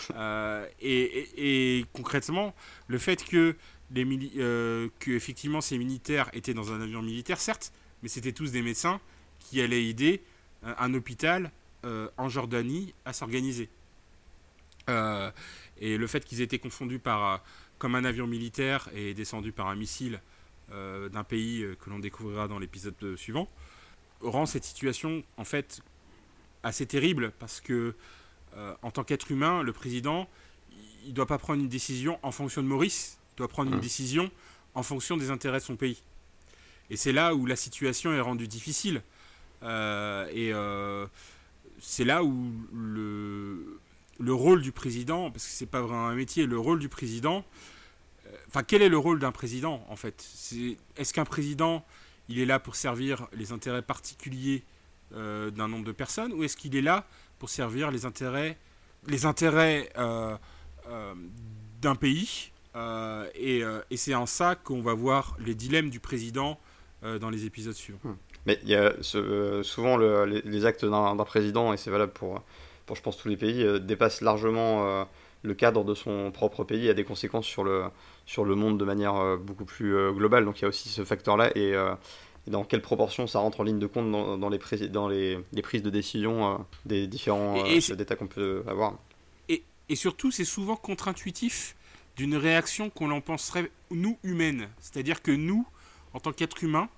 Et, 0.81 1.85
concrètement, 1.93 2.55
le 2.89 2.99
fait 2.99 3.25
que, 3.25 3.57
les 3.91 4.05
que 4.99 5.11
effectivement 5.11 5.61
ces 5.61 5.79
militaires 5.79 6.31
étaient 6.33 6.55
dans 6.55 6.73
un 6.73 6.81
avion 6.81 7.03
militaire, 7.03 7.39
certes, 7.39 7.73
mais 8.03 8.09
c'était 8.09 8.33
tous 8.33 8.51
des 8.51 8.63
médecins 8.63 9.01
qui 9.39 9.61
allaient 9.61 9.87
aider 9.87 10.23
un 10.63 10.95
hôpital 10.95 11.51
euh, 11.85 12.09
en 12.17 12.31
Jordanie 12.31 12.95
à 13.05 13.13
s'organiser. 13.13 13.69
Euh, 14.89 15.31
et 15.79 15.99
le 15.99 16.07
fait 16.07 16.25
qu'ils 16.25 16.41
aient 16.41 16.45
été 16.45 16.59
confondus 16.59 16.99
par, 16.99 17.25
euh, 17.25 17.37
comme 17.79 17.95
un 17.95 18.07
avion 18.07 18.27
militaire 18.27 18.89
et 18.95 19.13
descendu 19.13 19.53
par 19.53 19.69
un 19.69 19.77
missile 19.77 20.21
d'un 20.71 21.25
pays 21.25 21.65
que 21.79 21.91
l'on 21.91 21.99
découvrira 21.99 22.49
dans 22.49 22.59
l'épisode 22.59 22.95
suivant, 23.17 23.49
rend 24.21 24.47
cette 24.47 24.65
situation 24.65 25.23
en 25.37 25.45
fait 25.45 25.83
assez 26.62 26.87
terrible 26.87 27.33
parce 27.39 27.61
que 27.61 27.95
en 28.83 28.93
tant 28.93 29.03
qu'être 29.03 29.33
humain, 29.33 29.65
le 29.65 29.73
président, 29.73 30.29
il 31.03 31.11
ne 31.11 31.15
doit 31.15 31.27
pas 31.27 31.39
prendre 31.39 31.61
une 31.61 31.69
décision 31.69 32.21
en 32.23 32.31
fonction 32.31 32.62
de 32.62 32.69
Maurice, 32.69 33.19
il 33.33 33.39
doit 33.39 33.49
prendre 33.49 33.71
une 33.73 33.79
mmh. 33.79 33.81
décision 33.81 34.31
en 34.75 34.83
fonction 34.83 35.17
des 35.17 35.31
intérêts 35.31 35.59
de 35.59 35.65
son 35.65 35.77
pays. 35.77 36.01
Et 36.91 36.97
c'est 36.97 37.12
là 37.12 37.35
où 37.35 37.47
la 37.47 37.57
situation 37.57 38.12
est 38.12 38.21
rendue 38.21 38.49
difficile. 38.49 39.03
Euh, 39.62 40.29
et 40.33 40.53
euh, 40.53 41.07
c'est 41.81 42.05
là 42.05 42.23
où 42.23 42.53
le, 42.73 43.81
le 44.19 44.35
rôle 44.35 44.62
du 44.62 44.73
président, 44.73 45.31
parce 45.31 45.45
que 45.45 45.51
c'est 45.51 45.67
pas 45.67 45.81
vraiment 45.81 46.09
un 46.09 46.15
métier, 46.15 46.47
le 46.47 46.59
rôle 46.59 46.79
du 46.79 46.89
président, 46.89 47.45
euh, 48.27 48.37
enfin 48.49 48.62
quel 48.62 48.83
est 48.83 48.89
le 48.89 48.99
rôle 48.99 49.19
d'un 49.19 49.33
président 49.33 49.85
en 49.89 49.97
fait? 49.97 50.25
Est-ce 50.97 51.15
qu'un 51.15 51.25
président, 51.25 51.85
il 52.29 52.39
est 52.39 52.47
là 52.47 52.59
pour 52.59 52.77
servir 52.77 53.29
les 53.33 53.53
intérêts 53.53 53.83
particuliers 53.83 54.62
d'un 55.12 55.68
nombre 55.68 55.85
de 55.85 55.93
personnes, 55.93 56.33
ou 56.33 56.43
est-ce 56.43 56.57
qu'il 56.57 56.75
est 56.75 56.83
là 56.83 57.07
pour 57.39 57.49
servir 57.49 57.93
les 57.93 58.05
intérêts, 58.05 58.59
les 59.07 59.27
intérêts 59.27 59.93
d'un 61.81 61.95
pays 61.95 62.51
Et, 63.37 63.62
c'est 63.97 64.14
en 64.14 64.27
ça 64.27 64.57
qu'on 64.57 64.81
va 64.81 64.95
voir 64.95 65.37
les 65.39 65.55
dilemmes 65.55 65.91
du 65.91 66.01
président 66.01 66.59
dans 67.03 67.31
les 67.31 67.45
épisodes 67.45 67.75
suivants. 67.75 68.01
Hmm. 68.03 68.16
Mais 68.47 68.59
il 68.62 68.68
y 68.68 68.75
a 68.75 68.93
euh, 69.14 69.62
souvent 69.62 69.97
les, 69.97 70.66
actes 70.66 70.85
d'un 70.85 71.16
président, 71.25 71.72
et 71.72 71.77
c'est 71.77 71.91
valable 71.91 72.12
pour, 72.12 72.43
pour, 72.87 72.97
je 72.97 73.03
pense, 73.03 73.16
tous 73.16 73.29
les 73.29 73.37
pays, 73.37 73.62
euh, 73.62 73.79
dépassent 73.79 74.20
largement 74.20 74.87
euh, 74.87 75.05
le 75.45 75.55
cadre 75.55 75.85
de 75.85 75.95
son 75.95 76.33
propre 76.33 76.65
pays, 76.65 76.89
a 76.89 76.95
des 76.95 77.05
conséquences 77.05 77.47
sur 77.47 77.63
le, 77.63 77.85
sur 78.27 78.45
le 78.45 78.55
monde 78.55 78.79
de 78.79 78.85
manière 78.85 79.37
beaucoup 79.39 79.65
plus 79.65 79.95
globale. 80.13 80.45
Donc 80.45 80.59
il 80.59 80.63
y 80.63 80.65
a 80.65 80.69
aussi 80.69 80.89
ce 80.89 81.05
facteur-là, 81.05 81.57
et, 81.57 81.75
dans 82.47 82.65
quelle 82.65 82.83
proportion 82.83 83.27
ça 83.27 83.39
rentre 83.39 83.61
en 83.61 83.63
ligne 83.63 83.79
de 83.79 83.87
compte 83.87 84.11
dans, 84.11 84.37
dans 84.37 84.49
les, 84.49 84.59
dans 84.89 85.09
les, 85.09 85.39
les, 85.53 85.63
prises 85.63 85.83
de 85.83 85.91
décision 85.91 86.65
des 86.87 87.07
différents 87.07 87.65
États 87.65 88.17
qu'on 88.17 88.27
peut 88.27 88.65
avoir. 88.67 88.99
Et, 89.49 89.63
et 89.89 89.97
surtout, 89.97 90.31
c'est 90.31 90.45
souvent 90.45 90.77
contre-intuitif 90.77 91.77
d'une 92.17 92.37
réaction 92.37 92.91
qu'on 92.91 93.11
en 93.11 93.21
penserait, 93.21 93.71
nous, 93.91 94.19
humaine. 94.23 94.69
C'est-à-dire 94.81 95.23
que 95.23 95.31
nous, 95.31 95.67
en 96.13 96.21
tant 96.21 96.33
qu'êtres 96.33 96.63
humains, 96.65 96.89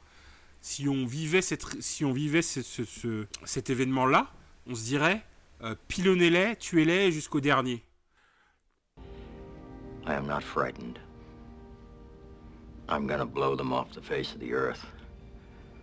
si 0.61 0.89
on 0.89 1.07
vivait, 1.07 1.43
cette, 1.43 1.65
si 1.81 2.05
on 2.05 2.13
vivait 2.13 2.43
ce, 2.43 2.63
ce, 2.63 3.27
cet 3.45 3.71
événement-là, 3.71 4.31
on 4.67 4.75
se 4.75 4.85
dirait 4.85 5.23
euh, 5.63 5.75
pilonnez-les, 5.89 6.57
tuez-les 6.57 7.13
jusqu'au 7.13 7.41
dernier. 7.41 7.83
I 10.07 10.15
am 10.15 10.27
not 10.27 10.43
frightened. 10.43 10.99
I'm 12.89 13.09
gonna 13.09 13.27
blow 13.27 13.57
them 13.57 13.73
off 13.73 13.93
the 13.93 14.01
face 14.01 14.33
of 14.33 14.41
the 14.41 14.53
earth 14.55 14.87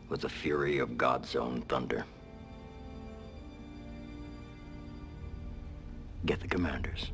with 0.09 0.21
the 0.21 0.29
fury 0.29 0.79
of 0.79 0.97
God's 0.97 1.35
own 1.35 1.61
thunder. 1.67 2.05
Get 6.25 6.39
the 6.39 6.47
commanders. 6.47 7.11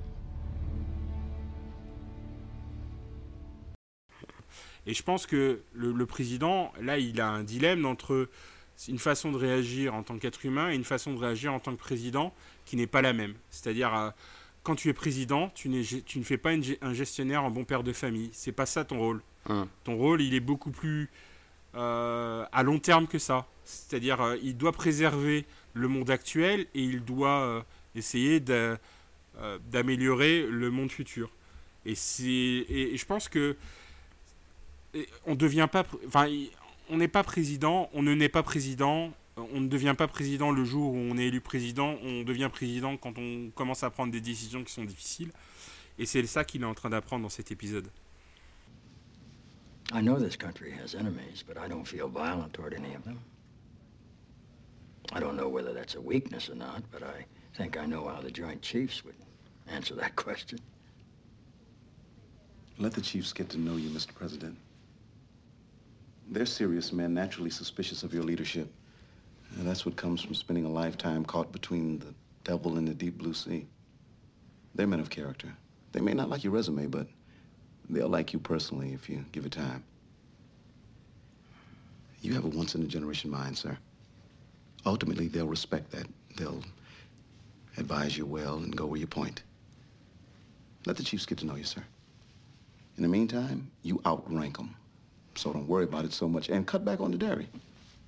Et 4.86 4.94
je 4.94 5.04
pense 5.04 5.26
que 5.26 5.62
le, 5.74 6.06
président, 6.06 6.72
là, 6.82 6.98
il 6.98 7.20
a 7.22 7.30
un 7.30 7.44
dilemme 7.44 7.86
entre 7.86 8.30
une 8.88 8.98
façon 8.98 9.32
de 9.32 9.38
réagir 9.38 9.94
en 9.94 10.04
tant 10.04 10.18
qu'être 10.18 10.46
humain 10.46 10.72
et 10.72 10.76
une 10.76 10.84
façon 10.84 11.14
de 11.14 11.20
réagir 11.20 11.54
en 11.54 11.60
tant 11.60 11.72
que 11.72 11.80
président 11.80 12.34
qui 12.66 12.76
n'est 12.76 12.88
pas 12.88 13.02
la 13.02 13.14
même. 13.14 13.34
C'est-à-dire, 13.50 13.94
euh, 13.96 14.10
quand 14.64 14.76
tu 14.76 14.90
es 14.90 14.94
président, 14.94 15.50
tu, 15.56 15.70
tu 16.06 16.20
ne 16.20 16.24
fais 16.24 16.38
pas 16.38 16.52
un 16.82 16.94
gestionnaire 16.94 17.44
en 17.44 17.52
bon 17.52 17.64
père 17.64 17.84
de 17.84 17.94
famille. 17.94 18.30
C'est 18.34 18.52
pas 18.52 18.66
ça 18.66 18.86
ton 18.86 19.00
rôle. 19.00 19.22
Hum. 19.48 19.68
Ton 19.84 19.96
rôle, 19.96 20.22
il 20.22 20.34
est 20.34 20.40
beaucoup 20.40 20.72
plus 20.72 21.10
à 21.74 22.64
long 22.64 22.80
terme 22.80 23.08
que 23.08 23.20
ça. 23.20 23.48
C'est-à-dire, 23.64 24.36
il 24.42 24.58
doit 24.58 24.72
préserver 24.72 25.46
le 25.74 25.88
monde 25.88 26.10
actuel 26.10 26.68
et 26.74 26.84
il 26.84 27.04
doit 27.04 27.66
essayer 27.96 28.40
d'améliorer 29.72 30.46
le 30.50 30.70
monde 30.72 30.92
futur. 30.92 31.30
Et, 31.86 31.94
et, 32.24 32.94
et 32.94 32.98
je 32.98 33.06
pense 33.06 33.30
que 33.30 33.56
on 35.26 35.36
devient 35.36 35.68
pas, 35.72 35.86
enfin, 36.08 36.28
on 36.90 36.98
n'est 36.98 37.08
pas 37.08 37.24
président, 37.24 37.90
on 37.94 38.02
ne 38.02 38.14
n'est 38.14 38.30
pas 38.30 38.44
président, 38.44 39.14
on 39.54 39.62
ne 39.62 39.68
devient 39.68 39.96
pas 39.98 40.08
président 40.08 40.52
le 40.52 40.64
jour 40.64 40.94
où 40.94 40.98
on 40.98 41.18
est 41.18 41.28
élu 41.28 41.42
président, 41.42 41.96
on 42.04 42.24
devient 42.24 42.50
président 42.52 42.98
quand 42.98 43.18
on 43.18 43.50
commence 43.52 43.84
à 43.84 43.90
prendre 43.90 44.12
des 44.12 44.22
décisions 44.22 44.64
qui 44.64 44.74
sont 44.74 44.84
difficiles. 44.84 45.32
Et 45.98 46.06
c'est 46.06 46.26
ça 46.26 46.44
qu'il 46.44 46.62
est 46.62 46.66
en 46.66 46.74
train 46.74 46.90
d'apprendre 46.90 47.24
dans 47.24 47.30
cet 47.30 47.52
épisode. 47.52 47.88
I 49.92 50.02
know 50.02 50.20
this 50.20 50.38
country 50.38 50.72
has 50.72 50.94
enemies, 50.94 51.44
but 51.46 51.58
I 51.58 51.68
don't 51.68 51.86
feel 51.86 52.08
violent 52.08 52.54
toward 52.54 52.74
any 52.74 52.94
of 52.94 53.04
them. 53.04 53.20
I 55.12 55.20
don't 55.20 55.36
know 55.36 55.50
whether 55.50 55.74
that's 55.74 55.96
a 55.96 56.02
weakness 56.02 56.50
or 56.50 56.56
not, 56.56 56.84
but 56.92 57.02
I 57.02 57.26
think 57.58 57.76
I 57.76 57.88
know 57.88 58.08
how 58.08 58.22
the 58.22 58.32
Joint 58.32 58.62
Chiefs 58.62 59.04
would 59.04 59.16
answer 59.68 59.96
that 59.96 60.16
question. 60.16 60.60
Let 62.78 62.94
the 62.94 63.02
Chiefs 63.02 63.34
get 63.34 63.50
to 63.50 63.58
know 63.58 63.78
you, 63.78 63.90
Mr. 63.90 64.14
President. 64.14 64.56
They're 66.30 66.46
serious 66.46 66.94
men, 66.94 67.14
naturally 67.16 67.50
suspicious 67.50 68.04
of 68.04 68.14
your 68.14 68.24
leadership. 68.24 68.72
And 69.58 69.68
that's 69.68 69.86
what 69.86 69.96
comes 69.96 70.22
from 70.22 70.36
spending 70.36 70.66
a 70.66 70.70
lifetime 70.70 71.26
caught 71.26 71.52
between 71.52 72.00
the 72.00 72.14
devil 72.44 72.78
and 72.78 72.88
the 72.88 72.94
deep 72.94 73.18
blue 73.18 73.34
sea. 73.34 73.66
They're 74.76 74.88
men 74.88 75.00
of 75.00 75.10
character. 75.10 75.54
They 75.92 76.02
may 76.02 76.14
not 76.14 76.30
like 76.30 76.44
your 76.44 76.54
resume, 76.54 76.86
but 76.86 77.08
they'll 77.90 78.08
like 78.08 78.32
you 78.32 78.40
personally 78.40 78.94
if 78.94 79.10
you 79.10 79.26
give 79.32 79.46
it 79.46 79.52
time. 79.52 79.84
You 82.22 82.34
have 82.34 82.46
a 82.46 82.50
once-in-a-generation 82.50 83.32
mind, 83.32 83.58
sir. 83.58 83.78
Ultimately, 84.86 85.28
they'll 85.28 85.48
respect 85.48 85.92
that. 85.92 86.08
They'll 86.38 86.64
advise 87.78 88.18
you 88.18 88.26
well 88.26 88.58
and 88.58 88.76
go 88.76 88.86
where 88.86 89.00
you 89.00 89.08
point. 89.08 89.44
Let 90.86 90.98
the 90.98 91.04
chiefs 91.04 91.26
get 91.26 91.38
to 91.40 91.46
know 91.46 91.56
you, 91.56 91.64
sir. 91.64 91.84
In 92.98 93.04
the 93.04 93.10
meantime, 93.10 93.72
you 93.84 94.02
outrank 94.06 94.58
them. 94.58 94.76
So 95.36 95.54
don't 95.54 95.68
worry 95.68 95.86
about 95.86 96.06
it 96.06 96.14
so 96.14 96.28
much. 96.28 96.50
And 96.50 96.68
cut 96.68 96.84
back 96.84 97.00
on 97.00 97.12
the 97.12 97.18
dairy. 97.18 97.48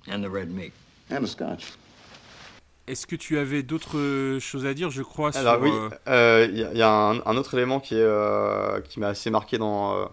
And 0.06 0.22
the 0.22 0.30
red 0.30 0.50
meat. 0.50 0.72
And 1.12 1.22
the 1.22 1.26
scotch. 1.26 1.72
Est-ce 2.88 3.06
que 3.06 3.16
tu 3.16 3.38
avais 3.38 3.62
d'autres 3.62 4.38
choses 4.40 4.66
à 4.66 4.74
dire, 4.74 4.90
je 4.90 5.02
crois 5.02 5.36
Alors 5.36 5.54
sur, 5.54 5.62
oui, 5.62 5.70
euh, 6.08 6.48
il 6.50 6.78
y, 6.78 6.82
a 6.82 6.90
un, 6.90 7.20
un 7.24 7.36
autre 7.36 7.54
élément 7.54 7.78
qui, 7.78 7.94
est, 7.94 7.98
euh, 8.00 8.80
qui 8.80 8.98
m'a 8.98 9.08
assez 9.08 9.30
marqué 9.30 9.56
dans, 9.56 9.94
euh, 9.94 10.04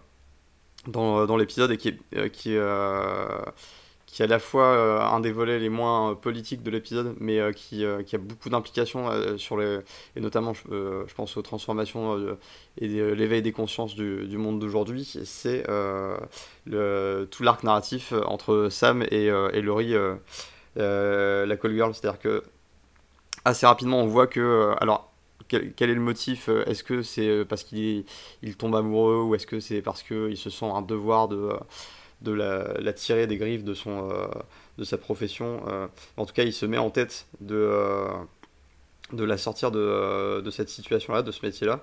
dans, 0.88 1.26
dans 1.26 1.36
l'épisode 1.36 1.72
et 1.72 1.78
qui 1.78 1.89
est, 1.89 2.00
euh, 2.16 2.30
qui, 2.30 2.56
euh, 2.56 3.41
qui 4.06 4.22
est 4.22 4.26
à 4.26 4.28
la 4.28 4.39
fois 4.39 4.66
euh, 4.66 5.00
un 5.02 5.20
des 5.20 5.32
volets 5.32 5.60
les 5.60 5.70
moins 5.70 6.12
euh, 6.12 6.16
politiques 6.16 6.64
de 6.64 6.72
l'épisode, 6.72 7.16
mais 7.20 7.39
euh, 7.39 7.52
qui, 7.52 7.86
euh, 7.86 8.02
qui 8.02 8.16
a 8.16 8.20
beaucoup 8.20 8.50
d'implications 8.50 9.10
euh, 9.10 9.38
sur 9.38 9.58
les, 9.58 9.80
et 10.16 10.20
notamment 10.20 10.54
je, 10.54 10.62
euh, 10.72 11.04
je 11.08 11.14
pense 11.14 11.38
aux 11.38 11.41
transformations 11.41 12.18
euh, 12.18 12.38
et 12.80 12.88
l'éveil 12.88 13.41
des 13.41 13.52
consciences 13.52 13.95
du, 13.95 14.28
du 14.28 14.38
monde 14.38 14.60
d'aujourd'hui, 14.60 15.10
c'est 15.26 15.64
euh, 15.70 16.18
tout 17.26 17.43
l'arc 17.43 17.64
narratif 17.64 18.14
entre 18.26 18.70
Sam 18.70 19.04
et, 19.12 19.30
euh, 19.30 19.50
et 19.54 19.62
Laurie, 19.62 19.93
euh, 19.93 20.00
euh, 20.00 20.16
la 20.76 21.57
call 21.57 21.74
girl, 21.74 21.93
c'est-à-dire 21.93 22.20
que 22.20 22.43
assez 23.45 23.65
rapidement 23.65 23.99
on 24.01 24.07
voit 24.07 24.28
que, 24.28 24.39
euh, 24.39 24.76
alors 24.80 25.11
quel, 25.47 25.74
est 25.80 25.93
le 25.93 25.99
motif 25.99 26.47
euh, 26.49 26.63
Est-ce 26.65 26.84
que 26.84 27.01
c'est 27.01 27.28
euh, 27.28 27.45
parce 27.45 27.63
qu'il 27.63 28.05
il 28.43 28.55
tombe 28.55 28.76
amoureux 28.76 29.24
ou 29.24 29.36
est-ce 29.36 29.47
que 29.47 29.59
c'est 29.59 29.82
parce 29.82 30.03
qu'il 30.03 30.38
se 30.38 30.49
sent 30.49 30.65
un 30.65 30.82
devoir 30.82 31.28
de, 31.28 31.36
euh, 31.38 31.57
de 32.22 32.32
la, 32.32 32.93
tirer 32.93 33.28
des 33.28 33.38
griffes 33.38 33.63
de, 33.63 33.74
son, 33.74 34.09
euh, 34.11 34.28
de 34.78 34.84
sa 34.84 34.97
profession 34.97 35.63
euh, 35.67 35.88
En 36.17 36.26
tout 36.26 36.34
cas, 36.34 36.43
il 36.43 36.53
se 36.53 36.65
met 36.65 36.78
en 36.78 36.91
tête 36.91 37.26
de, 37.41 37.55
euh, 37.55 38.07
de 39.13 39.24
la 39.24 39.38
sortir 39.38 39.72
de, 39.72 39.80
euh, 39.80 40.41
de 40.41 40.51
cette 40.51 40.70
situation-là, 40.70 41.24
de 41.24 41.32
ce 41.32 41.43
métier-là. 41.45 41.80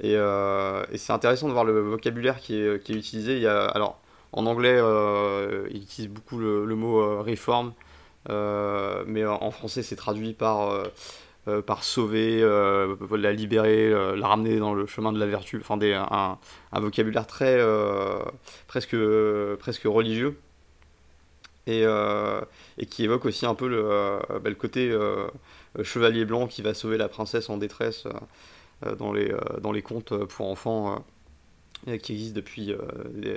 Et, 0.00 0.14
euh, 0.16 0.84
c'est 0.96 1.12
intéressant 1.12 1.48
de 1.48 1.52
voir 1.52 1.64
le 1.64 1.80
vocabulaire 1.80 2.40
qui 2.40 2.60
est, 2.60 2.82
qui 2.82 2.92
est 2.92 2.96
utilisé. 2.96 3.36
Il 3.36 3.42
y 3.42 3.46
a, 3.46 3.64
alors, 3.66 3.98
en 4.32 4.44
anglais, 4.46 4.76
euh, 4.78 5.66
il 5.70 5.82
utilise 5.82 6.10
beaucoup 6.10 6.38
le, 6.38 6.66
mot 6.74 7.00
euh, 7.00 7.22
reform, 7.22 7.68
euh, 7.68 7.70
mais 8.28 9.24
en 9.26 9.50
français, 9.50 9.82
c'est 9.82 9.96
traduit 9.96 10.32
par 10.34 10.70
euh, 10.70 10.84
euh, 11.48 11.62
par 11.62 11.84
sauver, 11.84 12.42
euh, 12.42 12.96
la 13.16 13.32
libérer, 13.32 13.86
euh, 13.92 14.16
la 14.16 14.26
ramener 14.26 14.58
dans 14.58 14.74
le 14.74 14.86
chemin 14.86 15.12
de 15.12 15.18
la 15.20 15.26
vertu, 15.26 15.58
enfin 15.60 15.78
un, 15.80 16.38
un 16.72 16.80
vocabulaire 16.80 17.26
très 17.28 17.56
euh, 17.60 18.18
presque, 18.66 18.96
presque 19.60 19.84
religieux 19.84 20.36
et, 21.68 21.82
euh, 21.84 22.40
et 22.78 22.86
qui 22.86 23.04
évoque 23.04 23.26
aussi 23.26 23.46
un 23.46 23.54
peu 23.54 23.68
le, 23.68 23.80
euh, 23.84 24.18
bah, 24.42 24.52
côté 24.54 24.90
euh, 24.90 25.28
chevalier 25.84 26.24
blanc 26.24 26.48
qui 26.48 26.62
va 26.62 26.74
sauver 26.74 26.96
la 26.96 27.08
princesse 27.08 27.48
en 27.48 27.58
détresse 27.58 28.06
euh, 28.84 28.96
dans, 28.96 29.12
les, 29.12 29.30
euh, 29.30 29.80
contes 29.82 30.16
pour 30.26 30.50
enfants 30.50 31.04
euh, 31.86 31.96
qui 31.98 32.12
existent 32.14 32.36
depuis 32.36 32.72
euh, 32.72 32.78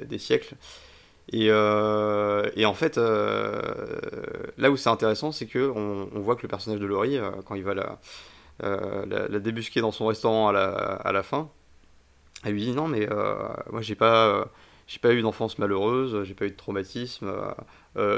des 0.06 0.18
siècles. 0.18 0.56
Et, 1.32 1.48
euh, 1.50 2.50
et, 2.56 2.66
en 2.66 2.74
fait, 2.74 2.98
euh, 2.98 3.62
là 4.58 4.72
où 4.72 4.78
c'est 4.78 4.90
intéressant, 4.90 5.32
c'est 5.32 5.46
que 5.46 5.72
on, 5.76 6.08
voit 6.20 6.36
que 6.36 6.42
le 6.42 6.48
personnage 6.48 6.80
de 6.80 6.86
Laurie, 6.86 7.18
euh, 7.18 7.30
quand 7.46 7.56
il 7.56 7.64
va 7.64 7.74
la, 7.76 9.40
débusquer 9.40 9.82
dans 9.82 9.92
son 9.92 10.08
restaurant 10.08 10.50
à 10.50 10.54
la, 10.54 10.70
à 10.70 11.12
la 11.12 11.24
fin, 11.24 11.50
elle 12.44 12.54
lui 12.54 12.62
dit 12.62 12.72
non, 12.72 12.88
mais 12.88 13.08
moi 13.72 13.82
j'ai 13.82 13.96
pas, 13.96 14.50
j'ai 14.88 15.00
pas 15.00 15.14
eu 15.14 15.22
d'enfance 15.22 15.60
malheureuse, 15.60 16.24
j'ai 16.24 16.34
pas 16.34 16.46
eu 16.46 16.52
de 16.52 16.56
traumatisme, 16.56 17.32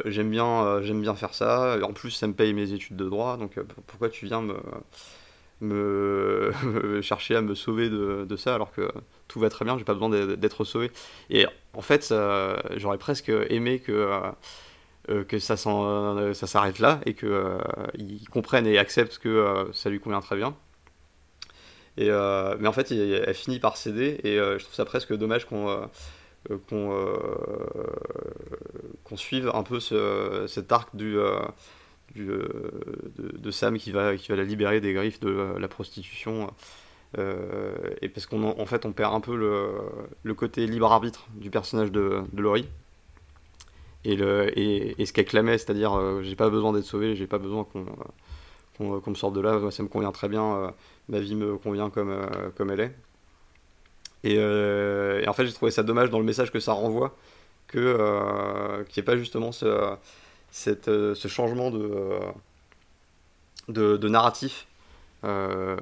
j'aime 0.06 0.30
bien, 0.30 0.82
j'aime 0.82 1.02
bien 1.02 1.16
faire 1.16 1.34
ça. 1.34 1.78
En 1.84 1.94
plus, 1.94 2.12
ça 2.12 2.28
me 2.28 2.34
paye 2.34 2.54
mes 2.54 2.72
études 2.74 2.96
de 2.96 3.10
droit, 3.10 3.38
donc 3.38 3.60
pourquoi 3.88 4.10
tu 4.10 4.26
viens 4.26 4.42
me 4.42 4.56
me 5.62 7.02
chercher 7.02 7.36
à 7.36 7.42
me 7.42 7.56
sauver 7.56 7.90
de, 7.90 8.26
de, 8.28 8.36
ça 8.36 8.56
alors 8.56 8.72
que 8.72 8.92
tout 9.28 9.40
va 9.40 9.50
très 9.50 9.66
bien, 9.66 9.78
j'ai 9.78 9.84
pas 9.84 9.94
besoin 9.94 10.10
d'être 10.10 10.64
sauvé. 10.64 10.92
Et 11.30 11.46
en 11.74 11.82
fait, 11.82 12.14
j'aurais 12.78 12.98
presque 12.98 13.32
aimé 13.50 13.80
que, 13.80 14.32
euh, 15.10 15.24
que 15.24 15.40
ça 15.40 15.58
s'arrête 15.58 16.78
là 16.78 17.02
et 17.08 17.16
qu'ils 17.16 17.28
euh, 17.30 17.58
comprennent 18.30 18.68
et 18.68 18.78
acceptent 18.78 19.18
que 19.18 19.30
euh, 19.30 19.74
ça 19.74 19.90
lui 19.90 20.00
convient 20.00 20.22
très 20.22 20.36
bien. 20.36 20.56
Et, 21.98 22.10
mais 22.10 22.68
en 22.68 22.72
fait, 22.72 22.92
elle 22.92 23.34
finit 23.34 23.60
par 23.60 23.76
céder 23.76 24.20
et 24.24 24.38
je 24.38 24.64
trouve 24.64 24.74
ça 24.74 24.86
presque 24.86 25.14
dommage 25.14 25.46
qu'on 25.46 25.90
qu'on 26.70 27.14
qu 29.06 29.18
suive 29.18 29.52
un 29.54 29.64
peu 29.64 29.80
ce, 29.82 30.46
cet 30.48 30.72
arc 30.72 30.96
du 30.96 31.18
euh, 32.18 32.72
de, 33.18 33.52
Sam 33.52 33.78
qui 33.78 33.92
va, 33.92 34.16
qui 34.16 34.30
va 34.30 34.36
la 34.36 34.44
libérer 34.44 34.82
des 34.82 34.94
griffes 34.94 35.20
de 35.20 35.30
euh, 35.30 35.60
la 35.60 35.68
prostitution. 35.68 36.52
Euh, 37.18 37.76
et 38.02 38.10
parce 38.10 38.26
qu'en 38.26 38.44
en 38.44 38.66
fait, 38.66 38.86
on 38.86 38.94
perd 38.94 39.14
un 39.14 39.20
peu 39.20 39.36
le, 39.36 39.72
le 40.24 40.34
côté 40.34 40.66
libre 40.68 40.92
arbitre 40.92 41.28
du 41.36 41.50
personnage 41.50 41.92
de, 41.92 42.22
de 42.32 42.42
Laurie. 42.42 42.68
Et, 44.04 44.16
le, 44.16 44.58
et, 44.58 45.00
et 45.02 45.06
ce 45.06 45.14
qu'elle 45.14 45.26
clamait, 45.26 45.58
c'est-à-dire 45.58 45.94
euh, 45.94 46.24
j'ai 46.24 46.36
pas 46.36 46.50
besoin 46.50 46.74
d'être 46.74 46.86
sauvé, 46.86 47.16
j'ai 47.16 47.28
pas 47.28 47.38
besoin 47.38 47.66
qu'on 47.66 47.86
qu 48.78 49.02
qu 49.04 49.10
me 49.12 49.16
sorte 49.16 49.36
de 49.36 49.42
là, 49.42 49.60
ça 49.70 49.84
me 49.84 49.88
convient 49.90 50.12
très 50.12 50.28
bien, 50.28 50.56
euh, 50.56 50.72
ma 51.08 51.20
vie 51.20 51.36
me 51.36 51.58
convient 51.58 51.90
comme, 51.92 52.10
euh, 52.10 52.50
comme 52.56 52.72
elle 52.72 52.80
est. 52.80 52.96
Et, 54.24 54.38
en 55.28 55.34
fait, 55.34 55.46
j'ai 55.46 55.54
trouvé 55.54 55.72
ça 55.72 55.84
dommage 55.84 56.10
dans 56.10 56.20
le 56.20 56.26
message 56.26 56.52
que 56.52 56.60
ça 56.60 56.74
renvoie, 56.74 57.16
qu'il 57.72 57.82
n'y 57.82 59.00
ait 59.00 59.04
pas 59.04 59.18
justement 59.18 59.52
ce, 59.52 59.96
cette, 60.52 60.90
euh, 60.90 61.16
ce 61.16 61.28
changement 61.28 61.72
de, 61.72 62.20
de, 63.70 63.98
de 63.98 64.10
narratif 64.10 64.68
euh, 65.24 65.78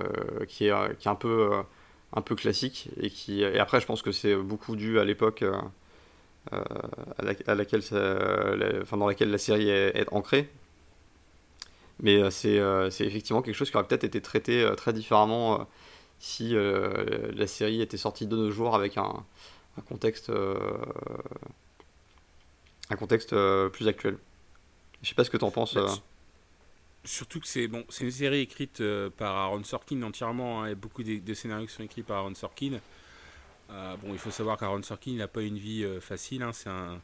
qui, 0.48 0.68
est, 0.68 0.98
qui 0.98 1.08
est 1.08 1.12
un 1.12 1.16
peu, 1.16 1.54
euh, 1.54 1.62
un 2.14 2.22
peu 2.22 2.36
classique 2.36 2.90
et, 3.02 3.10
qui, 3.10 3.42
et 3.42 3.60
après 3.60 3.82
je 3.82 3.86
pense 3.86 4.02
que 4.02 4.12
c'est 4.12 4.36
beaucoup 4.36 4.76
dû 4.76 5.00
à 5.00 5.06
l'époque 5.06 5.44
euh, 5.44 5.54
à, 6.52 7.24
la, 7.24 7.34
à, 7.48 7.56
laquelle 7.56 7.82
la, 7.92 8.82
enfin, 8.82 8.98
dans 8.98 9.08
laquelle 9.08 9.32
la 9.32 9.38
série 9.38 9.70
est, 9.70 10.12
ancrée 10.12 10.50
mais 12.02 12.30
c'est 12.32 12.60
effectivement 13.00 13.42
quelque 13.42 13.56
chose 13.56 13.70
qui 13.70 13.78
aurait 13.78 13.88
peut-être 13.88 14.06
été 14.06 14.22
traité 14.22 14.70
très 14.78 14.94
différemment 14.94 15.68
si 16.20 16.54
la 16.54 17.48
série 17.48 17.82
était 17.82 17.98
sortie 17.98 18.26
de 18.26 18.36
nos 18.36 18.52
jours 18.52 18.74
avec 18.74 18.98
un 18.98 19.24
contexte 19.88 20.32
un 22.90 22.96
contexte 22.96 23.36
plus 23.72 23.88
actuel. 23.88 24.18
Je 25.02 25.10
sais 25.10 25.16
pas 25.16 25.24
ce 25.24 25.30
que 25.30 25.38
tu 25.38 25.46
en 25.46 25.52
penses. 25.52 25.74
Bah, 25.76 25.94
surtout 27.04 27.40
que 27.40 27.48
c'est 27.48 27.68
bon, 27.68 27.86
c'est 27.90 28.04
une 28.04 28.12
série 28.12 28.40
écrite 28.40 28.82
euh, 28.82 29.10
par 29.10 29.36
Aaron 29.36 29.64
Sorkin 29.64 30.02
entièrement, 30.04 30.64
hein, 30.64 30.68
et 30.68 30.76
beaucoup 30.76 31.04
des, 31.04 31.20
des, 31.20 31.36
scénarios 31.36 31.68
qui 31.68 31.74
sont 31.74 31.84
écrits 31.84 32.04
par 32.04 32.18
Aaron 32.18 32.36
Sorkin. 32.36 32.80
Euh, 33.72 33.96
bon, 33.98 34.14
il 34.14 34.20
faut 34.20 34.32
savoir 34.32 34.58
qu'Aaron 34.58 34.82
Sorkin 34.84 35.14
n'a 35.14 35.28
pas 35.28 35.42
une 35.42 35.58
vie 35.58 35.84
euh, 35.84 36.02
facile. 36.02 36.44
Hein, 36.44 36.52
c'est 36.54 36.70
un, 36.70 37.02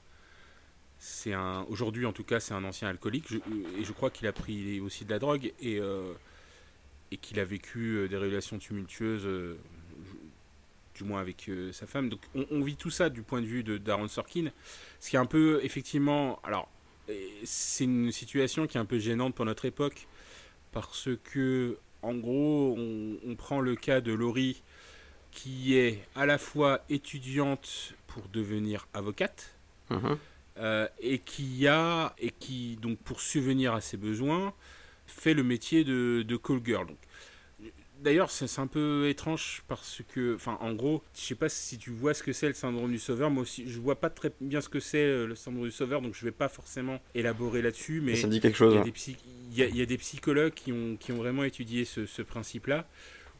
c'est 0.98 1.34
un, 1.34 1.66
aujourd'hui 1.70 2.06
en 2.06 2.14
tout 2.14 2.24
cas, 2.24 2.40
c'est 2.40 2.54
un 2.54 2.64
ancien 2.64 2.90
alcoolique, 2.90 3.26
je, 3.30 3.38
et 3.80 3.84
je 3.84 3.92
crois 3.92 4.10
qu'il 4.10 4.28
a 4.28 4.34
pris 4.34 4.80
aussi 4.80 5.06
de 5.06 5.10
la 5.12 5.20
drogue 5.20 5.54
et 5.60 5.80
et 7.12 7.18
qu'il 7.18 7.40
a 7.40 7.46
vécu 7.46 8.08
des 8.10 8.18
relations 8.18 8.58
tumultueuses 8.58 9.28
du 10.96 11.04
moins 11.04 11.20
avec 11.20 11.50
euh, 11.50 11.72
sa 11.72 11.86
femme. 11.86 12.10
Donc 12.10 12.22
on, 12.34 12.46
on 12.50 12.62
vit 12.62 12.76
tout 12.76 12.90
ça 12.90 13.10
du 13.10 13.22
point 13.22 13.42
de 13.42 13.46
vue 13.46 13.64
de 13.64 13.78
d'Aaron 13.78 14.08
Sorkin, 14.08 14.52
ce 15.00 15.10
qui 15.10 15.16
est 15.16 15.20
un 15.20 15.26
peu 15.26 15.60
effectivement, 15.64 16.40
alors 16.44 16.70
c'est 17.44 17.84
une 17.84 18.12
situation 18.12 18.68
qui 18.68 18.78
est 18.78 18.80
un 18.80 18.86
peu 18.86 19.00
gênante 19.00 19.36
pour 19.36 19.46
notre 19.46 19.66
époque 19.66 20.08
parce 20.72 21.10
que 21.24 21.78
en 22.02 22.14
gros 22.16 22.76
on, 22.78 23.18
on 23.28 23.36
prend 23.36 23.62
le 23.62 23.76
cas 23.76 24.02
de 24.02 24.12
Laurie 24.12 24.62
qui 25.32 25.76
est 25.78 26.00
à 26.16 26.26
la 26.26 26.38
fois 26.38 26.82
étudiante 26.90 27.94
pour 28.08 28.28
devenir 28.30 28.88
avocate 28.94 29.52
Mhm. 29.92 30.18
euh, 30.58 30.88
et 31.00 31.20
qui 31.20 31.68
a 31.68 32.16
et 32.18 32.32
qui 32.32 32.76
donc 32.82 32.98
pour 33.00 33.22
subvenir 33.22 33.74
à 33.76 33.82
ses 33.82 33.98
besoins 33.98 34.52
fait 35.06 35.36
le 35.36 35.44
métier 35.44 35.84
de, 35.84 36.24
de 36.28 36.38
call 36.38 36.60
girl. 36.66 36.88
Donc, 36.88 36.98
D'ailleurs, 38.02 38.30
c'est 38.30 38.60
un 38.60 38.68
peu 38.68 39.08
étrange 39.10 39.64
parce 39.68 40.02
que, 40.14 40.36
enfin, 40.36 40.58
en 40.62 40.74
gros, 40.74 41.02
je 41.16 41.22
sais 41.22 41.36
pas 41.36 41.50
si 41.50 41.78
tu 41.78 41.90
vois 41.92 42.14
ce 42.14 42.22
que 42.24 42.34
c'est 42.34 42.48
le 42.48 42.54
syndrome 42.54 42.92
du 42.92 43.00
sauveur. 43.00 43.32
Moi 43.32 43.44
aussi, 43.44 43.64
je 43.68 43.80
vois 43.80 43.96
pas 44.00 44.10
très 44.10 44.32
bien 44.42 44.62
ce 44.62 44.70
que 44.70 44.80
c'est 44.80 44.98
euh, 44.98 45.26
le 45.26 45.34
syndrome 45.36 45.66
du 45.66 45.72
sauveur, 45.72 46.02
donc 46.02 46.14
je 46.14 46.24
vais 46.26 46.32
pas 46.32 46.50
forcément 46.50 47.00
élaborer 47.16 47.62
là-dessus. 47.62 48.02
Mais 48.02 48.16
Ça 48.16 48.28
me 48.28 48.32
dit 48.34 48.42
quelque 48.42 48.58
chose. 48.58 48.74
il 48.74 48.76
y, 48.76 48.78
a 48.78 48.82
ouais. 48.82 48.86
des 48.86 48.92
psy- 48.92 49.18
il 49.52 49.58
y 49.58 49.64
a- 49.64 49.68
il 49.68 49.76
y 49.78 49.82
a 49.82 49.86
des 49.86 49.98
psychologues 49.98 50.54
qui 50.54 50.72
ont, 50.72 50.98
qui 50.98 51.14
ont 51.14 51.18
vraiment 51.18 51.44
étudié 51.46 51.86
ce, 51.86 52.06
ce 52.06 52.22
principe-là, 52.22 52.86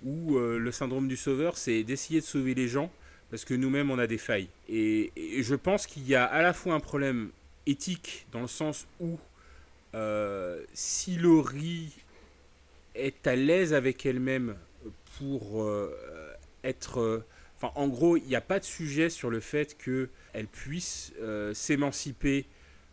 où 0.04 0.38
euh, 0.38 0.58
le 0.58 0.72
syndrome 0.72 1.08
du 1.08 1.18
sauveur, 1.18 1.58
c'est 1.58 1.84
d'essayer 1.84 2.22
de 2.22 2.26
sauver 2.26 2.56
les 2.56 2.68
gens 2.68 2.92
parce 3.30 3.44
que 3.46 3.54
nous-mêmes, 3.54 3.92
on 3.92 4.00
a 4.00 4.08
des 4.08 4.18
failles. 4.18 4.48
Et, 4.70 5.12
et 5.18 5.44
je 5.44 5.56
pense 5.56 5.86
qu'il 5.86 6.08
y 6.08 6.16
a 6.16 6.24
à 6.26 6.42
la 6.42 6.54
fois 6.54 6.74
un 6.76 6.80
problème 6.80 7.30
éthique, 7.68 8.26
dans 8.32 8.42
le 8.42 8.48
sens 8.48 8.88
où 9.00 9.20
euh, 9.96 10.62
si 10.74 11.18
Laurie 11.18 11.92
est 12.96 13.28
à 13.28 13.36
l'aise 13.36 13.74
avec 13.74 14.06
elle-même 14.06 14.56
pour 15.18 15.64
euh, 15.64 15.96
être... 16.64 17.00
euh, 17.00 17.26
Enfin, 17.58 17.72
en 17.76 17.88
gros, 17.88 18.18
il 18.18 18.24
n'y 18.24 18.36
a 18.36 18.42
pas 18.42 18.60
de 18.60 18.66
sujet 18.66 19.10
sur 19.10 19.30
le 19.30 19.40
fait 19.40 19.78
qu'elle 19.78 20.48
puisse 20.48 21.14
euh, 21.22 21.54
s'émanciper 21.54 22.46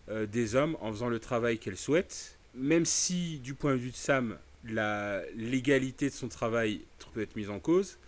des 0.08 0.54
hommes 0.54 0.76
en 0.80 0.92
faisant 0.92 1.08
le 1.08 1.18
travail 1.18 1.58
qu'elle 1.58 1.76
souhaite, 1.76 2.38
même 2.54 2.84
si 2.84 3.38
du 3.38 3.54
point 3.54 3.72
de 3.72 3.78
vue 3.78 3.90
de 3.90 3.96
Sam, 3.96 4.36
la 4.64 5.22
légalité 5.34 6.10
de 6.10 6.14
son 6.14 6.28
travail 6.28 6.82
peut 7.12 7.22
être 7.22 7.34
mise 7.34 7.50
en 7.50 7.58
cause. 7.58 7.98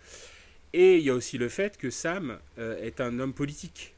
Et 0.71 0.97
il 0.97 1.03
y 1.03 1.09
a 1.09 1.13
aussi 1.13 1.37
le 1.37 1.49
fait 1.49 1.77
que 1.77 1.89
Sam 1.89 2.37
est 2.57 3.01
un 3.01 3.19
homme 3.19 3.33
politique. 3.33 3.95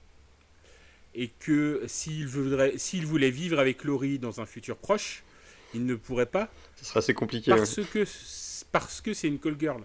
Et 1.16 1.30
que 1.40 1.84
s'il 1.88 2.30
s'il 2.78 3.06
voulait 3.06 3.32
vivre 3.32 3.60
avec 3.60 3.84
Laurie 3.84 4.20
dans 4.20 4.42
un 4.42 4.46
futur 4.46 4.78
proche, 4.78 5.24
il 5.74 5.86
ne 5.86 5.96
pourrait 5.96 6.26
pas 6.26 6.50
Ce 6.76 6.86
serait 6.86 7.00
assez 7.00 7.14
compliqué. 7.14 7.52
ouais. 7.52 7.58
parce 7.58 7.76
que 7.76 8.06
parce 8.72 9.02
que 9.02 9.14
c'est 9.14 9.28
une 9.28 9.40
call 9.40 9.56
girl. 9.60 9.84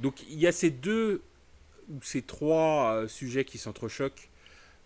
Donc 0.00 0.22
il 0.28 0.38
y 0.38 0.46
a 0.46 0.52
ces 0.52 0.70
deux 0.70 1.22
ou 1.90 2.00
ces 2.02 2.22
trois 2.22 2.94
euh, 2.94 3.08
sujets 3.08 3.44
qui 3.44 3.58
s'entrechoquent 3.58 4.28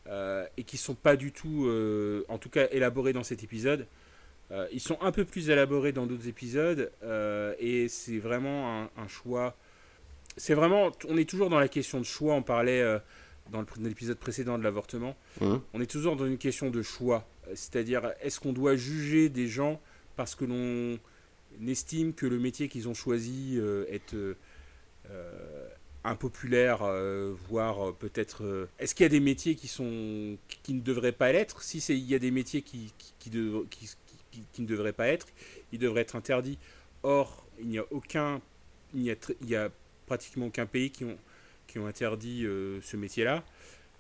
euh, 0.08 0.46
et 0.56 0.64
qui 0.64 0.76
sont 0.76 0.94
pas 0.94 1.16
du 1.16 1.32
tout, 1.32 1.66
euh, 1.66 2.24
en 2.28 2.38
tout 2.38 2.48
cas 2.48 2.68
élaborés 2.70 3.12
dans 3.12 3.24
cet 3.24 3.42
épisode. 3.42 3.86
Ils 4.70 4.80
sont 4.80 4.96
un 5.00 5.10
peu 5.10 5.24
plus 5.24 5.50
élaborés 5.50 5.90
dans 5.90 6.06
d'autres 6.06 6.28
épisodes 6.28 6.92
et 7.58 7.88
c'est 7.88 8.18
vraiment 8.18 8.82
un, 8.82 8.90
un 8.96 9.08
choix. 9.08 9.56
C'est 10.36 10.54
vraiment, 10.54 10.92
on 11.08 11.16
est 11.16 11.28
toujours 11.28 11.50
dans 11.50 11.58
la 11.58 11.66
question 11.66 11.98
de 11.98 12.04
choix. 12.04 12.34
On 12.34 12.44
parlait 12.44 13.00
dans 13.50 13.64
l'épisode 13.80 14.18
précédent 14.18 14.56
de 14.56 14.62
l'avortement. 14.62 15.16
Mhm. 15.40 15.60
On 15.74 15.80
est 15.80 15.90
toujours 15.90 16.14
dans 16.14 16.26
une 16.26 16.38
question 16.38 16.70
de 16.70 16.80
choix. 16.80 17.26
C'est-à-dire, 17.54 18.12
est-ce 18.20 18.38
qu'on 18.38 18.52
doit 18.52 18.76
juger 18.76 19.28
des 19.30 19.48
gens 19.48 19.80
parce 20.16 20.34
que 20.34 20.44
l'on 20.44 20.98
estime 21.66 22.12
que 22.14 22.26
le 22.26 22.38
métier 22.38 22.68
qu'ils 22.68 22.88
ont 22.88 22.94
choisi 22.94 23.56
euh, 23.58 23.84
est 23.88 24.14
euh, 24.14 24.34
euh, 25.10 25.68
impopulaire, 26.04 26.78
voire 27.48 27.94
peut-être. 27.94 28.68
Est-ce 28.78 28.94
qu'il 28.94 29.04
y 29.04 29.06
a 29.06 29.10
des 29.10 29.20
métiers 29.20 29.54
qui 29.54 29.68
sont 29.68 30.36
qui, 30.62 30.74
ne 30.74 30.80
devraient 30.80 31.12
pas 31.12 31.32
l'être? 31.32 31.62
Si 31.62 31.78
il 31.78 32.08
y 32.08 32.14
a 32.14 32.18
des 32.18 32.30
métiers 32.30 32.62
qui 32.62 32.92
qui, 33.18 33.30
ne 33.30 34.66
devraient 34.66 34.92
pas 34.92 35.08
être, 35.08 35.26
ils 35.72 35.78
devraient 35.78 36.02
être 36.02 36.14
interdits. 36.14 36.58
Or, 37.02 37.46
il 37.58 37.68
n'y 37.68 37.78
a 37.78 37.84
aucun, 37.90 38.40
a, 38.94 39.68
pratiquement 40.06 40.46
aucun 40.46 40.66
pays 40.66 40.90
qui 40.90 41.04
ont 41.04 41.18
qui 41.66 41.80
ont 41.80 41.86
interdit 41.86 42.42
ce 42.42 42.96
métier-là. 42.96 43.44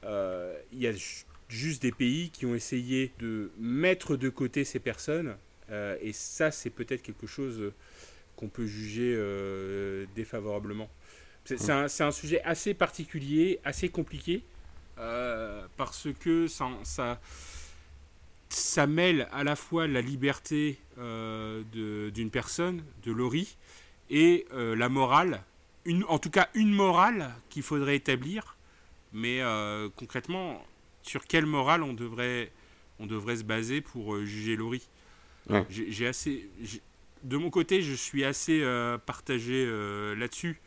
Il 0.04 0.78
y 0.78 0.86
a 0.86 0.92
ju- 0.92 1.24
juste 1.48 1.82
des 1.82 1.92
pays 1.92 2.30
qui 2.30 2.46
ont 2.46 2.54
essayé 2.54 3.12
de 3.18 3.50
mettre 3.58 4.16
de 4.16 4.28
côté 4.28 4.64
ces 4.64 4.78
personnes, 4.78 5.36
euh, 5.70 5.96
et 6.00 6.12
ça, 6.12 6.50
c'est 6.50 6.70
peut-être 6.70 7.02
quelque 7.02 7.26
chose 7.26 7.60
euh, 7.60 7.74
qu'on 8.36 8.48
peut 8.48 8.66
juger 8.66 9.14
euh, 9.16 10.06
défavorablement. 10.14 10.88
C'est 11.44 11.58
c'est 11.58 12.02
un, 12.02 12.10
sujet 12.10 12.42
assez 12.42 12.74
particulier, 12.74 13.60
assez 13.64 13.88
compliqué, 13.88 14.42
euh, 14.98 15.64
parce 15.76 16.08
que 16.18 16.48
ça, 16.48 16.68
ça, 16.82 17.20
ça 18.48 18.86
mêle 18.88 19.28
à 19.32 19.44
la 19.44 19.54
fois 19.54 19.86
la 19.86 20.00
liberté 20.00 20.78
d'une 20.96 22.30
personne, 22.32 22.82
de 23.04 23.12
Laurie, 23.12 23.56
et 24.10 24.44
la 24.52 24.88
morale, 24.88 25.44
une, 25.84 26.02
en 26.08 26.18
tout 26.18 26.30
cas 26.30 26.48
une 26.54 26.72
morale 26.72 27.30
qu'il 27.48 27.62
faudrait 27.62 27.94
établir, 27.94 28.56
mais 29.12 29.40
concrètement, 29.94 30.60
sur 31.02 31.28
quelle 31.28 31.46
morale 31.46 31.84
on 31.84 31.92
devrait, 31.92 32.50
on 32.98 33.06
devrait 33.06 33.36
se 33.36 33.44
baser 33.44 33.80
pour 33.80 34.18
juger 34.24 34.56
Laurie? 34.56 34.88
J'ai 35.68 36.06
assez, 36.06 36.48
de 37.22 37.36
mon 37.36 37.50
côté, 37.50 37.82
je 37.82 37.94
suis 37.94 38.24
assez 38.24 38.62
euh, 38.62 38.98
partagé 38.98 39.64
euh, 39.66 40.14
là-dessus. 40.14 40.60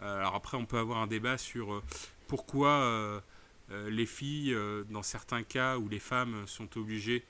Euh, 0.00 0.18
alors 0.18 0.34
après, 0.34 0.56
on 0.56 0.64
peut 0.64 0.78
avoir 0.78 0.98
un 0.98 1.06
débat 1.06 1.38
sur 1.38 1.82
pourquoi 2.26 3.22
les 3.70 4.06
filles, 4.06 4.56
dans 4.90 5.02
certains 5.02 5.42
cas 5.42 5.76
où 5.76 5.88
les 5.88 5.98
femmes 5.98 6.46
sont 6.46 6.78
obligées, 6.78 7.24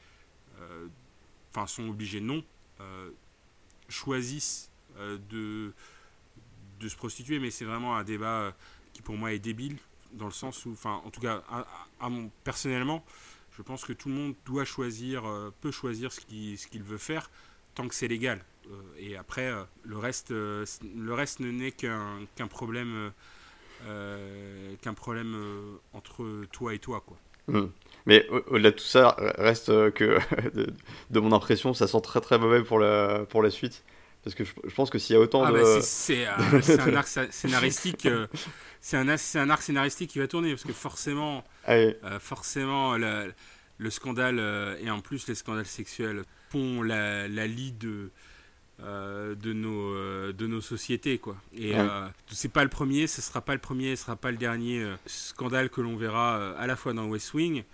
enfin 1.50 1.66
sont 1.66 1.88
obligées 1.88 2.20
non, 2.20 2.44
choisissent 3.88 4.70
de, 4.98 5.72
de 6.80 6.88
se 6.88 6.96
prostituer, 6.96 7.38
mais 7.38 7.50
c'est 7.50 7.64
vraiment 7.64 7.96
un 7.96 8.04
débat 8.04 8.54
qui 8.92 9.02
pour 9.02 9.16
moi 9.16 9.32
est 9.32 9.38
débile, 9.38 9.76
dans 10.12 10.26
le 10.26 10.32
sens 10.32 10.66
où, 10.66 10.72
enfin 10.72 11.00
en 11.04 11.10
tout 11.10 11.20
cas, 11.20 11.42
à 12.00 12.08
mon, 12.08 12.30
personnellement, 12.42 13.04
je 13.58 13.62
pense 13.62 13.84
que 13.84 13.92
tout 13.92 14.08
le 14.08 14.14
monde 14.14 14.34
doit 14.46 14.64
choisir, 14.64 15.26
euh, 15.26 15.52
peut 15.60 15.72
choisir 15.72 16.12
ce 16.12 16.20
qu'il 16.20 16.82
veut 16.82 16.98
faire, 16.98 17.30
tant 17.74 17.88
que 17.88 17.94
c'est 17.94 18.08
légal. 18.08 18.44
Euh, 18.70 18.74
et 18.98 19.16
après, 19.16 19.48
euh, 19.50 19.64
le 19.84 19.98
reste, 19.98 20.30
le 20.30 21.12
reste 21.12 21.40
ne 21.40 21.50
n'est 21.50 21.72
qu'un 21.72 22.48
problème, 22.48 23.12
problème 24.94 25.36
entre 25.92 26.44
toi 26.52 26.74
et 26.74 26.78
toi, 26.78 27.02
quoi. 27.06 27.16
Mhm. 27.48 27.70
Mais 28.06 28.26
au- 28.28 28.42
au-delà 28.54 28.70
de 28.70 28.76
tout 28.76 28.84
ça, 28.84 29.16
reste 29.38 29.90
que, 29.92 30.18
de, 30.54 30.66
de 31.10 31.20
mon 31.20 31.32
impression, 31.32 31.74
ça 31.74 31.86
sent 31.86 32.00
très 32.02 32.20
très 32.20 32.38
mauvais 32.38 32.62
pour 32.62 32.78
la, 32.78 33.24
pour 33.28 33.42
la 33.42 33.50
suite. 33.50 33.84
Parce 34.28 34.34
que 34.34 34.44
je, 34.44 34.52
je 34.68 34.74
pense 34.74 34.90
que 34.90 34.98
s'il 34.98 35.14
y 35.14 35.16
a 35.16 35.20
autant 35.20 35.42
Ah 35.44 35.52
de. 35.52 35.58
bah, 35.58 35.80
c'est- 35.80 36.26
euh, 36.26 36.60
c'est 36.62 36.78
un 36.80 36.94
arc 36.94 37.08
sc- 37.08 37.30
scénaristique, 37.32 38.04
euh, 38.06 38.26
c'est 38.80 38.96
un, 38.98 39.08
arc 39.50 39.62
scénaristique 39.62 40.10
qui 40.10 40.18
va 40.18 40.28
tourner 40.28 40.50
parce 40.50 40.64
que 40.64 40.72
forcément, 40.74 41.44
euh, 41.68 41.92
forcément, 42.20 42.96
le, 42.98 43.32
le 43.78 43.90
scandale 43.90 44.38
et 44.82 44.90
en 44.90 45.00
plus 45.00 45.26
les 45.28 45.34
scandales 45.34 45.66
sexuels 45.66 46.24
pont 46.50 46.82
la, 46.82 47.26
la 47.28 47.46
lie 47.46 47.72
de 47.72 48.10
de 48.80 49.52
nos 49.52 50.32
de 50.32 50.46
nos 50.46 50.60
sociétés 50.60 51.18
quoi. 51.18 51.36
Et 51.56 51.74
Ouais. 51.74 51.86
c'est 52.28 52.52
pas 52.52 52.62
le 52.62 52.70
premier, 52.70 53.06
ce 53.06 53.20
sera 53.22 53.40
pas 53.40 53.54
le 53.54 53.60
premier, 53.60 53.96
ce 53.96 54.04
sera 54.04 54.16
pas 54.16 54.30
le 54.30 54.36
dernier 54.36 54.84
scandale 55.06 55.68
que 55.70 55.80
l'on 55.80 55.96
verra 55.96 56.52
à 56.56 56.66
la 56.66 56.76
fois 56.76 56.92
dans 56.92 57.06
West 57.06 57.34
Wing. 57.34 57.64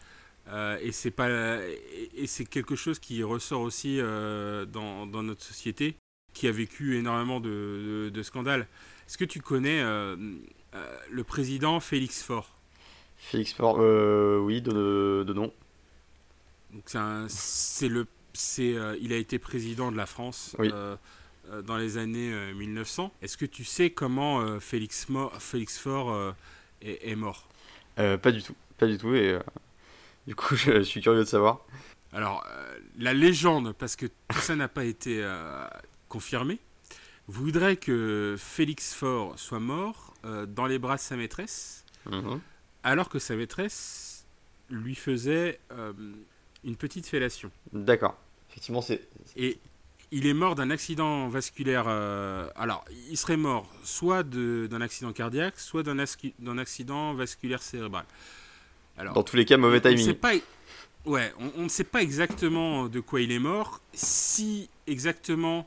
euh, 0.49 0.79
et 0.83 0.93
c'est 0.93 1.11
pas 1.11 1.29
et, 1.67 2.11
et 2.17 2.27
c'est 2.27 2.45
quelque 2.47 2.75
chose 2.77 2.99
qui 2.99 3.23
ressort 3.23 3.61
aussi 3.63 3.99
euh, 4.01 4.65
dans, 4.67 5.07
dans 5.07 5.23
notre 5.23 5.43
société 5.43 5.97
qui 6.35 6.47
a 6.49 6.53
vécu 6.53 6.99
énormément 6.99 7.41
de, 7.41 7.49
de- 8.07 8.11
de 8.11 8.23
scandales. 8.23 8.67
Est-ce 9.07 9.17
que 9.19 9.25
tu 9.25 9.41
connais 9.41 9.81
euh, 9.81 10.17
euh, 10.75 10.97
le 11.11 11.25
président 11.25 11.81
Félix 11.81 12.23
Faure? 12.23 12.51
Félix 13.17 13.53
Faure, 13.55 13.77
euh, 13.81 14.39
oui, 14.39 14.61
de, 14.61 15.25
de 15.27 15.33
nom. 15.33 15.53
Donc 16.73 16.91
c'est 17.29 17.89
le 17.89 18.07
c'est 18.33 18.75
il 19.01 19.13
a 19.13 19.17
été 19.17 19.39
président 19.39 19.93
de 19.93 19.97
la 19.97 20.07
France 20.07 20.57
Oui. 20.59 20.73
dans 21.65 21.77
les 21.77 21.99
années 21.99 22.33
euh, 22.33 22.53
1900. 22.55 23.13
Est-ce 23.23 23.37
que 23.37 23.47
tu 23.47 23.63
sais 23.65 23.91
comment 23.91 24.59
Félix 24.59 25.09
Mo- 25.09 25.31
Félix 25.39 25.79
Faure 25.79 26.35
est, 26.83 27.09
est 27.09 27.15
mort? 27.15 27.47
Pas 27.97 28.33
du 28.33 28.43
tout, 28.43 28.57
pas 28.77 28.87
du 28.87 28.99
tout. 28.99 29.15
Et 29.15 29.39
du 30.27 30.35
coup, 30.35 30.57
je, 30.57 30.73
je 30.73 30.83
suis 30.83 31.01
curieux 31.01 31.21
de 31.21 31.25
savoir. 31.29 31.61
Alors 32.13 32.45
la 32.99 33.13
légende 33.15 33.73
parce 33.73 33.95
que 33.97 34.07
tout 34.07 34.39
ça 34.41 34.57
n'a 34.57 34.69
pas 34.69 34.85
été 34.85 35.23
confirmé 36.19 36.59
voudrait 37.27 37.77
que 37.77 38.37
Félix 38.39 38.95
Faure 38.95 39.37
soit 39.39 39.59
mort 39.61 40.15
euh, 40.25 40.47
dans 40.47 40.67
les 40.67 40.79
bras 40.79 40.97
de 40.97 41.01
sa 41.01 41.17
maîtresse 41.17 41.85
Mhm. 42.07 42.39
alors 42.83 43.09
que 43.09 43.19
sa 43.19 43.35
maîtresse 43.35 44.27
lui 44.69 44.95
faisait 44.95 45.59
euh, 45.73 45.93
une 46.65 46.77
petite 46.77 47.07
fellation. 47.07 47.51
D'accord. 47.73 48.15
Effectivement, 48.51 48.83
c'est. 48.83 49.01
Et 49.37 49.59
il 50.11 50.27
est 50.27 50.35
mort 50.35 50.55
d'un 50.55 50.71
accident 50.71 51.29
vasculaire. 51.29 51.87
euh, 51.89 52.47
alors, 52.57 52.85
il 53.11 53.17
serait 53.17 53.39
mort 53.39 53.67
soit 53.85 54.23
d'un 54.23 54.81
accident 54.83 55.13
cardiaque, 55.15 55.59
soit 55.59 55.83
d'un 55.83 56.59
accident 56.59 57.15
vasculaire 57.15 57.63
cérébral. 57.63 58.05
Alors, 58.99 59.15
Dans 59.15 59.23
tous 59.25 59.37
les 59.37 59.47
cas, 59.47 59.57
mauvais 59.57 59.79
on 59.79 59.89
timing. 59.89 60.05
sait 60.05 60.15
pas, 60.15 60.35
ouais, 61.07 61.33
on, 61.41 61.51
on 61.57 61.63
ne 61.65 61.69
sait 61.79 61.85
pas 61.95 62.03
exactement 62.03 62.87
de 62.89 63.01
quoi 63.01 63.23
il 63.23 63.33
est 63.33 63.39
mort. 63.41 63.81
Si 63.95 64.69
exactement, 64.87 65.67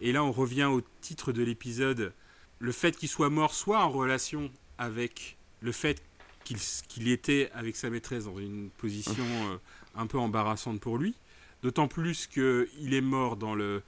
et 0.00 0.12
là 0.12 0.22
on 0.24 0.32
revient 0.32 0.64
au 0.64 0.82
titre 1.00 1.32
de 1.32 1.42
l'épisode, 1.42 2.12
le 2.58 2.72
fait 2.72 2.96
qu'il 2.96 3.08
soit 3.08 3.30
mort 3.30 3.54
soit 3.54 3.80
en 3.80 3.90
relation 3.90 4.50
avec 4.78 5.36
le 5.60 5.72
fait 5.72 6.02
qu'il 6.88 7.08
était 7.08 7.50
avec 7.52 7.76
sa 7.76 7.90
maîtresse 7.90 8.24
dans 8.24 8.38
une 8.38 8.70
position 8.70 9.22
euh, 9.22 9.58
un 9.94 10.06
peu 10.06 10.18
embarrassante 10.18 10.80
pour 10.80 10.96
lui, 10.96 11.14
d'autant 11.62 11.88
plus 11.88 12.26
qu'il 12.26 12.94
est 12.94 13.02
mort 13.02 13.36
dans 13.36 13.54
le, 13.54 13.82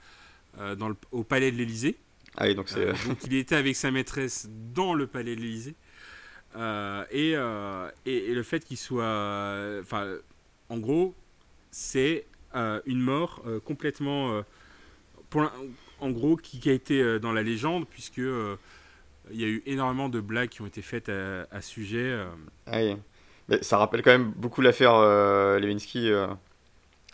euh, 0.59 0.75
dans 0.75 0.89
le, 0.89 0.95
au 1.11 1.23
palais 1.23 1.51
de 1.51 1.57
l'Élysée. 1.57 1.97
Ah 2.37 2.45
oui, 2.45 2.53
donc 2.55 2.69
c'est. 2.69 2.87
Euh, 2.87 2.93
donc 3.07 3.17
il 3.25 3.33
était 3.33 3.55
avec 3.55 3.75
sa 3.75 3.89
maîtresse 3.89 4.47
dans 4.75 4.93
le 4.93 5.07
palais 5.07 5.35
de 5.35 5.41
l'Élysée. 5.41 5.75
Et, 7.11 7.31
et, 7.31 8.15
et 8.29 8.33
le 8.33 8.43
fait 8.43 8.63
qu'il 8.63 8.77
soit... 8.77 9.79
Enfin, 9.81 10.17
en 10.69 10.77
gros, 10.77 11.15
c'est 11.71 12.25
une 12.53 12.99
mort 12.99 13.41
complètement... 13.63 14.43
pour 15.29 15.49
en 16.01 16.11
gros, 16.11 16.35
qui, 16.35 16.59
qui 16.59 16.69
a 16.69 16.73
été 16.73 17.01
euh, 17.01 17.19
dans 17.19 17.31
la 17.31 17.43
légende, 17.43 17.87
puisque 17.87 18.19
euh, 18.19 18.55
il 19.31 19.39
y 19.39 19.43
a 19.45 19.47
eu 19.47 19.63
énormément 19.65 20.09
de 20.09 20.19
blagues 20.19 20.49
qui 20.49 20.61
ont 20.61 20.65
été 20.67 20.81
faites 20.81 21.09
à, 21.09 21.47
à 21.51 21.61
ce 21.61 21.69
sujet. 21.69 21.99
euh. 22.09 22.25
Ah 22.67 22.79
oui. 22.79 22.97
Mais 23.47 23.61
ça 23.63 23.77
rappelle 23.77 24.01
quand 24.01 24.11
même 24.11 24.31
beaucoup 24.35 24.61
l'affaire 24.61 24.93
Lewinsky. 25.59 26.11
à, 26.11 26.37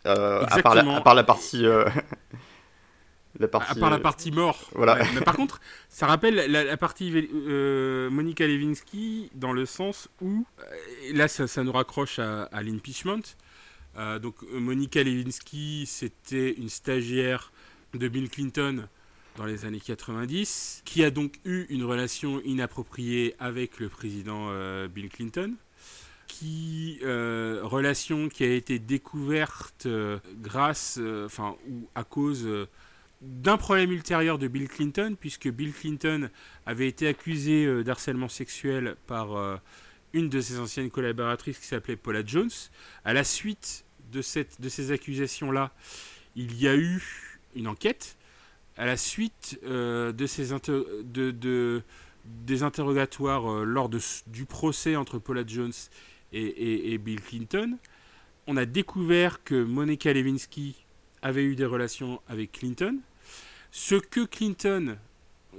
part 0.04 0.16
la, 0.16 0.42
Exactement. 0.44 0.96
à 0.98 1.02
part 1.02 1.16
la 1.16 1.24
partie. 1.24 1.64
la 3.40 3.48
partie. 3.48 3.72
À 3.72 3.76
part 3.76 3.90
la 3.90 4.00
partie 4.00 4.32
mort. 4.32 4.70
voilà. 4.74 4.96
Ouais, 4.96 5.08
mais 5.16 5.22
par 5.22 5.36
contre, 5.36 5.60
ça 5.90 6.06
rappelle 6.08 6.36
la, 6.36 6.64
la 6.64 6.78
partie 6.78 7.12
euh, 7.34 8.10
Monica 8.10 8.46
Lewinsky 8.48 9.30
dans 9.36 9.54
le 9.54 9.66
sens 9.66 10.10
où, 10.22 10.46
là 11.14 11.28
ça, 11.28 11.48
ça 11.48 11.64
nous 11.64 11.72
raccroche 11.72 12.20
à, 12.20 12.44
à 12.44 12.64
l'impeachment. 12.64 13.22
Euh, 13.98 14.20
donc 14.20 14.36
Monica 14.52 15.04
Lewinsky, 15.04 15.86
c'était 15.88 16.52
une 16.52 16.70
stagiaire 16.70 17.52
de 17.94 18.08
Bill 18.08 18.30
Clinton 18.30 18.88
dans 19.38 19.46
les 19.46 19.66
années 19.66 19.80
90, 19.80 20.82
qui 20.84 21.04
a 21.04 21.12
donc 21.12 21.40
eu 21.46 21.66
une 21.70 21.84
relation 21.84 22.42
inappropriée 22.44 23.36
avec 23.40 23.80
le 23.80 23.88
président 23.88 24.48
euh, 24.50 24.88
Bill 24.88 25.10
Clinton 25.10 25.54
qui 26.28 27.00
euh, 27.04 27.62
relation 27.64 28.28
qui 28.28 28.44
a 28.44 28.54
été 28.54 28.80
découverte 28.80 29.86
euh, 29.86 30.20
grâce, 30.42 31.00
enfin 31.26 31.56
ou 31.70 31.88
à 31.96 32.04
cause 32.04 32.48
d'un 33.22 33.58
problème 33.58 33.92
ultérieur 33.92 34.38
de 34.38 34.48
Bill 34.48 34.68
Clinton, 34.68 35.16
puisque 35.18 35.48
Bill 35.48 35.72
Clinton 35.72 36.30
avait 36.66 36.88
été 36.88 37.08
accusé 37.08 37.84
d'harcèlement 37.84 38.28
sexuel 38.28 38.96
par 39.08 39.60
une 40.14 40.30
de 40.30 40.42
ses 40.42 40.60
anciennes 40.60 40.92
collaboratrices 40.92 41.58
qui 41.58 41.66
s'appelait 41.66 41.96
Paula 41.96 42.24
Jones. 42.26 42.52
À 43.06 43.14
la 43.14 43.24
suite 43.24 43.86
de, 44.12 44.22
cette, 44.22 44.62
de 44.62 44.70
ces 44.70 44.92
accusations-là, 44.92 45.72
il 46.36 46.60
y 46.62 46.68
a 46.68 46.76
eu 46.76 47.27
une 47.58 47.68
enquête. 47.68 48.18
À 48.78 48.86
la 48.86 48.98
suite 48.98 49.60
euh, 49.64 50.12
de 50.12 50.26
ces 50.26 50.54
des 52.26 52.64
interrogatoires 52.64 53.52
euh, 53.52 53.64
lors 53.64 53.90
du 53.90 54.46
procès 54.46 54.96
entre 54.96 55.18
Paula 55.18 55.44
Jones 55.46 55.74
et 56.34 56.98
Bill 56.98 57.22
Clinton, 57.22 57.78
on 58.48 58.58
a 58.58 58.66
découvert 58.66 59.44
que 59.44 59.64
Monica 59.64 60.14
Lewinsky 60.14 60.76
avait 61.22 61.44
eu 61.44 61.56
des 61.56 61.66
relations 61.66 62.22
avec 62.28 62.54
Clinton. 62.54 63.00
Ce 63.72 63.96
que 63.96 64.26
Clinton, 64.26 64.98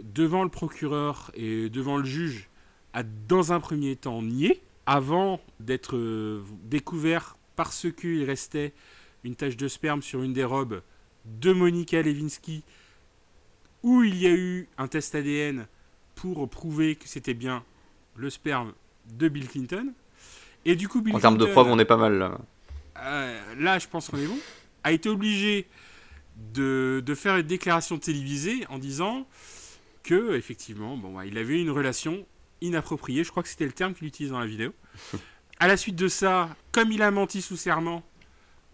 devant 0.03 0.43
le 0.43 0.51
procureur 0.51 1.31
et 1.35 1.69
devant 1.69 1.99
le 1.99 2.05
juge, 2.05 2.49
a 2.95 3.03
dans 3.03 3.53
un 3.53 3.61
premier 3.61 3.97
temps 3.97 4.23
nié, 4.23 4.63
avant 4.87 5.41
d'être 5.61 5.97
euh, 5.97 6.43
découvert 6.65 7.37
parce 7.57 7.87
qu'il 7.93 8.25
restait 8.25 8.73
une 9.25 9.35
tache 9.35 9.57
de 9.57 9.69
sperme 9.69 10.01
sur 10.01 10.23
une 10.23 10.33
des 10.33 10.45
robes 10.45 10.81
de 11.41 11.53
Monica 11.53 12.03
Lewinsky, 12.03 12.63
où 13.83 14.03
il 14.03 14.17
y 14.17 14.27
a 14.27 14.31
eu 14.33 14.69
un 14.79 14.89
test 14.89 15.15
ADN 15.15 15.67
pour 16.15 16.49
prouver 16.49 16.97
que 16.97 17.09
c'était 17.09 17.35
bien 17.35 17.65
le 18.17 18.31
sperme 18.31 18.73
de 19.13 19.29
Bill 19.29 19.49
Clinton. 19.49 19.93
Et 20.65 20.75
du 20.77 20.89
coup, 20.89 21.01
Bill 21.01 21.15
En 21.15 21.21
termes 21.21 21.39
de 21.39 21.47
preuves, 21.47 21.69
on 21.69 21.79
est 21.79 21.85
pas 21.85 21.97
mal 21.97 22.19
là. 22.19 22.39
euh, 23.01 23.55
là, 23.59 23.79
je 23.79 23.87
pense 23.87 24.09
qu'on 24.09 24.19
est 24.19 24.27
bon, 24.27 24.39
a 24.85 24.93
été 24.93 25.09
obligé 25.09 25.67
de, 26.55 27.03
de 27.05 27.15
faire 27.15 27.37
une 27.37 27.47
déclaration 27.47 27.99
télévisée 27.99 28.65
en 28.69 28.79
disant 28.79 29.27
que, 30.03 30.35
effectivement, 30.37 30.97
bon, 30.97 31.15
bah, 31.15 31.27
il 31.27 31.39
avait 31.39 31.59
eu 31.59 31.63
une 31.63 31.71
relation 31.71 32.27
inappropriée. 32.61 33.25
Je 33.25 33.31
crois 33.31 33.43
que 33.43 33.49
c'était 33.49 33.67
le 33.67 33.73
terme 33.73 33.95
qu'il 33.95 34.07
utilise 34.07 34.33
dans 34.33 34.41
la 34.41 34.47
vidéo. 34.47 34.73
À 35.61 35.67
la 35.67 35.77
suite 35.77 35.97
de 35.97 36.07
ça, 36.07 36.51
comme 36.71 36.93
il 36.93 37.03
a 37.03 37.11
menti 37.11 37.43
sous 37.43 37.57
serment, 37.57 38.05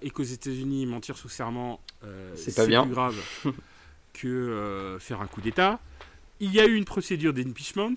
et 0.04 0.10
qu'aux 0.10 0.22
États-Unis, 0.22 0.86
mentir 0.86 1.16
sous 1.16 1.28
serment, 1.28 1.80
euh, 2.04 2.32
C'est 2.36 2.54
pas 2.54 2.66
bien. 2.66 2.82
plus 2.84 2.92
grave 2.92 3.16
que 4.12 4.28
euh, 4.28 4.98
faire 5.00 5.20
un 5.20 5.26
coup 5.26 5.40
d'État, 5.40 5.80
il 6.40 6.52
y 6.52 6.60
a 6.60 6.66
eu 6.66 6.74
une 6.74 6.84
procédure 6.84 7.32
d'impeachment. 7.32 7.96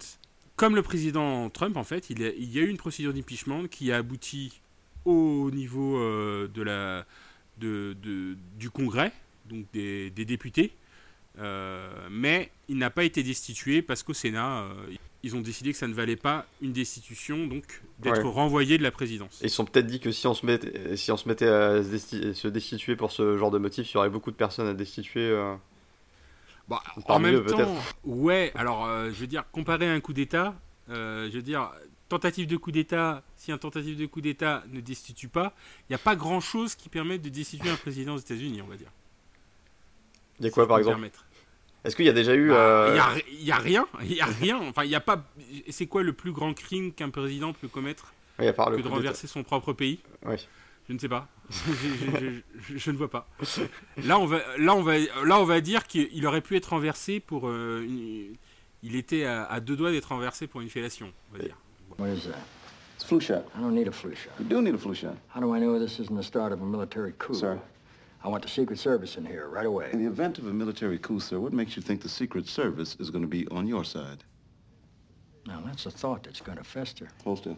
Comme 0.55 0.76
le 0.76 0.82
président 0.82 1.49
Trump, 1.51 1.78
en 1.78 1.84
fait, 1.84 2.10
il 2.10 2.22
y 2.22 2.26
a, 2.26 2.30
il 2.30 2.51
y 2.51 2.60
a 2.60 2.64
eu 2.64 2.70
une 2.70 2.78
procédure 2.78 3.14
d'impeachment 3.14 3.68
qui 3.68 3.91
a 3.91 3.97
abouti 3.97 4.60
au 5.05 5.51
niveau 5.51 5.97
euh, 5.97 6.47
de 6.47 6.62
la, 6.64 7.05
de, 7.60 7.95
de- 8.01 8.36
du 8.58 8.70
Congrès, 8.72 9.12
donc 9.49 9.66
des, 9.74 10.10
des 10.10 10.26
députés, 10.26 10.72
mais 12.10 12.51
il 12.68 12.78
n'a 12.78 12.89
pas 12.89 13.03
été 13.03 13.22
destitué 13.24 13.82
parce 13.82 14.01
qu'au 14.03 14.14
Sénat, 14.14 14.66
ils 15.24 15.36
ont 15.36 15.41
décidé 15.41 15.72
que 15.72 15.78
ça 15.78 15.88
ne 15.88 15.93
valait 15.93 16.15
pas 16.15 16.45
une 16.61 16.72
destitution, 16.74 17.47
donc 17.47 17.82
d'être 17.99 18.24
Ouais. 18.24 18.30
renvoyé 18.32 18.78
de 18.78 18.84
la 18.84 18.91
présidence. 18.91 19.41
Et 19.41 19.45
ils 19.45 19.49
se 19.49 19.55
sont 19.55 19.65
peut-être 19.65 19.88
dit 19.88 19.99
que 19.99 20.11
si 20.11 20.28
on 20.28 20.34
se, 20.34 20.45
mettait, 20.45 20.95
si 20.95 21.11
on 21.11 21.18
se 21.18 21.28
mettait 21.28 21.47
à 21.47 21.84
se, 21.84 21.89
desti- 21.89 22.34
se 22.34 22.47
destituer 22.47 22.95
pour 22.95 23.11
ce 23.11 23.38
genre 23.38 23.51
de 23.51 23.57
motif, 23.57 23.89
il 23.91 23.93
y 23.95 23.97
aurait 23.97 24.09
beaucoup 24.09 24.32
de 24.32 24.36
personnes 24.36 24.68
à 24.68 24.74
destituer. 24.74 25.22
euh. 25.30 25.55
Bah, 26.68 26.82
en 27.07 27.20
même 27.20 27.45
temps, 27.45 27.76
ouais, 28.03 28.51
alors 28.55 28.86
euh, 28.86 29.07
je 29.09 29.15
veux 29.15 29.28
dire, 29.28 29.45
comparé 29.51 29.89
à 29.89 29.93
un 29.93 29.99
coup 30.01 30.13
d'État, 30.13 30.53
euh, 30.89 31.30
je 31.32 31.36
veux 31.38 31.41
dire, 31.41 31.72
tentative 32.09 32.45
de 32.45 32.57
coup 32.57 32.72
d'État, 32.72 33.24
si 33.38 33.51
un 33.51 33.57
tentative 33.57 33.97
de 33.97 34.05
coup 34.05 34.20
d'État 34.22 34.63
ne 34.72 34.82
destitue 34.82 35.30
pas, 35.30 35.53
il 35.82 35.91
n'y 35.91 35.95
a 35.95 35.99
pas 35.99 36.15
grand-chose 36.15 36.76
qui 36.76 36.89
permette 36.89 37.22
de 37.22 37.30
destituer 37.30 37.70
un 37.70 37.76
président 37.78 38.15
aux 38.15 38.20
États-Unis, 38.20 38.61
on 38.61 38.68
va 38.68 38.76
dire. 38.76 38.91
Il 40.39 40.45
y 40.45 40.49
a 40.49 40.51
quoi 40.51 40.68
par 40.68 40.78
exemple? 40.78 40.95
permettre. 40.97 41.26
Est-ce 41.88 41.96
qu'il 41.96 42.06
y 42.06 42.10
a 42.10 42.14
déjà 42.14 42.36
eu. 42.36 42.50
Bah, 42.50 42.56
euh, 42.56 42.90
Il 43.32 43.44
y 43.46 43.52
a 43.52 43.56
a 43.56 43.60
rien, 43.60 43.88
il 44.04 44.14
y 44.14 44.22
a 44.22 44.26
rien. 44.26 44.58
Enfin, 44.70 44.84
il 44.84 44.90
y 44.92 44.96
a 44.96 45.00
pas. 45.00 45.24
C'est 45.70 45.88
quoi 45.88 46.04
le 46.04 46.14
plus 46.14 46.32
grand 46.34 46.54
crime 46.54 46.92
qu'un 46.92 47.10
président 47.10 47.54
peut 47.54 47.68
commettre 47.70 48.14
Oui, 48.40 48.48
à 48.48 48.54
part 48.54 48.70
le 48.70 48.78
que 48.78 48.82
de 48.82 48.88
renverser 48.90 49.26
son 49.28 49.44
propre 49.44 49.72
pays? 49.74 50.00
Oui. 50.26 50.36
Je 50.90 50.94
ne 50.94 51.00
sais 51.00 51.10
pas. 51.10 51.28
je, 51.50 51.56
je- 52.20 52.74
je- 52.74 52.78
je 52.78 52.92
ne 52.92 52.98
vois 52.98 53.10
pas. 53.10 53.28
Là, 54.04 54.20
on 54.20 54.26
va, 54.26 54.40
là, 54.58 54.76
on 54.76 54.82
va, 54.84 54.98
là, 55.00 55.40
on 55.40 55.44
va 55.46 55.62
dire 55.62 55.88
qu'il 55.88 56.26
aurait 56.28 56.42
pu 56.42 56.56
être 56.58 56.68
renversé 56.72 57.20
pour. 57.20 57.48
euh, 57.48 57.84
une- 57.84 58.36
il 58.84 58.96
était 58.96 59.24
à, 59.26 59.44
à 59.46 59.60
deux 59.60 59.76
doigts 59.76 59.92
d'être 59.92 60.10
renversé 60.10 60.46
pour 60.46 60.62
une 60.62 60.70
fellation, 60.70 61.12
on 61.34 61.38
va 61.38 61.44
dire. 61.44 61.58
What 61.98 62.10
is 62.10 62.22
that? 62.28 62.38
It's 62.96 63.06
flu 63.06 63.20
shot. 63.20 63.44
I 63.58 63.62
don't 63.62 63.74
need 63.74 63.88
a 63.88 63.92
flu 63.92 64.14
shot. 64.16 64.30
You 64.40 64.46
do 64.46 64.62
need 64.62 64.76
a 64.76 64.78
flu 64.78 64.94
shot. 64.94 65.16
How 65.34 65.40
do 65.42 65.54
I 65.56 65.60
know 65.60 65.80
this 65.80 66.00
isn't 66.00 66.16
the 66.16 66.22
start 66.24 66.52
of 66.54 66.62
a 66.62 66.66
military 66.66 67.14
coup? 67.18 67.34
Sir. 67.34 67.58
I 68.24 68.30
want 68.30 68.41
the 68.43 68.49
Secret 68.49 68.80
Service 68.80 69.15
in 69.18 69.26
here 69.26 69.47
right 69.47 69.65
away. 69.65 69.89
In 69.93 69.99
the 70.03 70.09
event 70.09 70.38
of 70.39 70.47
a 70.47 70.53
military 70.53 70.97
coup, 70.97 71.20
sir, 71.20 71.39
what 71.39 71.53
makes 71.53 71.76
you 71.76 71.82
think 71.82 72.01
the 72.01 72.09
Secret 72.09 72.47
Service 72.47 72.95
is 72.99 73.09
going 73.09 73.22
to 73.24 73.28
be 73.28 73.47
on 73.49 73.68
your 73.68 73.84
side? 73.86 74.24
Now, 75.45 75.61
that's 75.65 75.86
a 75.86 75.91
thought 75.91 76.24
that's 76.24 76.41
going 76.41 76.57
to 76.57 76.63
fester. 76.63 77.07
Hold 77.24 77.38
still. 77.39 77.57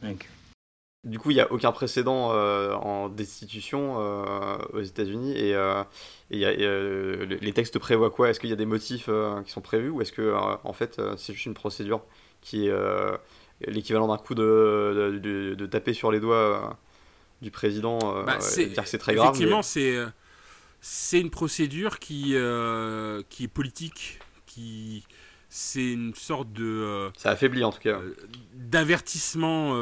Thank 0.00 0.24
you. 0.24 0.30
Du 1.04 1.18
coup, 1.18 1.30
il 1.30 1.34
n'y 1.34 1.40
a 1.40 1.50
aucun 1.52 1.72
précédent 1.72 2.30
euh, 2.32 2.74
en 2.74 3.08
destitution 3.08 3.96
euh, 3.98 4.56
aux 4.72 4.82
États-Unis 4.82 5.32
et, 5.36 5.52
euh, 5.54 5.82
et 6.30 6.36
il 6.36 6.38
y 6.38 6.44
a- 6.44 6.52
et, 6.52 6.62
euh, 6.64 7.24
les- 7.26 7.38
les 7.38 7.52
textes 7.52 7.76
prévoient 7.80 8.10
quoi? 8.10 8.30
Est-ce 8.30 8.38
qu'il 8.38 8.50
y 8.50 8.52
a 8.52 8.56
des 8.56 8.66
motifs 8.66 9.06
euh, 9.08 9.42
qui 9.42 9.50
sont 9.50 9.60
prévus 9.60 9.88
ou 9.90 10.00
est-ce 10.00 10.12
que 10.12 10.22
euh, 10.22 10.38
en 10.62 10.72
fait 10.72 11.00
euh, 11.00 11.16
c'est 11.16 11.32
juste 11.32 11.46
une 11.46 11.54
procédure 11.54 12.02
qui 12.40 12.66
est 12.68 12.70
euh, 12.70 13.16
l'équivalent 13.66 14.08
d'un 14.08 14.16
coup 14.18 14.34
de, 14.34 15.18
de, 15.54 15.66
taper 15.66 15.92
sur 15.94 16.10
les 16.12 16.20
doigts 16.20 16.36
euh, 16.36 16.74
du 17.42 17.50
président 17.50 17.98
euh, 18.04 18.24
Bah, 18.24 18.38
dire 18.38 18.82
que 18.82 18.88
c'est 18.88 18.98
très 18.98 19.14
grave 19.14 19.28
Effectivement, 19.28 19.58
mais- 19.58 19.62
c'est 19.62 19.96
euh, 19.96 20.06
c'est 20.80 21.20
une 21.20 21.30
procédure 21.30 21.98
qui 21.98 22.34
euh, 22.34 23.22
qui 23.28 23.44
est 23.44 23.48
politique, 23.48 24.18
qui 24.46 25.04
c'est 25.48 25.92
une 25.92 26.14
sorte 26.14 26.52
de 26.52 26.64
euh, 26.64 27.10
ça 27.16 27.30
affaiblit 27.30 27.62
en 27.64 27.70
tout 27.72 27.80
cas. 27.80 27.98
euh, 28.00 28.14
d'avertissement 28.54 29.74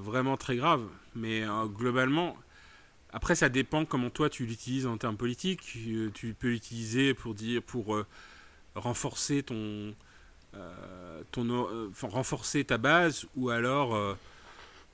vraiment 0.00 0.36
très 0.36 0.56
grave. 0.56 0.82
Mais 1.16 1.42
globalement, 1.74 2.36
après, 3.12 3.34
ça 3.34 3.48
dépend 3.48 3.84
comment 3.84 4.10
toi 4.10 4.30
tu 4.30 4.46
l'utilises 4.46 4.86
en 4.86 4.96
termes 4.96 5.16
politiques. 5.16 5.60
Tu 6.14 6.36
peux 6.38 6.48
l'utiliser 6.48 7.14
pour 7.14 7.34
dire 7.34 7.62
pour 7.62 7.96
renforcer 8.76 9.42
ton 9.42 9.92
ton 11.30 11.48
euh, 11.50 11.90
renforcer 12.02 12.64
ta 12.64 12.78
base 12.78 13.26
ou 13.36 13.50
alors 13.50 14.16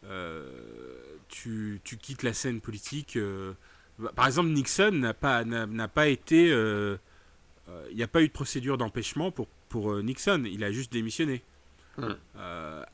euh, 0.04 0.50
tu, 1.28 1.80
tu, 1.84 1.96
quittes 1.96 2.22
la 2.22 2.32
scène 2.32 2.60
politique. 2.60 3.18
Bah, 3.98 4.12
par 4.14 4.26
exemple, 4.26 4.50
Nixon 4.50 4.92
n'a 4.92 5.14
pas, 5.14 5.44
n'a 5.44 5.88
pas 5.88 6.08
été. 6.08 6.48
Il 7.90 7.96
n'y 7.96 8.02
a 8.02 8.08
pas 8.08 8.22
eu 8.22 8.28
de 8.28 8.32
procédure 8.32 8.78
d'empêchement 8.78 9.30
pour, 9.30 9.48
pour 9.68 9.96
Nixon. 10.02 10.44
Il 10.46 10.62
a 10.64 10.72
juste 10.72 10.92
démissionné. 10.92 11.42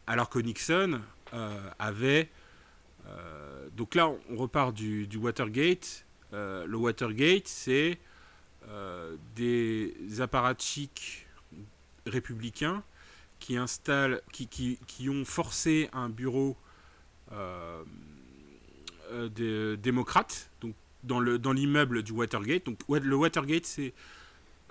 alors 0.06 0.28
que 0.28 0.38
Nixon 0.38 1.00
avait. 1.78 2.30
donc 3.76 3.94
là, 3.94 4.10
on 4.30 4.36
repart 4.36 4.72
du, 4.72 5.06
du 5.06 5.18
Watergate. 5.18 6.04
le 6.32 6.74
Watergate, 6.76 7.48
c'est 7.48 7.98
des 9.36 10.20
apparatchiks 10.20 11.21
républicains 12.06 12.82
qui 13.42 13.56
installent, 13.56 14.22
qui, 14.32 14.46
qui, 14.46 14.78
qui 14.86 15.10
ont 15.10 15.24
forcé 15.24 15.90
un 15.92 16.08
bureau 16.08 16.56
euh, 17.32 17.82
euh 19.10 19.28
des 19.28 19.76
démocrates, 19.76 20.50
donc 20.60 20.74
dans 21.02 21.18
le 21.18 21.38
dans 21.38 21.52
l'immeuble 21.52 22.04
du 22.04 22.12
Watergate. 22.12 22.64
Donc 22.66 22.78
le 22.88 23.16
Watergate 23.16 23.66
c'est 23.66 23.92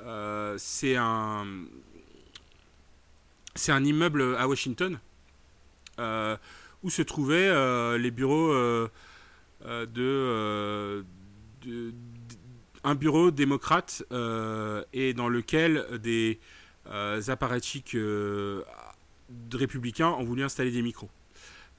euh, 0.02 0.56
c'est 0.58 0.96
un 0.96 1.46
c'est 3.56 3.74
un 3.74 3.84
immeuble 3.84 4.38
à 4.38 4.48
Washington 4.48 4.98
euh, 6.00 6.38
où 6.82 6.90
se 6.90 7.02
trouvaient 7.02 7.52
les 7.98 8.12
bureaux 8.12 8.54
de, 9.66 11.04
de, 11.62 11.94
un 12.86 12.96
bureau 12.96 13.32
démocrate 13.32 14.04
et 14.94 15.14
dans 15.14 15.28
lequel 15.28 16.00
des 16.02 16.40
euh, 16.92 17.22
apparatchiks 17.28 17.96
euh, 17.96 18.64
républicains 19.54 20.10
ont 20.10 20.24
voulu 20.24 20.44
installer 20.44 20.72
des 20.72 20.82
micros. 20.82 21.10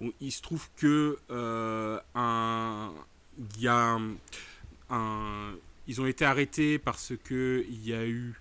Bon, 0.00 0.12
il 0.20 0.32
se 0.32 0.40
trouve 0.40 0.68
que 0.76 1.18
euh, 1.30 2.00
un, 2.14 2.92
y 3.58 3.68
a 3.68 3.98
un, 4.90 5.54
ils 5.86 6.00
ont 6.00 6.06
été 6.06 6.24
arrêtés 6.24 6.78
parce 6.78 7.12
que 7.24 7.64
il 7.68 7.86
y 7.86 7.92
a 7.92 8.06
eu 8.06 8.34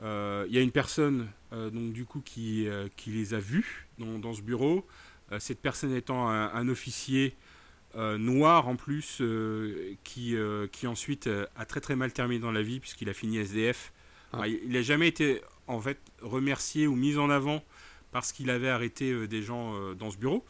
il 0.00 0.54
y 0.54 0.58
a 0.58 0.60
une 0.60 0.70
personne 0.70 1.26
donc 1.50 1.92
du 1.92 2.04
coup 2.04 2.20
qui, 2.20 2.68
qui 2.96 3.10
les 3.10 3.34
a 3.34 3.40
vus 3.40 3.88
dans, 3.98 4.20
dans 4.20 4.32
ce 4.32 4.42
bureau. 4.42 4.86
cette 5.40 5.60
personne 5.60 5.92
étant 5.92 6.28
un, 6.30 6.68
officier 6.68 7.34
noir 7.96 8.68
en 8.68 8.76
plus 8.76 9.20
qui, 10.04 10.36
qui 10.70 10.86
ensuite 10.86 11.28
a 11.56 11.64
très 11.64 11.80
très 11.80 11.96
mal 11.96 12.12
terminé 12.12 12.40
dans 12.40 12.52
la 12.52 12.62
vie 12.62 12.78
puisqu'il 12.78 13.08
a 13.08 13.12
fini 13.12 13.38
SDF. 13.38 13.92
Ah. 14.32 14.46
il 14.46 14.70
n'a 14.70 14.82
jamais 14.82 15.08
été 15.08 15.42
en 15.68 15.80
fait 15.80 15.98
remercié 16.20 16.86
ou 16.86 16.96
mis 16.96 17.16
en 17.16 17.30
avant 17.30 17.62
parce 18.10 18.32
qu'il 18.32 18.50
avait 18.50 18.68
arrêté 18.68 19.10
euh, 19.10 19.28
des 19.28 19.42
gens 19.42 19.74
euh, 19.74 19.94
dans 19.94 20.10
ce 20.10 20.16
bureau. 20.16 20.44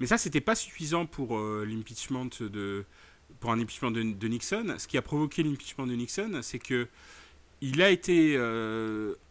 Mais 0.00 0.06
ça, 0.06 0.18
c'était 0.18 0.40
pas 0.40 0.54
suffisant 0.54 1.06
pour 1.06 1.38
euh, 1.38 1.64
l'impeachment 1.68 2.30
de 2.40 2.84
pour 3.40 3.50
un 3.50 3.58
impeachment 3.58 3.90
de, 3.90 4.28
Nixon. 4.28 4.74
Ce 4.78 4.86
qui 4.86 4.98
a 4.98 5.02
provoqué 5.02 5.42
l'impeachment 5.42 5.86
de 5.86 5.94
Nixon, 5.94 6.40
c'est 6.42 6.58
que 6.58 6.86
il 7.60 7.80
a 7.82 7.90
été 7.90 8.38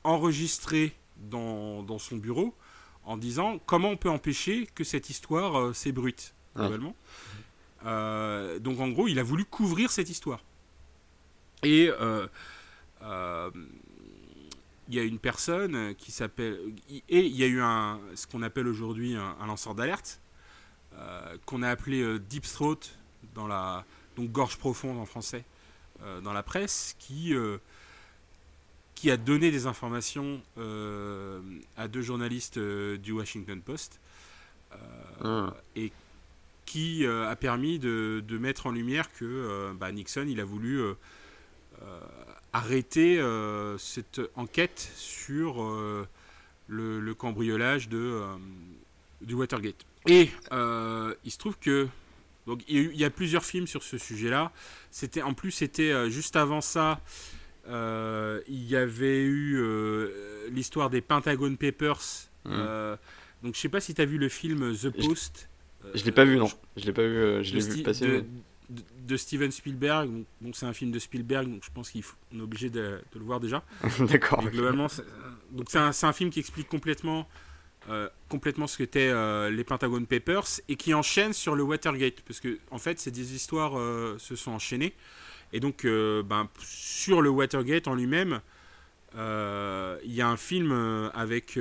enregistré 0.03 0.93
dans, 1.29 1.83
dans, 1.83 1.99
son 1.99 2.17
bureau 2.17 2.55
en 3.05 3.15
disant 3.15 3.59
comment 3.65 3.89
on 3.89 3.97
peut 3.97 4.09
empêcher 4.09 4.67
que 4.73 4.83
cette 4.83 5.09
histoire 5.09 5.75
s'ébruite 5.75 6.33
globalement. 6.55 6.95
donc 7.83 8.79
en 8.79 8.89
gros, 8.89 9.07
il 9.07 9.19
a 9.19 9.23
voulu 9.23 9.45
couvrir 9.45 9.91
cette 9.91 10.09
histoire. 10.09 10.43
Et 11.63 11.89
il 14.91 14.97
y 14.97 14.99
a 14.99 15.03
une 15.03 15.19
personne 15.19 15.95
qui 15.95 16.11
s'appelle. 16.11 16.59
Et 17.07 17.25
il 17.25 17.35
y 17.35 17.43
a 17.43 17.47
eu 17.47 17.61
un, 17.61 18.01
ce 18.13 18.27
qu'on 18.27 18.41
appelle 18.41 18.67
aujourd'hui 18.67 19.15
un, 19.15 19.45
lanceur 19.47 19.73
d'alerte, 19.73 20.19
euh, 20.97 21.37
qu'on 21.45 21.63
a 21.63 21.69
appelé 21.69 22.01
euh, 22.01 22.19
Deep 22.19 22.43
Throat, 22.43 22.79
dans 23.33 23.47
la, 23.47 23.85
donc 24.17 24.33
gorge 24.33 24.57
profonde 24.57 24.99
en 24.99 25.05
français, 25.05 25.45
euh, 26.03 26.19
dans 26.19 26.33
la 26.33 26.43
presse, 26.43 26.97
qui, 26.99 27.33
qui 28.95 29.09
a 29.09 29.15
donné 29.15 29.49
des 29.49 29.65
informations 29.65 30.41
à 31.77 31.87
deux 31.87 32.01
journalistes 32.01 32.59
du 32.59 33.13
Washington 33.13 33.61
Post. 33.61 34.01
Ah. 35.23 35.53
Et 35.77 35.93
qui 36.65 37.05
a 37.05 37.35
permis 37.37 37.79
de, 37.79 38.21
de, 38.25 38.37
mettre 38.37 38.65
en 38.65 38.71
lumière 38.71 39.11
que 39.13 39.71
bah, 39.73 39.91
Nixon, 39.91 40.25
il 40.27 40.39
a 40.41 40.45
voulu 40.45 40.81
arrêter 42.53 43.19
euh, 43.19 43.77
cette 43.77 44.21
enquête 44.35 44.91
sur 44.95 45.63
euh, 45.63 46.07
le, 46.67 47.13
cambriolage 47.13 47.89
de, 47.89 47.97
euh, 47.97 48.25
du 49.21 49.33
Watergate. 49.33 49.85
Et 50.07 50.29
il 50.51 51.31
se 51.31 51.37
trouve 51.37 51.57
que 51.59 51.87
donc 52.47 52.63
il 52.67 52.95
y, 52.95 53.05
a 53.05 53.09
plusieurs 53.11 53.45
films 53.45 53.67
sur 53.67 53.83
ce 53.83 53.97
sujet-là. 53.99 54.51
C'était 54.89 55.21
en 55.21 55.33
plus 55.33 55.51
c'était 55.51 56.09
juste 56.09 56.35
avant 56.35 56.61
ça. 56.61 56.99
il 57.67 58.63
y 58.67 58.75
avait 58.75 59.21
eu 59.21 59.63
l'histoire 60.49 60.89
des 60.89 61.01
Pentagon 61.01 61.55
Papers. 61.55 62.29
Mmh. 62.43 62.97
donc 63.43 63.53
je 63.53 63.59
sais 63.59 63.69
pas 63.69 63.79
si 63.79 63.93
tu 63.93 64.01
as 64.01 64.05
vu 64.05 64.17
le 64.17 64.27
film 64.27 64.75
The 64.75 64.89
Post. 64.89 65.49
Je, 65.93 66.03
l'ai 66.03 66.11
pas 66.11 66.25
vu 66.25 66.37
non. 66.37 66.49
Je 66.77 66.85
l'ai 66.85 66.93
pas 66.93 67.03
vu. 67.03 67.43
je 67.43 67.53
l'ai 67.53 67.61
vu 67.61 67.83
passer 67.83 68.07
de 68.07 68.25
Steven 69.17 69.51
Spielberg. 69.51 70.09
Donc, 70.41 70.55
c'est 70.55 70.65
un 70.65 70.73
film 70.73 70.91
de 70.91 70.99
Spielberg, 70.99 71.49
donc 71.49 71.63
je 71.63 71.71
pense 71.71 71.91
qu'on 71.91 71.99
est 71.99 72.41
obligé 72.41 72.69
de, 72.69 73.01
le 73.13 73.21
voir 73.21 73.39
déjà. 73.39 73.63
D'accord. 73.99 74.43
Globalement, 74.43 74.87
donc 75.51 75.67
c'est 75.69 75.79
un, 75.79 75.91
un, 76.01 76.13
film 76.13 76.29
qui 76.29 76.39
explique 76.39 76.67
complètement, 76.67 77.27
euh, 77.89 78.07
complètement 78.29 78.67
ce 78.67 78.77
qu'étaient 78.77 79.09
euh, 79.09 79.49
les 79.49 79.63
Pentagon 79.63 80.03
Papers 80.05 80.61
et 80.69 80.75
qui 80.75 80.93
enchaîne 80.93 81.33
sur 81.33 81.55
le 81.55 81.63
Watergate, 81.63 82.21
parce 82.21 82.39
que 82.39 82.59
en 82.69 82.77
fait, 82.77 82.99
ces 82.99 83.11
des 83.11 83.35
histoires 83.35 83.77
euh, 83.77 84.17
se 84.19 84.35
sont 84.35 84.51
enchaînées. 84.51 84.93
Et 85.53 85.59
donc, 85.59 85.85
ben, 85.85 86.47
sur 86.59 87.21
le 87.21 87.29
Watergate 87.29 87.89
en 87.89 87.95
lui-même, 87.95 88.39
il 89.13 90.13
y 90.13 90.21
a 90.21 90.29
un 90.29 90.37
film 90.37 90.71
avec. 91.13 91.59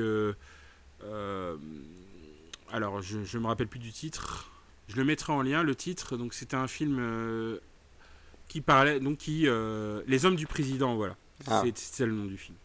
alors, 2.73 3.03
je 3.03 3.19
ne 3.19 3.43
me 3.43 3.47
rappelle 3.49 3.67
plus 3.67 3.81
du 3.81 3.91
titre. 3.91 4.50
Je 4.91 4.97
le 4.97 5.05
mettrai 5.05 5.33
en 5.33 5.43
lien, 5.43 5.63
le 5.63 5.75
titre. 5.75 6.17
Donc 6.17 6.35
c'était 6.35 6.57
un 6.57 6.67
film 6.67 6.99
euh, 6.99 7.59
qui 8.49 8.61
parlait, 8.61 8.99
donc 8.99 9.19
qui, 9.19 9.47
euh, 9.47 10.03
les 10.09 10.27
hommes 10.27 10.35
du 10.35 10.47
président, 10.47 10.97
voilà. 10.97 11.17
Ah. 11.47 11.63
C'est 11.75 12.07
le 12.07 12.13
nom 12.13 12.25
du 12.25 12.37
film. 12.37 12.57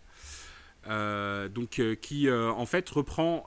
Euh, 0.87 1.47
donc 1.47 1.81
qui 2.01 2.29
en 2.31 2.65
fait 2.65 2.89
reprend 2.89 3.45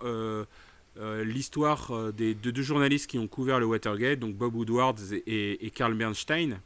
l'histoire 0.97 2.13
des 2.13 2.35
de 2.35 2.51
deux 2.51 2.63
journalistes 2.63 3.09
qui 3.09 3.19
ont 3.19 3.27
couvert 3.27 3.59
le 3.59 3.67
Watergate, 3.67 4.19
donc 4.21 4.35
Bob 4.35 4.55
Woodward 4.55 4.99
et, 5.27 5.67
et 5.67 5.71
Carl 5.71 5.95
Bernstein. 5.95 6.61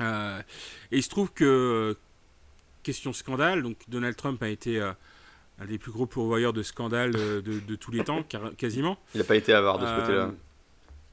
et 0.00 0.42
il 0.90 1.02
se 1.02 1.08
trouve 1.08 1.32
que 1.32 1.96
question 2.82 3.12
scandale, 3.12 3.62
donc 3.62 3.76
Donald 3.88 4.16
Trump 4.16 4.42
a 4.42 4.48
été 4.48 4.80
un 4.80 5.64
des 5.66 5.78
plus 5.78 5.92
gros 5.92 6.06
pourvoyeurs 6.06 6.52
de 6.52 6.62
scandales 6.62 7.12
de, 7.12 7.40
de, 7.40 7.74
tous 7.76 7.90
les 7.90 8.02
temps, 8.02 8.24
quasiment. 8.56 8.98
Il 9.14 9.18
n'a 9.18 9.24
pas 9.24 9.36
été 9.36 9.52
avare 9.52 9.78
de 9.78 9.86
ce 9.86 10.00
côté-là. 10.00 10.32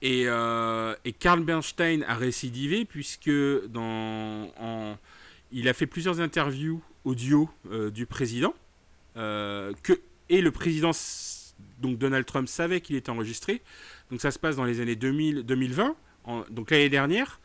Et, 0.04 0.26
euh, 0.28 0.96
et, 1.06 1.14
Karl 1.14 1.42
Bernstein 1.44 2.04
a 2.06 2.16
récidivé 2.16 2.84
puisque 2.84 3.32
dans, 3.70 4.98
il 5.54 5.70
a 5.70 5.74
fait 5.74 5.88
plusieurs 5.88 6.20
interviews 6.20 6.84
audio 7.06 7.50
euh, 7.72 7.90
du 7.90 8.06
président 8.06 8.54
euh, 9.16 9.72
et 10.28 10.42
le 10.42 10.52
président, 10.52 10.92
donc 11.80 11.98
Donald 11.98 12.26
Trump, 12.26 12.50
savait 12.50 12.82
qu'il 12.82 12.98
était 12.98 13.12
enregistré. 13.12 13.62
Donc 14.12 14.20
ça 14.20 14.32
se 14.32 14.40
passe 14.40 14.58
dans 14.58 14.66
les 14.66 14.82
années 14.82 14.98
2000, 14.98 15.44
2020, 15.44 15.96
donc 16.50 16.72
l'année 16.72 16.90
dernière, 16.90 17.40